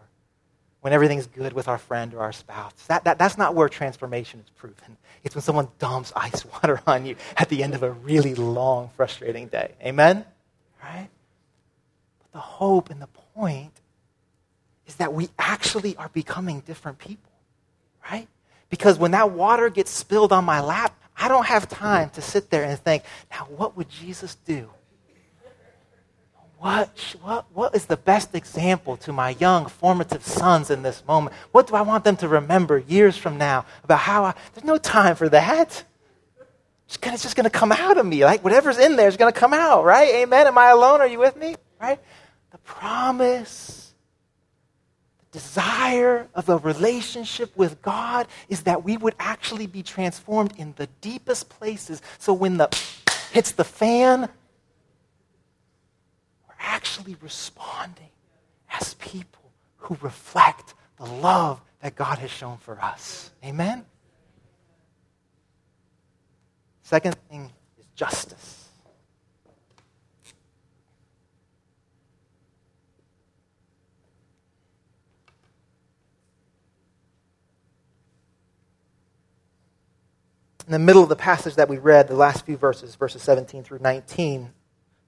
when 0.82 0.94
everything's 0.94 1.28
good 1.28 1.54
with 1.54 1.68
our 1.68 1.78
friend 1.78 2.14
or 2.14 2.22
our 2.22 2.32
spouse. 2.32 2.74
That, 2.88 3.04
that, 3.04 3.18
that's 3.18 3.38
not 3.38 3.54
where 3.54 3.68
transformation 3.68 4.40
is 4.40 4.50
proven. 4.52 4.98
It's 5.24 5.36
when 5.36 5.42
someone 5.42 5.68
dumps 5.78 6.14
ice 6.16 6.46
water 6.54 6.82
on 6.88 7.06
you 7.06 7.16
at 7.36 7.50
the 7.50 7.64
end 7.64 7.76
of 7.76 7.84
a 7.84 7.92
really 7.92 8.36
long, 8.36 8.90
frustrating 8.96 9.48
day. 9.48 9.74
Amen? 9.84 10.26
Right? 10.82 11.10
But 12.20 12.32
the 12.32 12.40
hope 12.40 12.90
and 12.90 13.02
the 13.02 13.08
point 13.36 13.74
is 14.88 14.96
that 14.96 15.14
we 15.14 15.30
actually 15.38 15.96
are 15.98 16.10
becoming 16.10 16.62
different 16.62 16.98
people. 16.98 17.32
Right? 18.10 18.28
Because 18.70 18.98
when 18.98 19.12
that 19.12 19.32
water 19.32 19.70
gets 19.70 19.92
spilled 19.92 20.32
on 20.32 20.46
my 20.46 20.62
lap, 20.62 20.96
I 21.18 21.28
don't 21.28 21.46
have 21.46 21.68
time 21.68 22.10
to 22.12 22.22
sit 22.22 22.50
there 22.50 22.64
and 22.64 22.80
think, 22.80 23.04
now 23.30 23.48
what 23.56 23.76
would 23.76 23.90
Jesus 23.90 24.36
do? 24.46 24.70
What, 26.60 27.16
what, 27.22 27.46
what 27.54 27.74
is 27.74 27.86
the 27.86 27.96
best 27.96 28.36
example 28.36 28.98
to 28.98 29.14
my 29.14 29.30
young 29.30 29.68
formative 29.68 30.26
sons 30.26 30.70
in 30.70 30.84
this 30.84 31.06
moment? 31.08 31.34
What 31.54 31.68
do 31.68 31.76
I 31.76 31.82
want 31.82 32.04
them 32.04 32.18
to 32.18 32.28
remember 32.28 32.78
years 32.78 33.16
from 33.16 33.38
now 33.38 33.66
about 33.84 34.00
how 34.00 34.26
I, 34.26 34.34
there's 34.54 34.66
no 34.66 34.78
time 34.78 35.16
for 35.16 35.30
that. 35.30 35.86
It's, 36.86 36.98
gonna, 36.98 37.14
it's 37.14 37.24
just 37.24 37.38
going 37.38 37.46
to 37.46 37.50
come 37.50 37.72
out 37.72 37.98
of 37.98 38.06
me. 38.06 38.26
Like 38.26 38.44
whatever's 38.44 38.78
in 38.78 38.98
there 38.98 39.08
is 39.08 39.16
going 39.16 39.32
to 39.32 39.40
come 39.40 39.54
out, 39.54 39.86
right? 39.86 40.10
Amen. 40.16 40.48
Am 40.48 40.58
I 40.58 40.70
alone? 40.72 41.00
Are 41.00 41.08
you 41.08 41.20
with 41.20 41.38
me? 41.38 41.56
Right? 41.80 42.00
The 42.52 42.58
promise, 42.58 43.94
the 45.20 45.40
desire 45.40 46.28
of 46.36 46.50
a 46.50 46.58
relationship 46.58 47.56
with 47.56 47.82
God 47.82 48.28
is 48.50 48.64
that 48.64 48.84
we 48.84 48.98
would 48.98 49.16
actually 49.18 49.68
be 49.68 49.82
transformed 49.82 50.54
in 50.58 50.74
the 50.76 50.88
deepest 51.00 51.48
places. 51.48 52.02
So 52.18 52.34
when 52.34 52.58
the 52.58 52.68
hits 53.32 53.54
the 53.54 53.64
fan, 53.64 54.28
actually 56.70 57.18
responding 57.22 58.10
as 58.70 58.94
people 58.96 59.52
who 59.78 59.98
reflect 60.02 60.76
the 60.98 61.06
love 61.06 61.60
that 61.82 61.96
God 61.96 62.20
has 62.20 62.30
shown 62.30 62.58
for 62.58 62.80
us. 62.82 63.32
Amen? 63.44 63.86
Second 66.84 67.16
thing 67.30 67.52
is 67.80 67.86
justice. 67.96 68.60
in 80.68 80.74
the 80.74 80.78
middle 80.78 81.02
of 81.02 81.10
the 81.10 81.16
passage 81.16 81.56
that 81.56 81.68
we 81.68 81.80
read, 81.80 82.08
the 82.08 82.14
last 82.14 82.46
few 82.46 82.56
verses, 82.56 82.94
verses 82.94 83.24
17 83.24 83.64
through 83.64 83.80
19, 83.80 84.54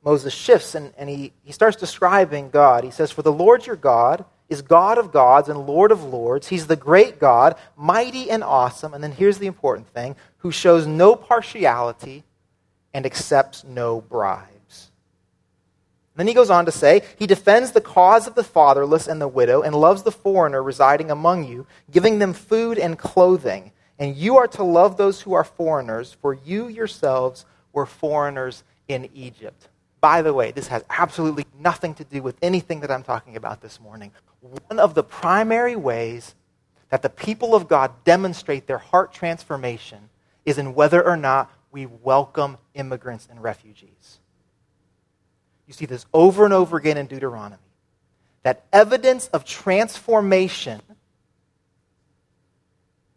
Moses 0.04 0.34
shifts 0.34 0.76
and, 0.76 0.94
and 0.98 1.10
he, 1.10 1.34
he 1.44 1.52
starts 1.52 1.78
describing 1.78 2.50
God. 2.50 2.84
He 2.84 2.92
says, 2.92 3.12
For 3.12 3.22
the 3.22 3.32
Lord 3.32 3.66
your 3.66 3.76
God 3.76 4.26
is 4.50 4.62
God 4.62 4.98
of 4.98 5.12
gods 5.12 5.48
and 5.48 5.68
Lord 5.68 5.92
of 5.92 6.04
lords. 6.04 6.48
He's 6.48 6.68
the 6.68 6.76
great 6.76 7.20
God, 7.20 7.56
mighty 7.78 8.30
and 8.30 8.44
awesome. 8.44 8.94
And 8.94 9.04
then 9.04 9.12
here's 9.12 9.38
the 9.38 9.48
important 9.48 9.88
thing 9.90 10.16
who 10.40 10.52
shows 10.52 10.88
no 10.88 11.16
partiality 11.16 12.24
and 12.94 13.06
accepts 13.06 13.64
no 13.64 14.02
bribes. 14.02 14.92
Then 16.16 16.28
he 16.28 16.34
goes 16.34 16.50
on 16.50 16.66
to 16.66 16.72
say, 16.72 17.04
He 17.18 17.28
defends 17.28 17.72
the 17.72 17.82
cause 17.82 18.28
of 18.28 18.36
the 18.36 18.44
fatherless 18.44 19.08
and 19.08 19.22
the 19.22 19.28
widow 19.28 19.62
and 19.62 19.74
loves 19.74 20.04
the 20.04 20.12
foreigner 20.12 20.62
residing 20.62 21.10
among 21.10 21.46
you, 21.46 21.66
giving 21.90 22.20
them 22.20 22.34
food 22.34 22.78
and 22.78 22.98
clothing. 22.98 23.72
And 23.98 24.18
you 24.18 24.38
are 24.38 24.48
to 24.50 24.64
love 24.64 24.98
those 24.98 25.22
who 25.22 25.34
are 25.34 25.44
foreigners, 25.44 26.18
for 26.22 26.34
you 26.34 26.68
yourselves 26.68 27.46
were 27.72 27.86
foreigners 27.86 28.64
in 28.88 29.10
Egypt. 29.14 29.70
By 30.02 30.24
the 30.24 30.34
way, 30.34 30.52
this 30.52 30.68
has 30.68 30.84
absolutely 30.90 31.46
nothing 31.58 31.94
to 31.96 32.04
do 32.04 32.24
with 32.24 32.36
anything 32.42 32.80
that 32.80 32.92
I'm 32.92 33.04
talking 33.04 33.38
about 33.38 33.62
this 33.62 33.80
morning. 33.80 34.12
One 34.42 34.80
of 34.80 34.96
the 34.96 35.04
primary 35.04 35.76
ways 35.76 36.34
that 36.90 37.04
the 37.04 37.10
people 37.10 37.54
of 37.54 37.68
God 37.68 38.04
demonstrate 38.04 38.66
their 38.66 38.80
heart 38.80 39.14
transformation 39.14 40.10
is 40.44 40.58
in 40.58 40.74
whether 40.74 41.06
or 41.06 41.16
not 41.16 41.52
we 41.72 41.86
welcome 41.86 42.58
immigrants 42.74 43.28
and 43.30 43.42
refugees. 43.42 44.20
You 45.68 45.74
see 45.74 45.86
this 45.86 46.06
over 46.14 46.46
and 46.46 46.54
over 46.54 46.78
again 46.78 46.98
in 46.98 47.06
Deuteronomy. 47.06 47.62
That 48.44 48.66
evidence 48.74 49.28
of 49.28 49.46
transformation 49.46 50.82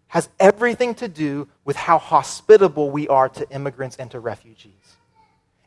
has 0.08 0.28
everything 0.38 0.94
to 0.96 1.08
do 1.08 1.48
with 1.64 1.76
how 1.76 1.98
hospitable 1.98 2.90
we 2.90 3.08
are 3.08 3.28
to 3.30 3.50
immigrants 3.50 3.96
and 3.96 4.10
to 4.12 4.20
refugees. 4.20 4.96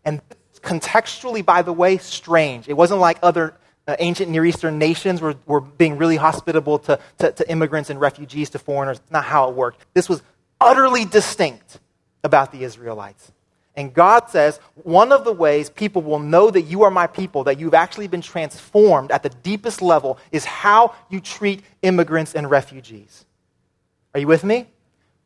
And 0.05 0.21
contextually, 0.59 1.43
by 1.45 1.61
the 1.61 1.73
way, 1.73 1.97
strange. 1.97 2.67
It 2.67 2.73
wasn't 2.73 2.99
like 2.99 3.19
other 3.21 3.55
uh, 3.87 3.95
ancient 3.99 4.29
Near 4.29 4.45
Eastern 4.45 4.77
nations 4.77 5.21
were, 5.21 5.35
were 5.45 5.61
being 5.61 5.97
really 5.97 6.17
hospitable 6.17 6.79
to, 6.79 6.99
to, 7.19 7.31
to 7.31 7.49
immigrants 7.49 7.89
and 7.89 7.99
refugees, 7.99 8.49
to 8.51 8.59
foreigners. 8.59 8.99
That's 8.99 9.11
not 9.11 9.23
how 9.25 9.49
it 9.49 9.55
worked. 9.55 9.85
This 9.93 10.09
was 10.09 10.21
utterly 10.59 11.05
distinct 11.05 11.79
about 12.23 12.51
the 12.51 12.63
Israelites. 12.63 13.31
And 13.75 13.93
God 13.93 14.29
says, 14.29 14.59
one 14.73 15.11
of 15.11 15.23
the 15.23 15.31
ways 15.31 15.69
people 15.69 16.01
will 16.01 16.19
know 16.19 16.49
that 16.49 16.63
you 16.63 16.81
are 16.83 16.89
my 16.89 17.05
people, 17.05 17.43
that 17.43 17.59
you've 17.59 17.75
actually 17.75 18.07
been 18.07 18.21
transformed 18.21 19.11
at 19.11 19.21
the 19.21 19.29
deepest 19.29 19.83
level, 19.83 20.17
is 20.31 20.45
how 20.45 20.95
you 21.09 21.21
treat 21.21 21.63
immigrants 21.83 22.33
and 22.33 22.49
refugees. 22.49 23.23
Are 24.15 24.19
you 24.19 24.25
with 24.25 24.43
me? 24.43 24.65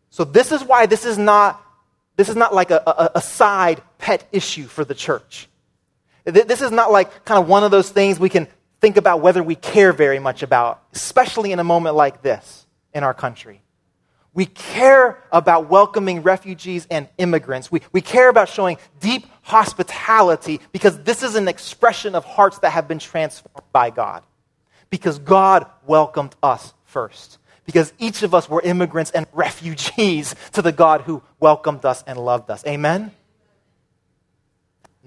So 0.10 0.26
this 0.26 0.52
is 0.52 0.66
why 0.66 0.86
this 0.86 1.06
is 1.06 1.18
not, 1.18 1.64
this 2.18 2.30
is 2.30 2.36
not 2.36 2.54
like 2.54 2.72
a, 2.72 2.82
a, 2.86 3.12
a 3.16 3.22
side 3.22 3.82
pet 3.98 4.28
issue 4.32 4.66
for 4.66 4.86
the 4.86 4.96
church. 4.96 5.48
This 6.26 6.62
is 6.62 6.72
not 6.72 6.92
like 6.92 7.26
kind 7.26 7.42
of 7.42 7.48
one 7.48 7.64
of 7.64 7.72
those 7.72 7.90
things 7.90 8.20
we 8.20 8.30
can 8.30 8.48
think 8.80 8.98
about 8.98 9.22
whether 9.22 9.42
we 9.42 9.56
care 9.56 9.94
very 9.94 10.20
much 10.20 10.44
about, 10.44 10.84
especially 10.94 11.52
in 11.52 11.60
a 11.60 11.64
moment 11.64 11.96
like 11.96 12.22
this 12.22 12.66
in 12.94 13.04
our 13.04 13.14
country. 13.14 13.62
We 14.34 14.46
care 14.46 15.22
about 15.32 15.70
welcoming 15.70 16.22
refugees 16.22 16.88
and 16.90 17.10
immigrants. 17.18 17.72
We, 17.72 17.82
we 17.92 18.02
care 18.02 18.30
about 18.30 18.48
showing 18.48 18.78
deep 19.00 19.26
hospitality 19.42 20.62
because 20.72 21.04
this 21.04 21.22
is 21.22 21.36
an 21.36 21.48
expression 21.48 22.16
of 22.16 22.24
hearts 22.24 22.60
that 22.60 22.70
have 22.70 22.88
been 22.88 23.00
transformed 23.00 23.68
by 23.74 23.90
God. 23.90 24.24
Because 24.90 25.20
God 25.20 25.66
welcomed 25.86 26.36
us 26.42 26.74
first 26.86 27.40
because 27.72 27.94
each 28.00 28.22
of 28.22 28.36
us 28.36 28.50
were 28.50 28.62
immigrants 28.62 29.12
and 29.12 29.26
refugees 29.32 30.36
to 30.52 30.62
the 30.62 30.74
God 30.74 31.02
who 31.02 31.24
welcomed 31.40 31.86
us 31.86 32.04
and 32.06 32.20
loved 32.20 32.50
us. 32.50 32.66
Amen? 32.68 33.12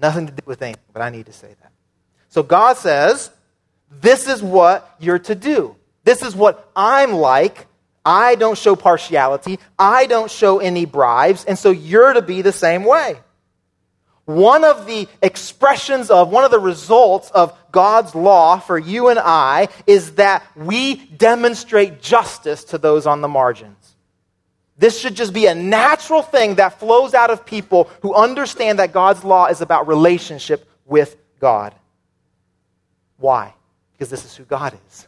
Nothing 0.01 0.25
to 0.25 0.33
do 0.33 0.41
with 0.45 0.61
anything, 0.63 0.81
but 0.91 1.03
I 1.03 1.11
need 1.11 1.27
to 1.27 1.33
say 1.33 1.55
that. 1.61 1.71
So 2.29 2.41
God 2.41 2.77
says, 2.77 3.29
This 4.01 4.27
is 4.27 4.41
what 4.41 4.95
you're 4.99 5.19
to 5.19 5.35
do. 5.35 5.75
This 6.03 6.23
is 6.23 6.35
what 6.35 6.69
I'm 6.75 7.13
like. 7.13 7.67
I 8.03 8.35
don't 8.35 8.57
show 8.57 8.75
partiality. 8.75 9.59
I 9.79 10.05
don't 10.07 10.29
show 10.29 10.59
any 10.59 10.85
bribes. 10.85 11.45
And 11.45 11.57
so 11.57 11.71
you're 11.71 12.13
to 12.13 12.21
be 12.21 12.41
the 12.41 12.51
same 12.51 12.83
way. 12.83 13.17
One 14.25 14.63
of 14.63 14.87
the 14.87 15.07
expressions 15.21 16.09
of, 16.09 16.29
one 16.29 16.43
of 16.43 16.51
the 16.51 16.59
results 16.59 17.29
of 17.31 17.57
God's 17.75 18.15
law 18.15 18.57
for 18.57 18.79
you 18.79 19.09
and 19.09 19.19
I 19.19 19.67
is 19.85 20.13
that 20.13 20.47
we 20.55 20.95
demonstrate 20.95 22.01
justice 22.01 22.63
to 22.65 22.77
those 22.77 23.05
on 23.05 23.19
the 23.19 23.27
margins. 23.27 23.95
This 24.77 24.97
should 24.97 25.13
just 25.13 25.33
be 25.33 25.47
a 25.47 25.53
natural 25.53 26.21
thing 26.21 26.55
that 26.55 26.79
flows 26.79 27.13
out 27.13 27.31
of 27.31 27.45
people 27.45 27.89
who 28.01 28.15
understand 28.15 28.79
that 28.79 28.93
God's 28.93 29.25
law 29.25 29.47
is 29.47 29.59
about 29.59 29.89
relationship 29.89 30.69
with 30.85 31.17
God. 31.41 31.75
Why? 33.17 33.53
Because 33.91 34.09
this 34.09 34.23
is 34.23 34.33
who 34.37 34.45
God 34.45 34.79
is. 34.87 35.07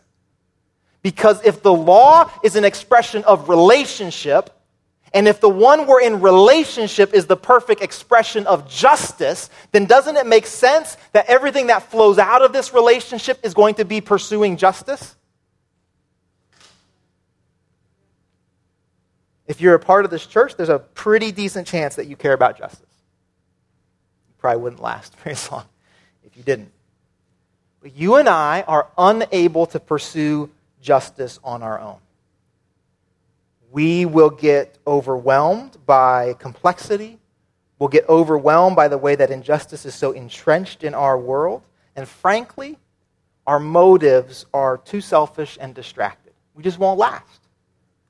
Because 1.02 1.42
if 1.46 1.62
the 1.62 1.74
law 1.74 2.30
is 2.44 2.58
an 2.58 2.66
expression 2.66 3.24
of 3.24 3.48
relationship, 3.48 4.50
and 5.14 5.28
if 5.28 5.40
the 5.40 5.50
one 5.50 5.88
we're 5.88 6.02
in 6.02 6.22
relationship 6.22 7.14
is 7.14 7.28
the 7.28 7.38
perfect 7.38 7.82
expression 7.82 8.46
of 8.46 8.70
justice, 8.70 9.50
then 9.72 9.86
doesn't 9.86 10.18
it 10.18 10.28
make 10.28 10.46
sense 10.46 10.98
that 11.14 11.26
everything 11.28 11.68
that 11.68 11.84
flows 11.84 12.18
out 12.18 12.42
of 12.42 12.52
this 12.52 12.74
relationship 12.74 13.40
is 13.44 13.54
going 13.54 13.76
to 13.76 13.86
be 13.86 14.02
pursuing 14.02 14.58
justice? 14.58 15.16
If 19.48 19.62
you're 19.62 19.76
a 19.76 19.80
part 19.80 20.04
of 20.04 20.12
this 20.12 20.26
church, 20.26 20.58
there's 20.58 20.68
a 20.68 20.80
pretty 20.80 21.32
decent 21.32 21.68
chance 21.68 21.96
that 21.96 22.08
you 22.08 22.18
care 22.18 22.34
about 22.34 22.58
justice. 22.58 22.82
You 22.82 24.36
probably 24.40 24.62
wouldn't 24.62 24.82
last 24.82 25.16
very 25.24 25.38
long 25.52 25.66
if 26.26 26.36
you 26.36 26.44
didn't. 26.44 26.72
But 27.82 27.96
you 27.96 28.16
and 28.16 28.28
I 28.28 28.64
are 28.68 28.88
unable 28.98 29.68
to 29.68 29.80
pursue 29.80 30.50
justice 30.82 31.40
on 31.44 31.64
our 31.64 31.80
own 31.80 31.98
we 33.72 34.06
will 34.06 34.30
get 34.30 34.78
overwhelmed 34.88 35.78
by 35.86 36.34
complexity. 36.34 37.20
We'll 37.80 37.90
get 37.90 38.08
overwhelmed 38.10 38.76
by 38.76 38.88
the 38.88 38.98
way 38.98 39.16
that 39.16 39.30
injustice 39.30 39.86
is 39.86 39.94
so 39.94 40.12
entrenched 40.12 40.84
in 40.84 40.94
our 40.94 41.18
world. 41.18 41.64
And 41.96 42.08
frankly, 42.08 42.78
our 43.46 43.60
motives 43.60 44.46
are 44.54 44.78
too 44.78 45.02
selfish 45.02 45.58
and 45.60 45.74
distracted. 45.74 46.34
We 46.54 46.64
just 46.64 46.80
won't 46.80 46.98
last. 46.98 47.42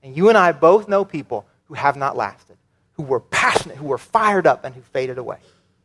And 0.04 0.16
you 0.16 0.30
and 0.30 0.38
I 0.38 0.52
both 0.52 0.88
know 0.88 1.04
people 1.04 1.46
who 1.66 1.74
have 1.74 1.98
not 1.98 2.16
lasted, 2.16 2.58
who 2.94 3.04
were 3.04 3.20
passionate, 3.20 3.78
who 3.78 3.88
were 3.88 3.98
fired 3.98 4.48
up, 4.48 4.64
and 4.64 4.74
who 4.74 4.82
faded 4.82 5.18
away. 5.18 5.38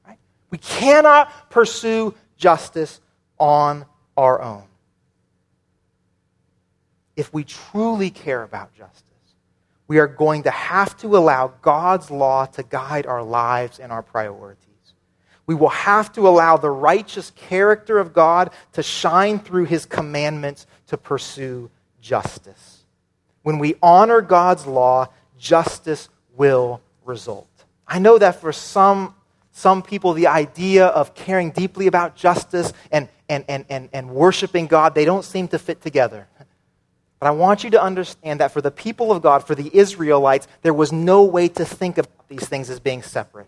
Right? 0.07 0.19
We 0.51 0.59
cannot 0.59 1.51
pursue 1.51 2.15
justice 2.37 3.01
on 3.39 3.85
our 4.17 4.41
own. 4.41 4.65
If 7.17 7.33
we 7.33 7.45
truly 7.45 8.11
care 8.11 8.43
about 8.43 8.73
justice, 8.75 9.12
we 9.93 9.99
are 9.99 10.07
going 10.07 10.45
to 10.45 10.51
have 10.51 10.97
to 10.97 11.19
allow 11.19 11.53
God's 11.61 12.11
law 12.11 12.47
to 12.47 12.63
guide 12.63 13.05
our 13.05 13.23
lives 13.23 13.79
and 13.79 13.93
our 13.93 14.03
priorities. 14.03 14.95
We 15.45 15.55
will 15.55 15.69
have 15.69 16.11
to 16.15 16.27
allow 16.27 16.57
the 16.57 16.71
righteous 16.71 17.31
character 17.33 17.99
of 17.99 18.15
God 18.15 18.53
to 18.73 18.83
shine 18.83 19.39
through 19.39 19.67
his 19.67 19.85
commandments 19.85 20.67
to 20.87 20.97
pursue 20.97 21.71
justice. 22.01 22.85
When 23.43 23.59
we 23.59 23.75
honor 23.83 24.23
God's 24.23 24.67
law, 24.67 25.09
justice 25.37 26.09
will 26.39 26.81
result. 27.05 27.51
I 27.87 27.99
know 27.99 28.17
that 28.17 28.41
for 28.41 28.51
some, 28.51 29.15
some 29.51 29.83
people, 29.83 30.15
the 30.15 30.29
idea 30.29 30.87
of 30.87 31.15
caring 31.15 31.51
deeply 31.51 31.87
about 31.87 32.17
justice 32.17 32.73
and, 32.91 33.11
and, 33.29 33.45
and, 33.47 33.67
and, 33.69 33.91
and 33.93 34.09
worshiping 34.09 34.69
God, 34.69 34.95
they 34.95 35.05
don't 35.05 35.23
seem 35.23 35.49
to 35.49 35.59
fit 35.59 35.83
together. 35.83 36.29
But 37.23 37.29
I 37.29 37.31
want 37.31 37.63
you 37.63 37.71
to 37.71 37.81
understand 37.81 38.41
that 38.41 38.51
for 38.51 38.61
the 38.61 38.73
people 38.73 39.13
of 39.13 39.23
God, 39.23 39.47
for 39.47 39.55
the 39.55 39.71
Israelites, 39.73 40.49
there 40.63 40.75
was 40.75 40.91
no 40.91 41.23
way 41.23 41.47
to 41.51 41.65
think 41.65 41.97
about 41.97 42.27
these 42.27 42.49
things 42.49 42.69
as 42.69 42.81
being 42.81 43.01
separate. 43.01 43.47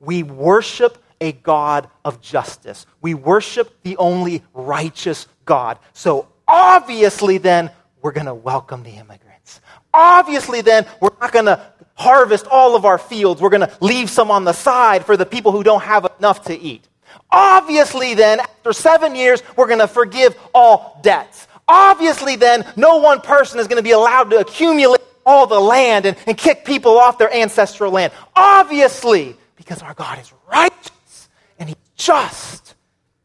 We 0.00 0.24
worship 0.24 0.98
a 1.20 1.30
God 1.30 1.88
of 2.04 2.20
justice. 2.20 2.86
We 3.00 3.14
worship 3.14 3.80
the 3.84 3.96
only 3.98 4.42
righteous 4.52 5.28
God. 5.44 5.78
So 5.92 6.26
obviously, 6.48 7.38
then, 7.38 7.70
we're 8.02 8.10
going 8.10 8.26
to 8.26 8.34
welcome 8.34 8.82
the 8.82 8.90
immigrants. 8.90 9.60
Obviously, 9.94 10.60
then, 10.60 10.84
we're 11.00 11.10
not 11.20 11.30
going 11.30 11.46
to 11.46 11.64
harvest 11.94 12.48
all 12.50 12.74
of 12.74 12.84
our 12.84 12.98
fields. 12.98 13.40
We're 13.40 13.50
going 13.50 13.68
to 13.68 13.72
leave 13.80 14.10
some 14.10 14.32
on 14.32 14.42
the 14.42 14.52
side 14.52 15.06
for 15.06 15.16
the 15.16 15.26
people 15.26 15.52
who 15.52 15.62
don't 15.62 15.84
have 15.84 16.10
enough 16.18 16.42
to 16.46 16.58
eat. 16.58 16.88
Obviously, 17.30 18.14
then, 18.14 18.40
after 18.40 18.72
seven 18.72 19.14
years, 19.14 19.44
we're 19.56 19.68
going 19.68 19.78
to 19.78 19.86
forgive 19.86 20.36
all 20.52 20.98
debts. 21.04 21.46
Obviously, 21.72 22.34
then, 22.34 22.66
no 22.74 22.96
one 22.96 23.20
person 23.20 23.60
is 23.60 23.68
going 23.68 23.76
to 23.76 23.82
be 23.82 23.92
allowed 23.92 24.30
to 24.30 24.40
accumulate 24.40 25.00
all 25.24 25.46
the 25.46 25.60
land 25.60 26.04
and, 26.04 26.16
and 26.26 26.36
kick 26.36 26.64
people 26.64 26.98
off 26.98 27.16
their 27.16 27.32
ancestral 27.32 27.92
land? 27.92 28.12
Obviously, 28.34 29.36
because 29.54 29.80
our 29.80 29.94
God 29.94 30.18
is 30.18 30.32
righteous 30.50 31.28
and 31.60 31.68
He's 31.68 31.78
just. 31.94 32.74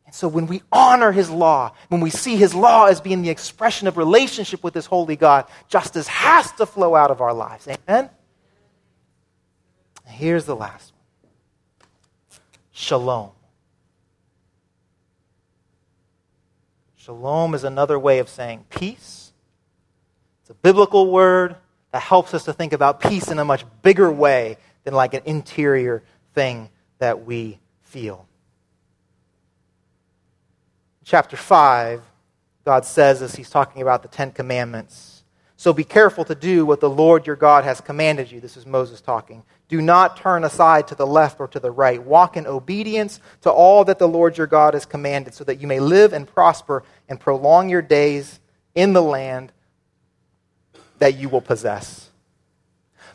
And 0.05 0.13
so 0.13 0.27
when 0.27 0.45
we 0.45 0.61
honor 0.71 1.11
His 1.11 1.27
law, 1.27 1.71
when 1.89 2.01
we 2.01 2.11
see 2.11 2.35
His 2.35 2.53
law 2.53 2.85
as 2.85 3.01
being 3.01 3.23
the 3.23 3.31
expression 3.31 3.87
of 3.87 3.97
relationship 3.97 4.63
with 4.63 4.75
this 4.75 4.85
holy 4.85 5.15
God, 5.15 5.45
justice 5.67 6.07
has 6.07 6.51
to 6.53 6.67
flow 6.67 6.93
out 6.93 7.09
of 7.09 7.21
our 7.21 7.33
lives. 7.33 7.67
Amen? 7.67 8.11
Here's 10.05 10.45
the 10.45 10.55
last 10.55 10.93
one 10.93 12.41
Shalom. 12.71 13.34
Shalom 17.05 17.53
is 17.53 17.63
another 17.63 17.99
way 17.99 18.17
of 18.17 18.29
saying 18.29 18.65
peace. 18.71 19.31
It's 20.41 20.49
a 20.49 20.55
biblical 20.55 21.11
word 21.11 21.55
that 21.91 22.01
helps 22.01 22.33
us 22.33 22.45
to 22.45 22.53
think 22.53 22.73
about 22.73 22.99
peace 22.99 23.29
in 23.29 23.37
a 23.37 23.45
much 23.45 23.63
bigger 23.83 24.11
way 24.11 24.57
than 24.85 24.95
like 24.95 25.13
an 25.13 25.21
interior 25.25 26.01
thing 26.33 26.67
that 26.97 27.23
we 27.23 27.59
feel. 27.83 28.27
Chapter 31.03 31.37
5, 31.37 32.01
God 32.65 32.85
says, 32.85 33.21
as 33.21 33.35
he's 33.35 33.51
talking 33.51 33.83
about 33.83 34.01
the 34.01 34.07
Ten 34.07 34.31
Commandments, 34.31 35.14
so 35.65 35.73
be 35.73 35.83
careful 35.83 36.23
to 36.25 36.35
do 36.35 36.63
what 36.63 36.79
the 36.79 36.87
Lord 36.91 37.25
your 37.25 37.35
God 37.35 37.63
has 37.63 37.81
commanded 37.81 38.31
you. 38.31 38.39
This 38.39 38.55
is 38.55 38.67
Moses 38.67 39.01
talking. 39.01 39.41
Do 39.67 39.81
not 39.81 40.15
turn 40.15 40.43
aside 40.43 40.87
to 40.89 40.93
the 40.93 41.07
left 41.07 41.39
or 41.39 41.47
to 41.47 41.59
the 41.59 41.71
right. 41.71 42.03
Walk 42.03 42.37
in 42.37 42.45
obedience 42.45 43.19
to 43.41 43.49
all 43.49 43.83
that 43.85 43.97
the 43.97 44.07
Lord 44.07 44.37
your 44.37 44.45
God 44.45 44.75
has 44.75 44.85
commanded, 44.85 45.33
so 45.33 45.43
that 45.45 45.59
you 45.59 45.65
may 45.65 45.79
live 45.79 46.13
and 46.13 46.27
prosper 46.27 46.83
and 47.09 47.19
prolong 47.19 47.67
your 47.67 47.81
days 47.81 48.39
in 48.75 48.93
the 48.93 49.01
land 49.01 49.51
that 50.99 51.17
you 51.17 51.29
will 51.29 51.41
possess. 51.41 52.11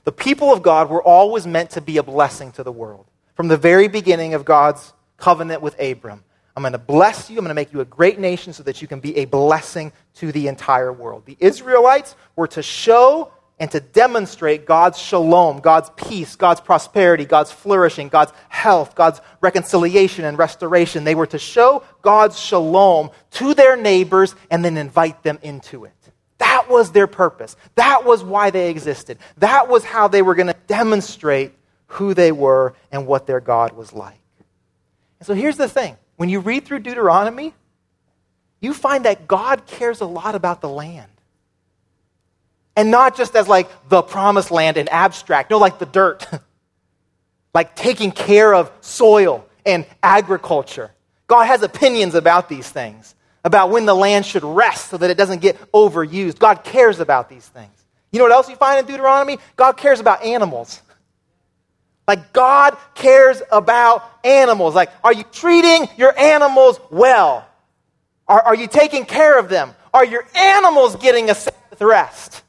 The 0.03 0.11
people 0.11 0.53
of 0.53 0.61
God 0.61 0.90
were 0.90 1.05
always 1.05 1.46
meant 1.46 1.70
to 1.70 1.80
be 1.80 1.98
a 1.98 2.03
blessing 2.03 2.51
to 2.51 2.64
the 2.64 2.72
world. 2.72 3.07
From 3.36 3.46
the 3.46 3.57
very 3.57 3.86
beginning 3.86 4.34
of 4.34 4.44
God's 4.44 4.92
covenant 5.18 5.62
with 5.62 5.80
Abram, 5.80 6.24
I'm 6.61 6.62
going 6.62 6.72
to 6.72 6.78
bless 6.78 7.30
you. 7.30 7.38
I'm 7.38 7.44
going 7.44 7.48
to 7.48 7.54
make 7.54 7.72
you 7.72 7.80
a 7.80 7.86
great 7.86 8.18
nation 8.18 8.52
so 8.52 8.62
that 8.64 8.82
you 8.82 8.88
can 8.88 9.00
be 9.00 9.16
a 9.16 9.24
blessing 9.24 9.92
to 10.16 10.30
the 10.30 10.46
entire 10.46 10.92
world. 10.92 11.24
The 11.24 11.38
Israelites 11.40 12.14
were 12.36 12.48
to 12.48 12.62
show 12.62 13.32
and 13.58 13.70
to 13.70 13.80
demonstrate 13.80 14.66
God's 14.66 14.98
shalom, 14.98 15.61
God's 15.61 15.90
peace, 15.96 16.36
God's 16.36 16.61
prosperity, 16.61 17.24
God's 17.24 17.50
flourishing, 17.50 18.11
God's 18.11 18.32
health, 18.50 18.94
God's 18.94 19.22
reconciliation 19.40 20.26
and 20.26 20.36
restoration. 20.36 21.04
They 21.04 21.14
were 21.14 21.26
to 21.28 21.38
show 21.38 21.82
God's 22.02 22.38
shalom 22.38 23.11
to 23.32 23.54
their 23.54 23.78
neighbors 23.78 24.34
and 24.50 24.62
then 24.62 24.76
invite 24.76 25.22
them 25.22 25.38
into 25.40 25.86
it. 25.86 25.94
That 26.36 26.68
was 26.68 26.92
their 26.92 27.06
purpose. 27.06 27.56
That 27.76 28.04
was 28.04 28.22
why 28.22 28.50
they 28.50 28.68
existed. 28.68 29.16
That 29.38 29.68
was 29.68 29.82
how 29.82 30.08
they 30.08 30.20
were 30.20 30.34
going 30.34 30.48
to 30.48 30.56
demonstrate 30.66 31.52
who 31.86 32.12
they 32.12 32.32
were 32.32 32.74
and 32.92 33.06
what 33.06 33.26
their 33.26 33.40
God 33.40 33.72
was 33.72 33.94
like. 33.94 34.20
And 35.20 35.26
so 35.26 35.32
here's 35.32 35.56
the 35.56 35.66
thing 35.66 35.96
when 36.21 36.29
you 36.29 36.41
read 36.41 36.66
through 36.66 36.81
Deuteronomy, 36.81 37.55
you 38.61 38.75
find 38.75 39.07
that 39.07 39.27
God 39.27 39.64
cares 39.64 40.03
a 40.03 40.05
lot 40.05 40.35
about 40.35 40.61
the 40.61 40.68
land. 40.68 41.11
And 42.77 42.91
not 42.91 43.16
just 43.16 43.35
as 43.35 43.49
like 43.49 43.71
the 43.89 44.03
promised 44.03 44.51
land 44.51 44.77
in 44.77 44.87
abstract, 44.89 45.51
no, 45.51 45.57
like 45.57 45.79
the 45.79 45.87
dirt. 45.87 46.29
like 47.55 47.75
taking 47.75 48.12
care 48.12 48.53
of 48.53 48.71
soil 48.83 49.47
and 49.64 49.87
agriculture. 50.03 50.91
God 51.27 51.45
has 51.45 51.62
opinions 51.62 52.14
about 52.14 52.51
these 52.51 52.68
things, 52.68 53.14
about 53.43 53.71
when 53.71 53.87
the 53.87 53.95
land 53.95 54.27
should 54.27 54.45
rest 54.45 54.91
so 54.91 54.99
that 54.99 55.09
it 55.09 55.16
doesn't 55.16 55.41
get 55.41 55.57
overused. 55.73 56.39
God 56.39 56.64
cares 56.64 57.01
about 57.01 57.31
these 57.31 57.49
things. 57.49 57.73
You 58.12 58.18
know 58.18 58.27
what 58.27 58.33
else 58.33 58.51
you 58.51 58.57
find 58.57 58.79
in 58.79 58.85
Deuteronomy? 58.85 59.39
God 59.57 59.79
cares 59.79 60.01
about 60.01 60.23
animals. 60.23 60.83
Like, 62.11 62.32
God 62.32 62.76
cares 62.96 63.40
about 63.52 64.02
animals. 64.24 64.74
Like, 64.74 64.90
are 65.04 65.12
you 65.12 65.22
treating 65.30 65.86
your 65.96 66.18
animals 66.18 66.80
well? 66.90 67.46
Are, 68.26 68.42
are 68.42 68.54
you 68.56 68.66
taking 68.66 69.04
care 69.04 69.38
of 69.38 69.48
them? 69.48 69.72
Are 69.94 70.04
your 70.04 70.26
animals 70.34 70.96
getting 70.96 71.30
a 71.30 71.36
Sabbath 71.36 71.80
rest? 71.80 72.42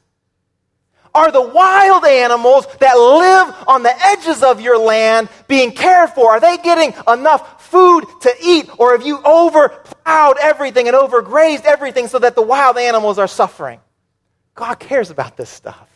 Are 1.14 1.30
the 1.30 1.42
wild 1.42 2.04
animals 2.04 2.66
that 2.80 2.94
live 2.94 3.68
on 3.68 3.84
the 3.84 3.94
edges 4.04 4.42
of 4.42 4.60
your 4.60 4.78
land 4.78 5.28
being 5.46 5.70
cared 5.70 6.10
for? 6.10 6.32
Are 6.32 6.40
they 6.40 6.56
getting 6.56 6.92
enough 7.06 7.64
food 7.64 8.04
to 8.22 8.34
eat? 8.42 8.68
Or 8.78 8.90
have 8.98 9.06
you 9.06 9.22
overplowed 9.22 10.38
everything 10.40 10.88
and 10.88 10.96
overgrazed 10.96 11.66
everything 11.66 12.08
so 12.08 12.18
that 12.18 12.34
the 12.34 12.42
wild 12.42 12.78
animals 12.78 13.16
are 13.16 13.28
suffering? 13.28 13.78
God 14.56 14.80
cares 14.80 15.10
about 15.10 15.36
this 15.36 15.50
stuff. 15.50 15.91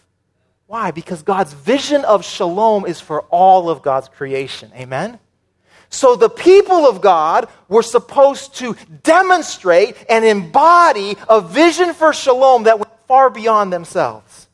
Why? 0.66 0.90
Because 0.90 1.22
God's 1.22 1.52
vision 1.52 2.04
of 2.04 2.24
shalom 2.24 2.86
is 2.86 3.00
for 3.00 3.22
all 3.22 3.70
of 3.70 3.82
God's 3.82 4.08
creation. 4.08 4.72
Amen? 4.74 5.18
So 5.88 6.16
the 6.16 6.28
people 6.28 6.86
of 6.86 7.00
God 7.00 7.48
were 7.68 7.82
supposed 7.82 8.56
to 8.56 8.76
demonstrate 9.04 9.96
and 10.08 10.24
embody 10.24 11.16
a 11.28 11.40
vision 11.40 11.94
for 11.94 12.12
shalom 12.12 12.64
that 12.64 12.78
went 12.78 12.92
far 13.06 13.30
beyond 13.30 13.72
themselves. 13.72 14.48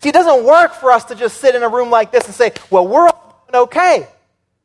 See, 0.00 0.10
it 0.10 0.12
doesn't 0.12 0.44
work 0.44 0.74
for 0.74 0.92
us 0.92 1.06
to 1.06 1.14
just 1.14 1.40
sit 1.40 1.54
in 1.54 1.62
a 1.62 1.68
room 1.68 1.90
like 1.90 2.12
this 2.12 2.26
and 2.26 2.34
say, 2.34 2.52
well, 2.70 2.86
we're 2.86 3.08
all 3.08 3.48
okay. 3.52 4.06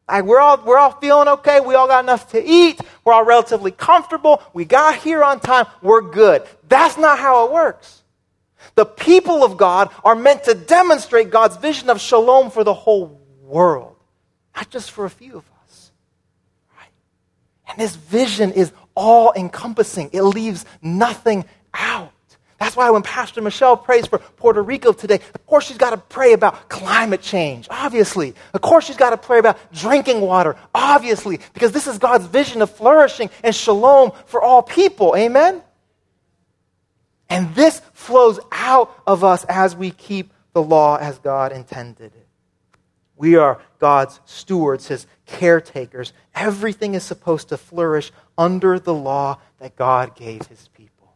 Like 0.08 0.26
we're, 0.26 0.40
all, 0.40 0.62
we're 0.64 0.78
all 0.78 0.92
feeling 0.92 1.30
okay. 1.30 1.62
We 1.62 1.76
all 1.76 1.88
got 1.88 2.04
enough 2.04 2.32
to 2.32 2.44
eat. 2.44 2.80
We're 3.06 3.14
all 3.14 3.26
relatively 3.26 3.72
comfortable. 3.72 4.44
We 4.54 4.66
got 4.66 4.98
here 4.98 5.24
on 5.24 5.40
time. 5.40 5.66
We're 5.82 6.02
good. 6.02 6.44
That's 6.68 6.98
not 6.98 7.18
how 7.18 7.48
it 7.48 7.54
works. 7.54 8.03
The 8.76 8.86
people 8.86 9.44
of 9.44 9.58
God 9.58 9.90
are 10.04 10.16
meant 10.16 10.46
to 10.46 10.54
demonstrate 10.54 11.30
God's 11.30 11.58
vision 11.58 11.90
of 11.90 12.02
shalom 12.02 12.50
for 12.50 12.64
the 12.64 12.74
whole 12.74 13.22
world, 13.42 13.96
not 14.56 14.70
just 14.70 14.92
for 14.92 15.06
a 15.06 15.10
few 15.10 15.38
of 15.38 15.46
us. 15.64 15.92
Right? 16.76 16.90
And 17.68 17.78
this 17.78 17.96
vision 17.96 18.52
is 18.52 18.72
all 18.96 19.34
encompassing, 19.36 20.10
it 20.14 20.22
leaves 20.22 20.66
nothing 20.82 21.46
out. 21.74 22.12
That's 22.60 22.78
why 22.78 22.90
when 22.92 23.02
Pastor 23.02 23.42
Michelle 23.42 23.76
prays 23.76 24.08
for 24.08 24.20
Puerto 24.20 24.62
Rico 24.62 24.94
today, 24.94 25.20
of 25.36 25.46
course 25.46 25.68
she's 25.68 25.78
got 25.78 25.90
to 25.90 25.98
pray 25.98 26.32
about 26.32 26.70
climate 26.70 27.22
change, 27.22 27.68
obviously. 27.70 28.34
Of 28.54 28.62
course 28.62 28.86
she's 28.86 28.96
got 28.96 29.10
to 29.10 29.18
pray 29.18 29.40
about 29.40 29.58
drinking 29.74 30.22
water, 30.22 30.56
obviously, 30.74 31.40
because 31.54 31.74
this 31.74 31.88
is 31.88 31.98
God's 31.98 32.26
vision 32.26 32.62
of 32.62 32.72
flourishing 32.72 33.30
and 33.44 33.54
shalom 33.54 34.14
for 34.28 34.42
all 34.42 34.62
people. 34.62 35.14
Amen? 35.18 35.62
And 37.34 37.56
this 37.56 37.80
flows 37.94 38.40
out 38.52 38.96
of 39.08 39.24
us 39.24 39.44
as 39.46 39.76
we 39.76 39.90
keep 39.90 40.32
the 40.54 40.62
law 40.62 40.98
as 40.98 41.18
God 41.18 41.52
intended 41.52 42.14
it. 42.14 42.28
We 43.16 43.38
are 43.38 43.60
God's 43.80 44.20
stewards, 44.26 44.88
his 44.88 45.08
caretakers. 45.26 46.14
Everything 46.36 46.94
is 46.94 47.02
supposed 47.04 47.50
to 47.50 47.58
flourish 47.58 48.12
under 48.38 48.78
the 48.78 48.94
law 48.94 49.40
that 49.58 49.76
God 49.76 50.16
gave 50.16 50.46
his 50.46 50.68
people. 50.76 51.12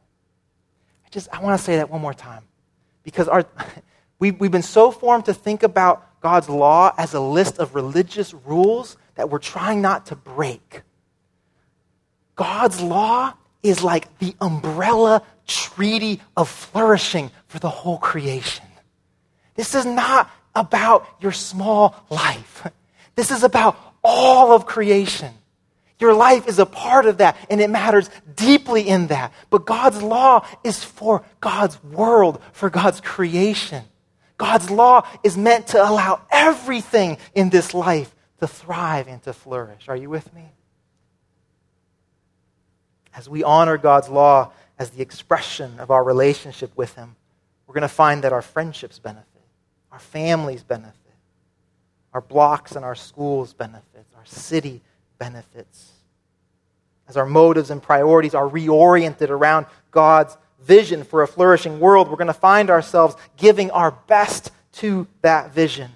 I 1.05 1.09
just 1.11 1.29
I 1.31 1.39
want 1.39 1.59
to 1.59 1.63
say 1.63 1.75
that 1.75 1.91
one 1.91 2.01
more 2.01 2.15
time. 2.15 2.45
Because 3.03 3.27
our, 3.27 3.45
we, 4.19 4.31
we've 4.31 4.49
been 4.49 4.63
so 4.63 4.89
formed 4.89 5.25
to 5.25 5.35
think 5.35 5.61
about 5.61 6.19
God's 6.19 6.49
law 6.49 6.95
as 6.97 7.13
a 7.13 7.19
list 7.19 7.59
of 7.59 7.75
religious 7.75 8.33
rules 8.33 8.97
that 9.13 9.29
we're 9.29 9.37
trying 9.37 9.83
not 9.83 10.07
to 10.07 10.15
break. 10.15 10.81
God's 12.35 12.81
law 12.81 13.33
is 13.61 13.83
like 13.83 14.17
the 14.17 14.35
umbrella 14.41 15.21
treaty 15.47 16.21
of 16.35 16.49
flourishing 16.49 17.31
for 17.47 17.59
the 17.59 17.69
whole 17.69 17.97
creation. 17.97 18.65
This 19.55 19.73
is 19.73 19.85
not 19.85 20.29
about 20.53 21.07
your 21.19 21.31
small 21.31 21.95
life. 22.09 22.67
This 23.15 23.31
is 23.31 23.43
about 23.43 23.77
all 24.03 24.51
of 24.51 24.65
creation. 24.65 25.33
Your 25.99 26.13
life 26.13 26.47
is 26.47 26.59
a 26.59 26.65
part 26.65 27.07
of 27.07 27.17
that, 27.17 27.35
and 27.49 27.59
it 27.59 27.69
matters 27.69 28.09
deeply 28.35 28.87
in 28.87 29.07
that. 29.07 29.33
But 29.49 29.65
God's 29.65 30.01
law 30.03 30.45
is 30.63 30.83
for 30.83 31.25
God's 31.41 31.83
world, 31.83 32.39
for 32.51 32.69
God's 32.69 33.01
creation. 33.01 33.83
God's 34.37 34.69
law 34.69 35.07
is 35.23 35.35
meant 35.35 35.67
to 35.67 35.81
allow 35.81 36.21
everything 36.31 37.17
in 37.33 37.49
this 37.49 37.73
life 37.73 38.13
to 38.39 38.47
thrive 38.47 39.07
and 39.07 39.21
to 39.23 39.33
flourish. 39.33 39.89
Are 39.89 39.95
you 39.95 40.09
with 40.09 40.31
me? 40.35 40.45
As 43.15 43.27
we 43.27 43.43
honor 43.43 43.79
God's 43.79 44.09
law 44.09 44.51
as 44.79 44.91
the 44.91 45.01
expression 45.01 45.79
of 45.79 45.91
our 45.91 46.03
relationship 46.03 46.71
with 46.75 46.93
Him, 46.95 47.15
we're 47.65 47.73
going 47.73 47.81
to 47.81 47.87
find 47.87 48.23
that 48.23 48.33
our 48.33 48.41
friendships 48.41 48.99
benefit, 48.99 49.25
our 49.91 49.99
families 49.99 50.63
benefit, 50.63 50.93
our 52.13 52.21
blocks 52.21 52.75
and 52.75 52.85
our 52.85 52.95
schools 52.95 53.53
benefit, 53.53 54.05
our 54.15 54.25
city 54.25 54.81
benefits. 55.17 55.91
As 57.07 57.17
our 57.17 57.25
motives 57.25 57.71
and 57.71 57.81
priorities 57.81 58.35
are 58.35 58.47
reoriented 58.49 59.29
around 59.29 59.65
God's 59.91 60.37
vision 60.61 61.03
for 61.03 61.23
a 61.23 61.27
flourishing 61.27 61.79
world, 61.79 62.09
we're 62.09 62.17
going 62.17 62.27
to 62.27 62.33
find 62.33 62.69
ourselves 62.69 63.15
giving 63.37 63.71
our 63.71 63.91
best 64.07 64.51
to 64.73 65.07
that 65.21 65.53
vision. 65.53 65.91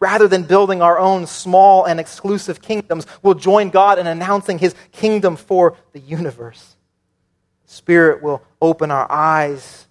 Rather 0.00 0.28
than 0.28 0.42
building 0.42 0.82
our 0.82 0.98
own 0.98 1.26
small 1.26 1.84
and 1.84 2.00
exclusive 2.00 2.60
kingdoms, 2.60 3.06
we'll 3.22 3.34
join 3.34 3.70
God 3.70 3.98
in 3.98 4.06
announcing 4.06 4.58
his 4.58 4.74
kingdom 4.92 5.36
for 5.36 5.76
the 5.92 6.00
universe. 6.00 6.73
Spirit 7.74 8.22
will 8.22 8.40
open 8.62 8.90
our 8.90 9.10
eyes 9.10 9.88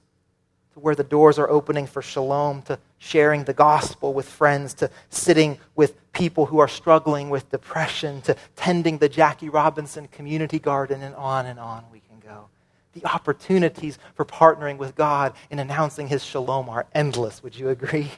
to 0.74 0.80
where 0.80 0.96
the 0.96 1.04
doors 1.04 1.38
are 1.38 1.50
opening 1.50 1.86
for 1.86 2.02
shalom, 2.02 2.62
to 2.64 2.80
sharing 2.98 3.44
the 3.44 3.54
gospel 3.54 4.14
with 4.14 4.28
friends 4.28 4.74
to 4.76 4.90
sitting 5.10 5.58
with 5.76 6.12
people 6.14 6.46
who 6.46 6.60
are 6.60 6.68
struggling 6.68 7.30
with 7.30 7.50
depression 7.52 8.22
to 8.22 8.36
tending 8.56 8.98
the 8.98 9.10
Jackie 9.10 9.50
Robinson 9.50 10.08
Community 10.08 10.60
Garden 10.60 11.04
and 11.04 11.14
on 11.16 11.46
and 11.46 11.60
on 11.60 11.84
we 11.92 12.00
can 12.00 12.20
go. 12.20 12.48
The 12.94 13.06
opportunities 13.06 14.00
for 14.16 14.24
partnering 14.24 14.78
with 14.78 14.96
God 14.96 15.34
in 15.52 15.60
announcing 15.60 16.08
his 16.08 16.24
shalom 16.24 16.70
are 16.70 16.88
endless. 16.96 17.44
Would 17.44 17.58
you 17.58 17.70
agree? 17.70 18.12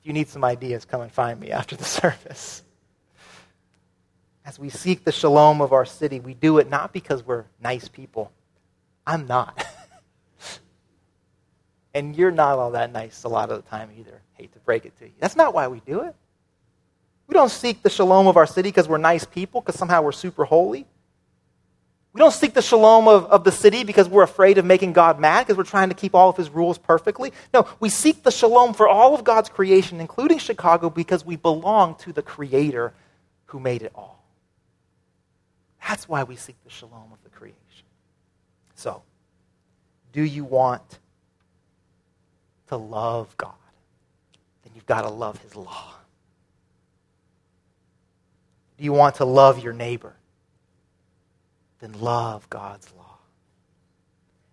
If 0.00 0.04
you 0.04 0.12
need 0.12 0.28
some 0.28 0.44
ideas, 0.44 0.84
come 0.84 1.00
and 1.00 1.10
find 1.10 1.40
me 1.40 1.50
after 1.50 1.74
the 1.74 1.84
service. 2.02 2.62
As 4.44 4.60
we 4.60 4.68
seek 4.68 5.02
the 5.02 5.10
shalom 5.10 5.60
of 5.60 5.72
our 5.72 5.84
city, 5.84 6.20
we 6.20 6.34
do 6.34 6.58
it 6.58 6.70
not 6.70 6.92
because 6.92 7.26
we're 7.26 7.46
nice 7.60 7.88
people. 7.88 8.30
I'm 9.06 9.26
not. 9.26 9.64
and 11.94 12.16
you're 12.16 12.30
not 12.30 12.58
all 12.58 12.72
that 12.72 12.92
nice 12.92 13.24
a 13.24 13.28
lot 13.28 13.50
of 13.50 13.62
the 13.62 13.70
time 13.70 13.90
either. 13.98 14.20
Hate 14.34 14.52
to 14.52 14.58
break 14.60 14.84
it 14.84 14.96
to 14.98 15.06
you. 15.06 15.12
That's 15.20 15.36
not 15.36 15.54
why 15.54 15.68
we 15.68 15.80
do 15.80 16.02
it. 16.02 16.14
We 17.26 17.34
don't 17.34 17.50
seek 17.50 17.82
the 17.82 17.90
shalom 17.90 18.26
of 18.26 18.36
our 18.36 18.46
city 18.46 18.68
because 18.68 18.88
we're 18.88 18.98
nice 18.98 19.24
people, 19.24 19.60
because 19.60 19.78
somehow 19.78 20.02
we're 20.02 20.12
super 20.12 20.44
holy. 20.44 20.86
We 22.12 22.20
don't 22.20 22.32
seek 22.32 22.54
the 22.54 22.62
shalom 22.62 23.08
of, 23.08 23.26
of 23.26 23.44
the 23.44 23.52
city 23.52 23.84
because 23.84 24.08
we're 24.08 24.22
afraid 24.22 24.56
of 24.58 24.64
making 24.64 24.94
God 24.94 25.20
mad, 25.20 25.42
because 25.42 25.58
we're 25.58 25.64
trying 25.64 25.90
to 25.90 25.94
keep 25.94 26.14
all 26.14 26.30
of 26.30 26.36
his 26.36 26.48
rules 26.48 26.78
perfectly. 26.78 27.32
No, 27.52 27.66
we 27.78 27.90
seek 27.90 28.22
the 28.22 28.30
shalom 28.30 28.72
for 28.72 28.88
all 28.88 29.14
of 29.14 29.22
God's 29.22 29.50
creation, 29.50 30.00
including 30.00 30.38
Chicago, 30.38 30.88
because 30.88 31.26
we 31.26 31.36
belong 31.36 31.94
to 31.96 32.12
the 32.12 32.22
Creator 32.22 32.94
who 33.46 33.60
made 33.60 33.82
it 33.82 33.92
all. 33.94 34.24
That's 35.86 36.08
why 36.08 36.22
we 36.22 36.36
seek 36.36 36.56
the 36.64 36.70
shalom 36.70 37.12
of 37.12 37.22
the 37.22 37.30
creation. 37.30 37.60
So, 38.86 39.02
do 40.12 40.22
you 40.22 40.44
want 40.44 41.00
to 42.68 42.76
love 42.76 43.36
God? 43.36 43.50
Then 44.62 44.70
you've 44.76 44.86
got 44.86 45.02
to 45.02 45.08
love 45.08 45.42
his 45.42 45.56
law. 45.56 45.92
Do 48.78 48.84
you 48.84 48.92
want 48.92 49.16
to 49.16 49.24
love 49.24 49.58
your 49.58 49.72
neighbor? 49.72 50.14
Then 51.80 52.00
love 52.00 52.48
God's 52.48 52.86
law. 52.96 53.18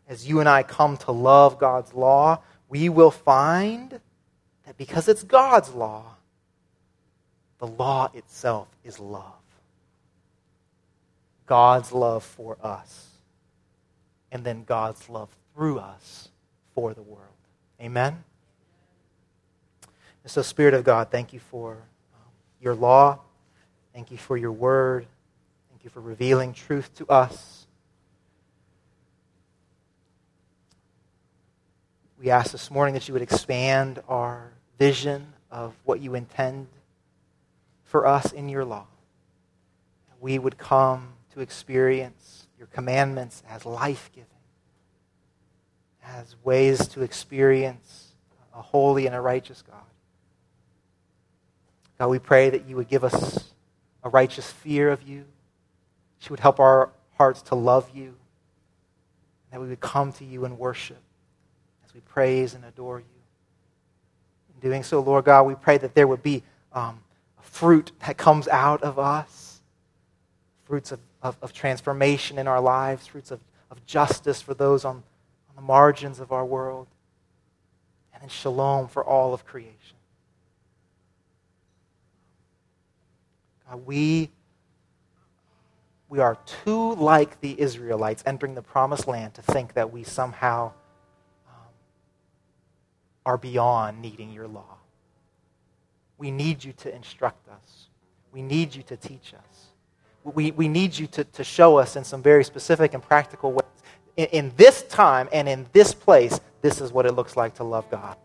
As 0.09 0.27
you 0.27 0.39
and 0.39 0.49
I 0.49 0.63
come 0.63 0.97
to 0.97 1.11
love 1.11 1.59
God's 1.59 1.93
law, 1.93 2.41
we 2.69 2.89
will 2.89 3.11
find 3.11 3.99
that 4.65 4.77
because 4.77 5.07
it's 5.07 5.21
God's 5.21 5.69
law, 5.75 6.15
the 7.59 7.67
law 7.67 8.09
itself 8.15 8.67
is 8.83 8.99
love. 8.99 9.43
God's 11.45 11.91
love 11.91 12.23
for 12.23 12.57
us, 12.63 13.12
and 14.33 14.43
then 14.43 14.63
God's 14.63 15.07
love 15.09 15.29
through 15.53 15.77
us 15.77 16.29
for 16.73 16.95
the 16.95 17.03
world. 17.03 17.27
Amen? 17.79 18.23
And 20.23 20.31
so, 20.31 20.41
Spirit 20.41 20.73
of 20.73 20.83
God, 20.83 21.11
thank 21.11 21.33
you 21.33 21.39
for 21.39 21.73
um, 21.73 22.31
your 22.59 22.73
law. 22.73 23.19
Thank 23.93 24.09
you 24.09 24.17
for 24.17 24.35
your 24.35 24.51
word. 24.51 25.05
Thank 25.69 25.83
you 25.83 25.91
for 25.91 26.01
revealing 26.01 26.51
truth 26.51 26.95
to 26.95 27.07
us. 27.07 27.67
We 32.19 32.31
ask 32.31 32.51
this 32.51 32.71
morning 32.71 32.95
that 32.95 33.07
you 33.07 33.13
would 33.13 33.21
expand 33.21 34.01
our 34.07 34.51
vision 34.79 35.27
of 35.51 35.75
what 35.83 36.01
you 36.01 36.15
intend 36.15 36.67
for 37.83 38.07
us 38.07 38.31
in 38.31 38.49
your 38.49 38.65
law. 38.65 38.87
We 40.19 40.39
would 40.39 40.57
come 40.57 41.09
to 41.33 41.41
experience 41.41 42.42
your 42.63 42.69
commandments 42.73 43.43
as 43.49 43.65
life 43.65 44.09
giving, 44.15 44.29
as 46.01 46.33
ways 46.45 46.87
to 46.87 47.01
experience 47.01 48.13
a 48.55 48.61
holy 48.61 49.05
and 49.05 49.13
a 49.13 49.19
righteous 49.19 49.61
God. 49.61 49.81
God, 51.99 52.07
we 52.07 52.19
pray 52.19 52.49
that 52.51 52.65
you 52.65 52.77
would 52.77 52.87
give 52.87 53.03
us 53.03 53.51
a 54.01 54.07
righteous 54.07 54.49
fear 54.49 54.89
of 54.91 55.03
you. 55.03 55.25
She 56.19 56.29
would 56.29 56.39
help 56.39 56.61
our 56.61 56.91
hearts 57.17 57.41
to 57.43 57.55
love 57.55 57.89
you. 57.93 58.15
That 59.51 59.59
we 59.59 59.67
would 59.67 59.81
come 59.81 60.13
to 60.13 60.23
you 60.23 60.45
and 60.45 60.57
worship 60.57 61.01
as 61.85 61.93
we 61.93 61.99
praise 61.99 62.53
and 62.53 62.63
adore 62.63 62.99
you. 62.99 63.05
In 64.53 64.69
doing 64.69 64.83
so, 64.83 65.01
Lord 65.01 65.25
God, 65.25 65.43
we 65.43 65.55
pray 65.55 65.77
that 65.79 65.95
there 65.95 66.07
would 66.07 66.23
be 66.23 66.43
um, 66.71 67.01
fruit 67.41 67.91
that 68.07 68.15
comes 68.15 68.47
out 68.47 68.83
of 68.83 68.97
us 68.97 69.52
fruits 70.73 70.91
of, 70.91 70.99
of, 71.21 71.37
of, 71.43 71.53
transformation 71.53 72.39
in 72.39 72.47
our 72.47 72.59
lives, 72.59 73.05
fruits 73.05 73.29
of, 73.29 73.39
of 73.69 73.85
justice 73.85 74.41
for 74.41 74.55
those 74.55 74.83
on, 74.83 74.95
on 74.95 75.55
the 75.55 75.61
margins 75.61 76.19
of 76.19 76.31
our 76.31 76.43
world, 76.43 76.87
and 78.11 78.23
in 78.23 78.29
shalom 78.29 78.87
for 78.87 79.05
all 79.05 79.35
of 79.35 79.45
creation. 79.45 79.77
we, 83.85 84.31
we 86.09 86.17
are 86.17 86.39
too 86.65 86.95
like 86.95 87.39
the 87.39 87.61
Israelites 87.61 88.23
entering 88.25 88.55
the 88.55 88.63
promised 88.63 89.07
land 89.07 89.35
to 89.35 89.43
think 89.43 89.75
that 89.75 89.93
we 89.93 90.03
somehow 90.03 90.71
um, 91.47 91.71
are 93.27 93.37
beyond 93.37 94.01
needing 94.01 94.31
your 94.31 94.47
law. 94.47 94.77
We 96.17 96.31
need 96.31 96.63
you 96.63 96.73
to 96.73 96.95
instruct 96.95 97.47
us, 97.47 97.89
we 98.31 98.41
need 98.41 98.73
you 98.73 98.81
to 98.81 98.97
teach 98.97 99.35
us. 99.35 99.72
We, 100.23 100.51
we 100.51 100.67
need 100.67 100.97
you 100.97 101.07
to, 101.07 101.23
to 101.23 101.43
show 101.43 101.77
us 101.77 101.95
in 101.95 102.03
some 102.03 102.21
very 102.21 102.43
specific 102.43 102.93
and 102.93 103.03
practical 103.03 103.51
ways. 103.51 103.67
In, 104.15 104.25
in 104.27 104.51
this 104.57 104.83
time 104.83 105.27
and 105.33 105.49
in 105.49 105.65
this 105.73 105.93
place, 105.93 106.39
this 106.61 106.79
is 106.81 106.91
what 106.91 107.05
it 107.05 107.13
looks 107.13 107.35
like 107.35 107.55
to 107.55 107.63
love 107.63 107.89
God 107.89 108.17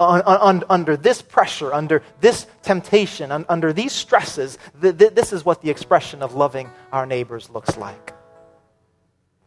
on, 0.00 0.22
on, 0.22 0.64
under 0.70 0.96
this 0.96 1.20
pressure, 1.20 1.72
under 1.72 2.02
this 2.20 2.46
temptation, 2.62 3.30
un, 3.30 3.44
under 3.48 3.72
these 3.72 3.92
stresses, 3.92 4.58
th- 4.80 4.96
th- 4.96 5.14
this 5.14 5.32
is 5.32 5.44
what 5.44 5.60
the 5.60 5.70
expression 5.70 6.22
of 6.22 6.34
loving 6.34 6.70
our 6.90 7.04
neighbors 7.04 7.50
looks 7.50 7.76
like. 7.76 8.14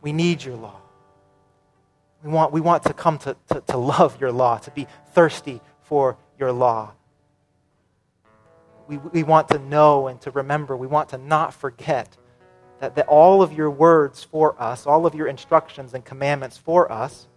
We 0.01 0.13
need 0.13 0.43
your 0.43 0.55
law. 0.55 0.79
We 2.23 2.31
want, 2.31 2.53
we 2.53 2.61
want 2.61 2.83
to 2.83 2.93
come 2.93 3.17
to, 3.19 3.35
to, 3.49 3.61
to 3.61 3.77
love 3.77 4.21
your 4.21 4.31
law, 4.31 4.59
to 4.59 4.71
be 4.71 4.87
thirsty 5.13 5.59
for 5.81 6.17
your 6.39 6.51
law. 6.51 6.93
We, 8.87 8.97
we 8.97 9.23
want 9.23 9.49
to 9.49 9.59
know 9.59 10.07
and 10.07 10.19
to 10.21 10.31
remember. 10.31 10.75
We 10.75 10.87
want 10.87 11.09
to 11.09 11.17
not 11.17 11.53
forget 11.53 12.17
that, 12.79 12.95
that 12.95 13.07
all 13.07 13.41
of 13.41 13.53
your 13.53 13.69
words 13.69 14.23
for 14.23 14.61
us, 14.61 14.85
all 14.85 15.05
of 15.05 15.15
your 15.15 15.27
instructions 15.27 15.93
and 15.93 16.03
commandments 16.03 16.57
for 16.57 16.91
us, 16.91 17.27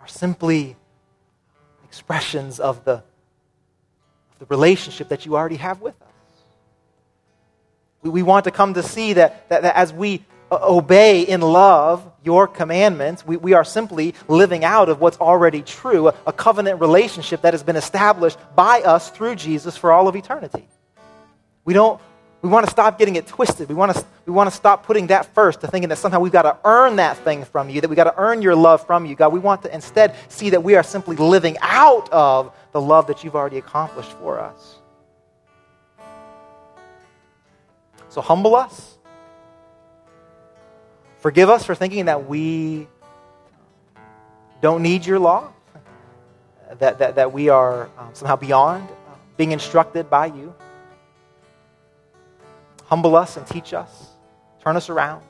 are 0.00 0.06
simply 0.06 0.76
expressions 1.84 2.60
of 2.60 2.84
the, 2.84 2.92
of 2.92 4.38
the 4.38 4.46
relationship 4.46 5.08
that 5.08 5.26
you 5.26 5.36
already 5.36 5.56
have 5.56 5.80
with 5.82 6.00
us. 6.00 6.08
We, 8.02 8.10
we 8.10 8.22
want 8.22 8.44
to 8.44 8.50
come 8.50 8.74
to 8.74 8.82
see 8.82 9.14
that, 9.14 9.48
that, 9.48 9.62
that 9.62 9.74
as 9.74 9.92
we 9.92 10.24
obey 10.52 11.22
in 11.22 11.40
love 11.40 12.10
your 12.22 12.46
commandments, 12.46 13.26
we, 13.26 13.36
we 13.36 13.52
are 13.54 13.64
simply 13.64 14.14
living 14.28 14.64
out 14.64 14.88
of 14.88 15.00
what's 15.00 15.18
already 15.18 15.62
true, 15.62 16.08
a, 16.08 16.14
a 16.26 16.32
covenant 16.32 16.80
relationship 16.80 17.42
that 17.42 17.54
has 17.54 17.62
been 17.62 17.76
established 17.76 18.38
by 18.54 18.82
us 18.82 19.10
through 19.10 19.36
Jesus 19.36 19.76
for 19.76 19.92
all 19.92 20.08
of 20.08 20.16
eternity. 20.16 20.66
We 21.64 21.74
don't 21.74 22.00
we 22.42 22.48
want 22.48 22.64
to 22.64 22.70
stop 22.70 22.98
getting 22.98 23.16
it 23.16 23.26
twisted. 23.26 23.68
We 23.68 23.74
want 23.74 23.94
to, 23.94 24.04
we 24.24 24.32
want 24.32 24.48
to 24.48 24.56
stop 24.56 24.86
putting 24.86 25.08
that 25.08 25.26
first 25.34 25.60
to 25.60 25.66
thinking 25.66 25.90
that 25.90 25.98
somehow 25.98 26.20
we've 26.20 26.32
got 26.32 26.42
to 26.42 26.56
earn 26.64 26.96
that 26.96 27.18
thing 27.18 27.44
from 27.44 27.68
you, 27.68 27.82
that 27.82 27.88
we've 27.88 27.96
got 27.96 28.04
to 28.04 28.14
earn 28.16 28.40
your 28.40 28.56
love 28.56 28.86
from 28.86 29.04
you, 29.04 29.14
God. 29.14 29.32
We 29.32 29.40
want 29.40 29.62
to 29.62 29.74
instead 29.74 30.14
see 30.28 30.50
that 30.50 30.62
we 30.62 30.74
are 30.74 30.82
simply 30.82 31.16
living 31.16 31.58
out 31.60 32.08
of 32.10 32.54
the 32.72 32.80
love 32.80 33.08
that 33.08 33.24
you've 33.24 33.36
already 33.36 33.58
accomplished 33.58 34.12
for 34.12 34.40
us. 34.40 34.76
So 38.08 38.22
humble 38.22 38.56
us. 38.56 38.89
Forgive 41.20 41.50
us 41.50 41.64
for 41.64 41.74
thinking 41.74 42.06
that 42.06 42.26
we 42.26 42.88
don't 44.60 44.82
need 44.82 45.06
your 45.06 45.18
law, 45.18 45.52
that, 46.78 46.98
that, 46.98 47.14
that 47.16 47.32
we 47.32 47.48
are 47.48 47.90
um, 47.98 48.10
somehow 48.12 48.36
beyond 48.36 48.88
uh, 48.88 49.14
being 49.36 49.52
instructed 49.52 50.10
by 50.10 50.26
you 50.26 50.54
humble 52.90 53.14
us 53.14 53.36
and 53.36 53.46
teach 53.46 53.72
us, 53.72 54.08
turn 54.64 54.76
us 54.76 54.90
around. 54.90 55.22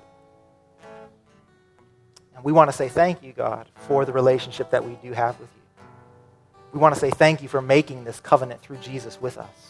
And 2.34 2.42
we 2.42 2.52
want 2.52 2.70
to 2.70 2.76
say 2.76 2.88
thank 2.88 3.22
you, 3.22 3.32
God, 3.32 3.68
for 3.74 4.06
the 4.06 4.12
relationship 4.12 4.70
that 4.70 4.82
we 4.82 4.94
do 5.02 5.12
have 5.12 5.38
with 5.38 5.50
you. 5.54 5.84
We 6.72 6.80
want 6.80 6.94
to 6.94 7.00
say 7.00 7.10
thank 7.10 7.42
you 7.42 7.48
for 7.48 7.60
making 7.60 8.04
this 8.04 8.18
covenant 8.18 8.62
through 8.62 8.78
Jesus 8.78 9.20
with 9.20 9.36
us. 9.36 9.69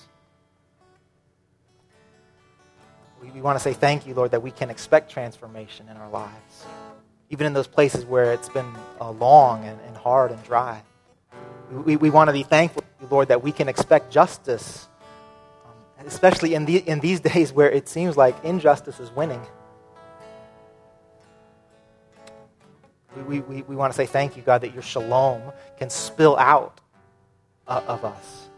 We, 3.21 3.41
want 3.41 3.59
to 3.59 3.63
say 3.63 3.73
thank 3.73 4.07
you, 4.07 4.15
Lord, 4.15 4.31
that 4.31 4.43
we 4.43 4.51
can 4.51 4.71
expect 4.71 5.11
transformation 5.11 5.89
in 5.89 5.97
our 5.97 6.09
lives, 6.09 6.67
even 7.29 7.47
in 7.47 7.53
those 7.53 7.67
places 7.67 8.05
where 8.05 8.33
it's 8.33 8.49
been 8.49 8.73
uh, 9.01 9.11
long 9.11 9.65
and, 9.65 9.79
and 9.87 9.97
hard 9.97 10.31
and 10.33 10.43
dry. 10.43 10.83
We, 11.71 11.97
we 11.97 12.11
want 12.11 12.29
to 12.29 12.33
be 12.33 12.43
thankful, 12.43 12.85
Lord, 13.11 13.29
that 13.29 13.43
we 13.43 13.53
can 13.53 13.69
expect 13.69 14.11
justice 14.11 14.89
especially 16.07 16.55
in, 16.55 16.65
the, 16.65 16.79
in 16.89 17.01
these 17.01 17.21
days 17.33 17.53
where 17.53 17.71
it 17.71 17.89
seems 17.89 18.17
like 18.17 18.37
injustice 18.45 19.01
is 19.01 19.11
winning. 19.11 19.41
We, 23.27 23.41
we, 23.41 23.63
we 23.63 23.77
want 23.77 23.93
to 23.93 23.97
say 23.97 24.07
thank 24.07 24.37
you, 24.37 24.43
God, 24.43 24.61
that 24.63 24.73
your 24.73 24.83
shalom 24.83 25.43
can 25.79 25.91
spill 25.91 26.37
out 26.37 26.81
uh, 27.67 27.83
of 27.87 28.05
us. 28.05 28.50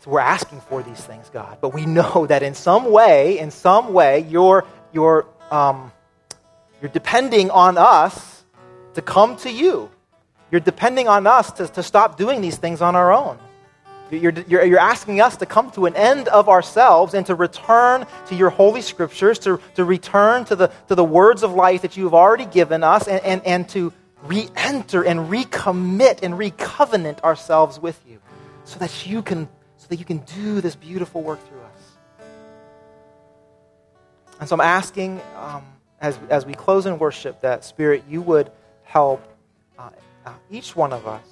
So 0.00 0.10
we're 0.10 0.20
asking 0.20 0.62
for 0.62 0.82
these 0.82 1.00
things, 1.00 1.28
God, 1.30 1.58
but 1.60 1.74
we 1.74 1.84
know 1.84 2.26
that 2.28 2.42
in 2.42 2.54
some 2.54 2.90
way, 2.90 3.38
in 3.38 3.50
some 3.50 3.92
way, 3.92 4.20
you're, 4.20 4.64
you're, 4.92 5.26
um, 5.50 5.92
you're 6.80 6.90
depending 6.90 7.50
on 7.50 7.76
us 7.76 8.44
to 8.94 9.02
come 9.02 9.36
to 9.38 9.50
you. 9.50 9.90
You're 10.50 10.60
depending 10.60 11.06
on 11.06 11.26
us 11.26 11.52
to, 11.52 11.68
to 11.68 11.82
stop 11.82 12.16
doing 12.16 12.40
these 12.40 12.56
things 12.56 12.80
on 12.80 12.96
our 12.96 13.12
own. 13.12 13.38
You're, 14.10 14.32
you're, 14.48 14.64
you're, 14.64 14.80
asking 14.80 15.20
us 15.20 15.36
to 15.36 15.46
come 15.46 15.70
to 15.72 15.86
an 15.86 15.94
end 15.94 16.26
of 16.26 16.48
ourselves 16.48 17.14
and 17.14 17.24
to 17.26 17.36
return 17.36 18.06
to 18.26 18.34
your 18.34 18.50
holy 18.50 18.82
scriptures, 18.82 19.38
to, 19.40 19.60
to 19.76 19.84
return 19.84 20.44
to 20.46 20.56
the, 20.56 20.72
to 20.88 20.96
the 20.96 21.04
words 21.04 21.44
of 21.44 21.52
life 21.52 21.82
that 21.82 21.96
you 21.96 22.04
have 22.04 22.14
already 22.14 22.46
given 22.46 22.82
us, 22.82 23.06
and, 23.06 23.22
and, 23.22 23.46
and 23.46 23.68
to 23.68 23.92
re 24.24 24.48
enter 24.56 25.04
and 25.04 25.30
recommit 25.30 26.24
and 26.24 26.36
recovenant 26.36 27.22
ourselves 27.22 27.78
with 27.78 28.00
you 28.08 28.18
so 28.64 28.80
that 28.80 29.06
you 29.06 29.22
can 29.22 29.48
that 29.90 29.98
you 29.98 30.04
can 30.04 30.18
do 30.18 30.60
this 30.60 30.76
beautiful 30.76 31.20
work 31.20 31.44
through 31.48 31.60
us. 31.60 32.26
And 34.38 34.48
so 34.48 34.54
I'm 34.54 34.60
asking 34.60 35.20
um, 35.36 35.64
as, 36.00 36.18
as 36.30 36.46
we 36.46 36.54
close 36.54 36.86
in 36.86 36.98
worship 36.98 37.40
that, 37.42 37.64
Spirit, 37.64 38.04
you 38.08 38.22
would 38.22 38.50
help 38.84 39.22
uh, 39.78 39.90
uh, 40.24 40.32
each 40.48 40.74
one 40.74 40.92
of 40.92 41.06
us 41.06 41.24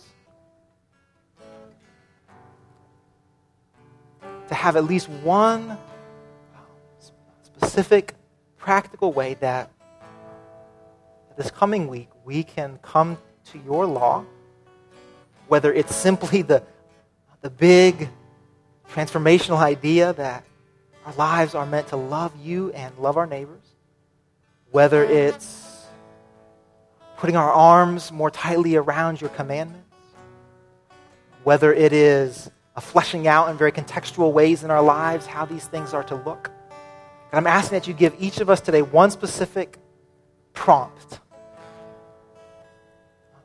to 4.48 4.54
have 4.54 4.74
at 4.76 4.84
least 4.84 5.08
one 5.08 5.70
um, 5.70 5.78
specific, 7.42 8.14
practical 8.56 9.12
way 9.12 9.34
that 9.34 9.70
this 11.36 11.50
coming 11.52 11.86
week 11.86 12.08
we 12.24 12.42
can 12.42 12.78
come 12.82 13.16
to 13.52 13.58
your 13.60 13.86
law, 13.86 14.24
whether 15.46 15.72
it's 15.72 15.94
simply 15.94 16.42
the, 16.42 16.60
the 17.40 17.50
big 17.50 18.08
transformational 18.92 19.58
idea 19.58 20.12
that 20.14 20.44
our 21.04 21.12
lives 21.14 21.54
are 21.54 21.66
meant 21.66 21.88
to 21.88 21.96
love 21.96 22.32
you 22.42 22.70
and 22.72 22.96
love 22.98 23.16
our 23.16 23.26
neighbors, 23.26 23.62
whether 24.70 25.04
it's 25.04 25.86
putting 27.16 27.36
our 27.36 27.52
arms 27.52 28.12
more 28.12 28.30
tightly 28.30 28.76
around 28.76 29.20
your 29.20 29.30
commandments, 29.30 29.84
whether 31.44 31.72
it 31.72 31.92
is 31.92 32.50
a 32.76 32.80
fleshing 32.80 33.26
out 33.26 33.48
in 33.48 33.56
very 33.56 33.72
contextual 33.72 34.32
ways 34.32 34.62
in 34.62 34.70
our 34.70 34.82
lives 34.82 35.26
how 35.26 35.44
these 35.44 35.66
things 35.66 35.92
are 35.92 36.04
to 36.04 36.14
look. 36.14 36.50
And 37.32 37.38
I'm 37.38 37.46
asking 37.46 37.78
that 37.78 37.88
you 37.88 37.94
give 37.94 38.14
each 38.18 38.38
of 38.38 38.48
us 38.48 38.60
today 38.60 38.82
one 38.82 39.10
specific 39.10 39.78
prompt 40.52 41.20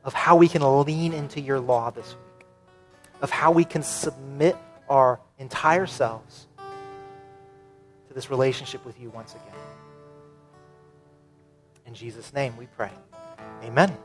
of 0.03 0.13
how 0.13 0.35
we 0.35 0.47
can 0.47 0.61
lean 0.83 1.13
into 1.13 1.41
your 1.41 1.59
law 1.59 1.89
this 1.89 2.07
week, 2.07 2.45
of 3.21 3.31
how 3.31 3.51
we 3.51 3.65
can 3.65 3.83
submit 3.83 4.55
our 4.89 5.19
entire 5.39 5.85
selves 5.85 6.47
to 8.07 8.13
this 8.13 8.29
relationship 8.29 8.85
with 8.85 8.99
you 8.99 9.09
once 9.09 9.33
again. 9.33 9.59
In 11.85 11.93
Jesus' 11.93 12.33
name 12.33 12.55
we 12.57 12.67
pray. 12.67 12.91
Amen. 13.63 13.95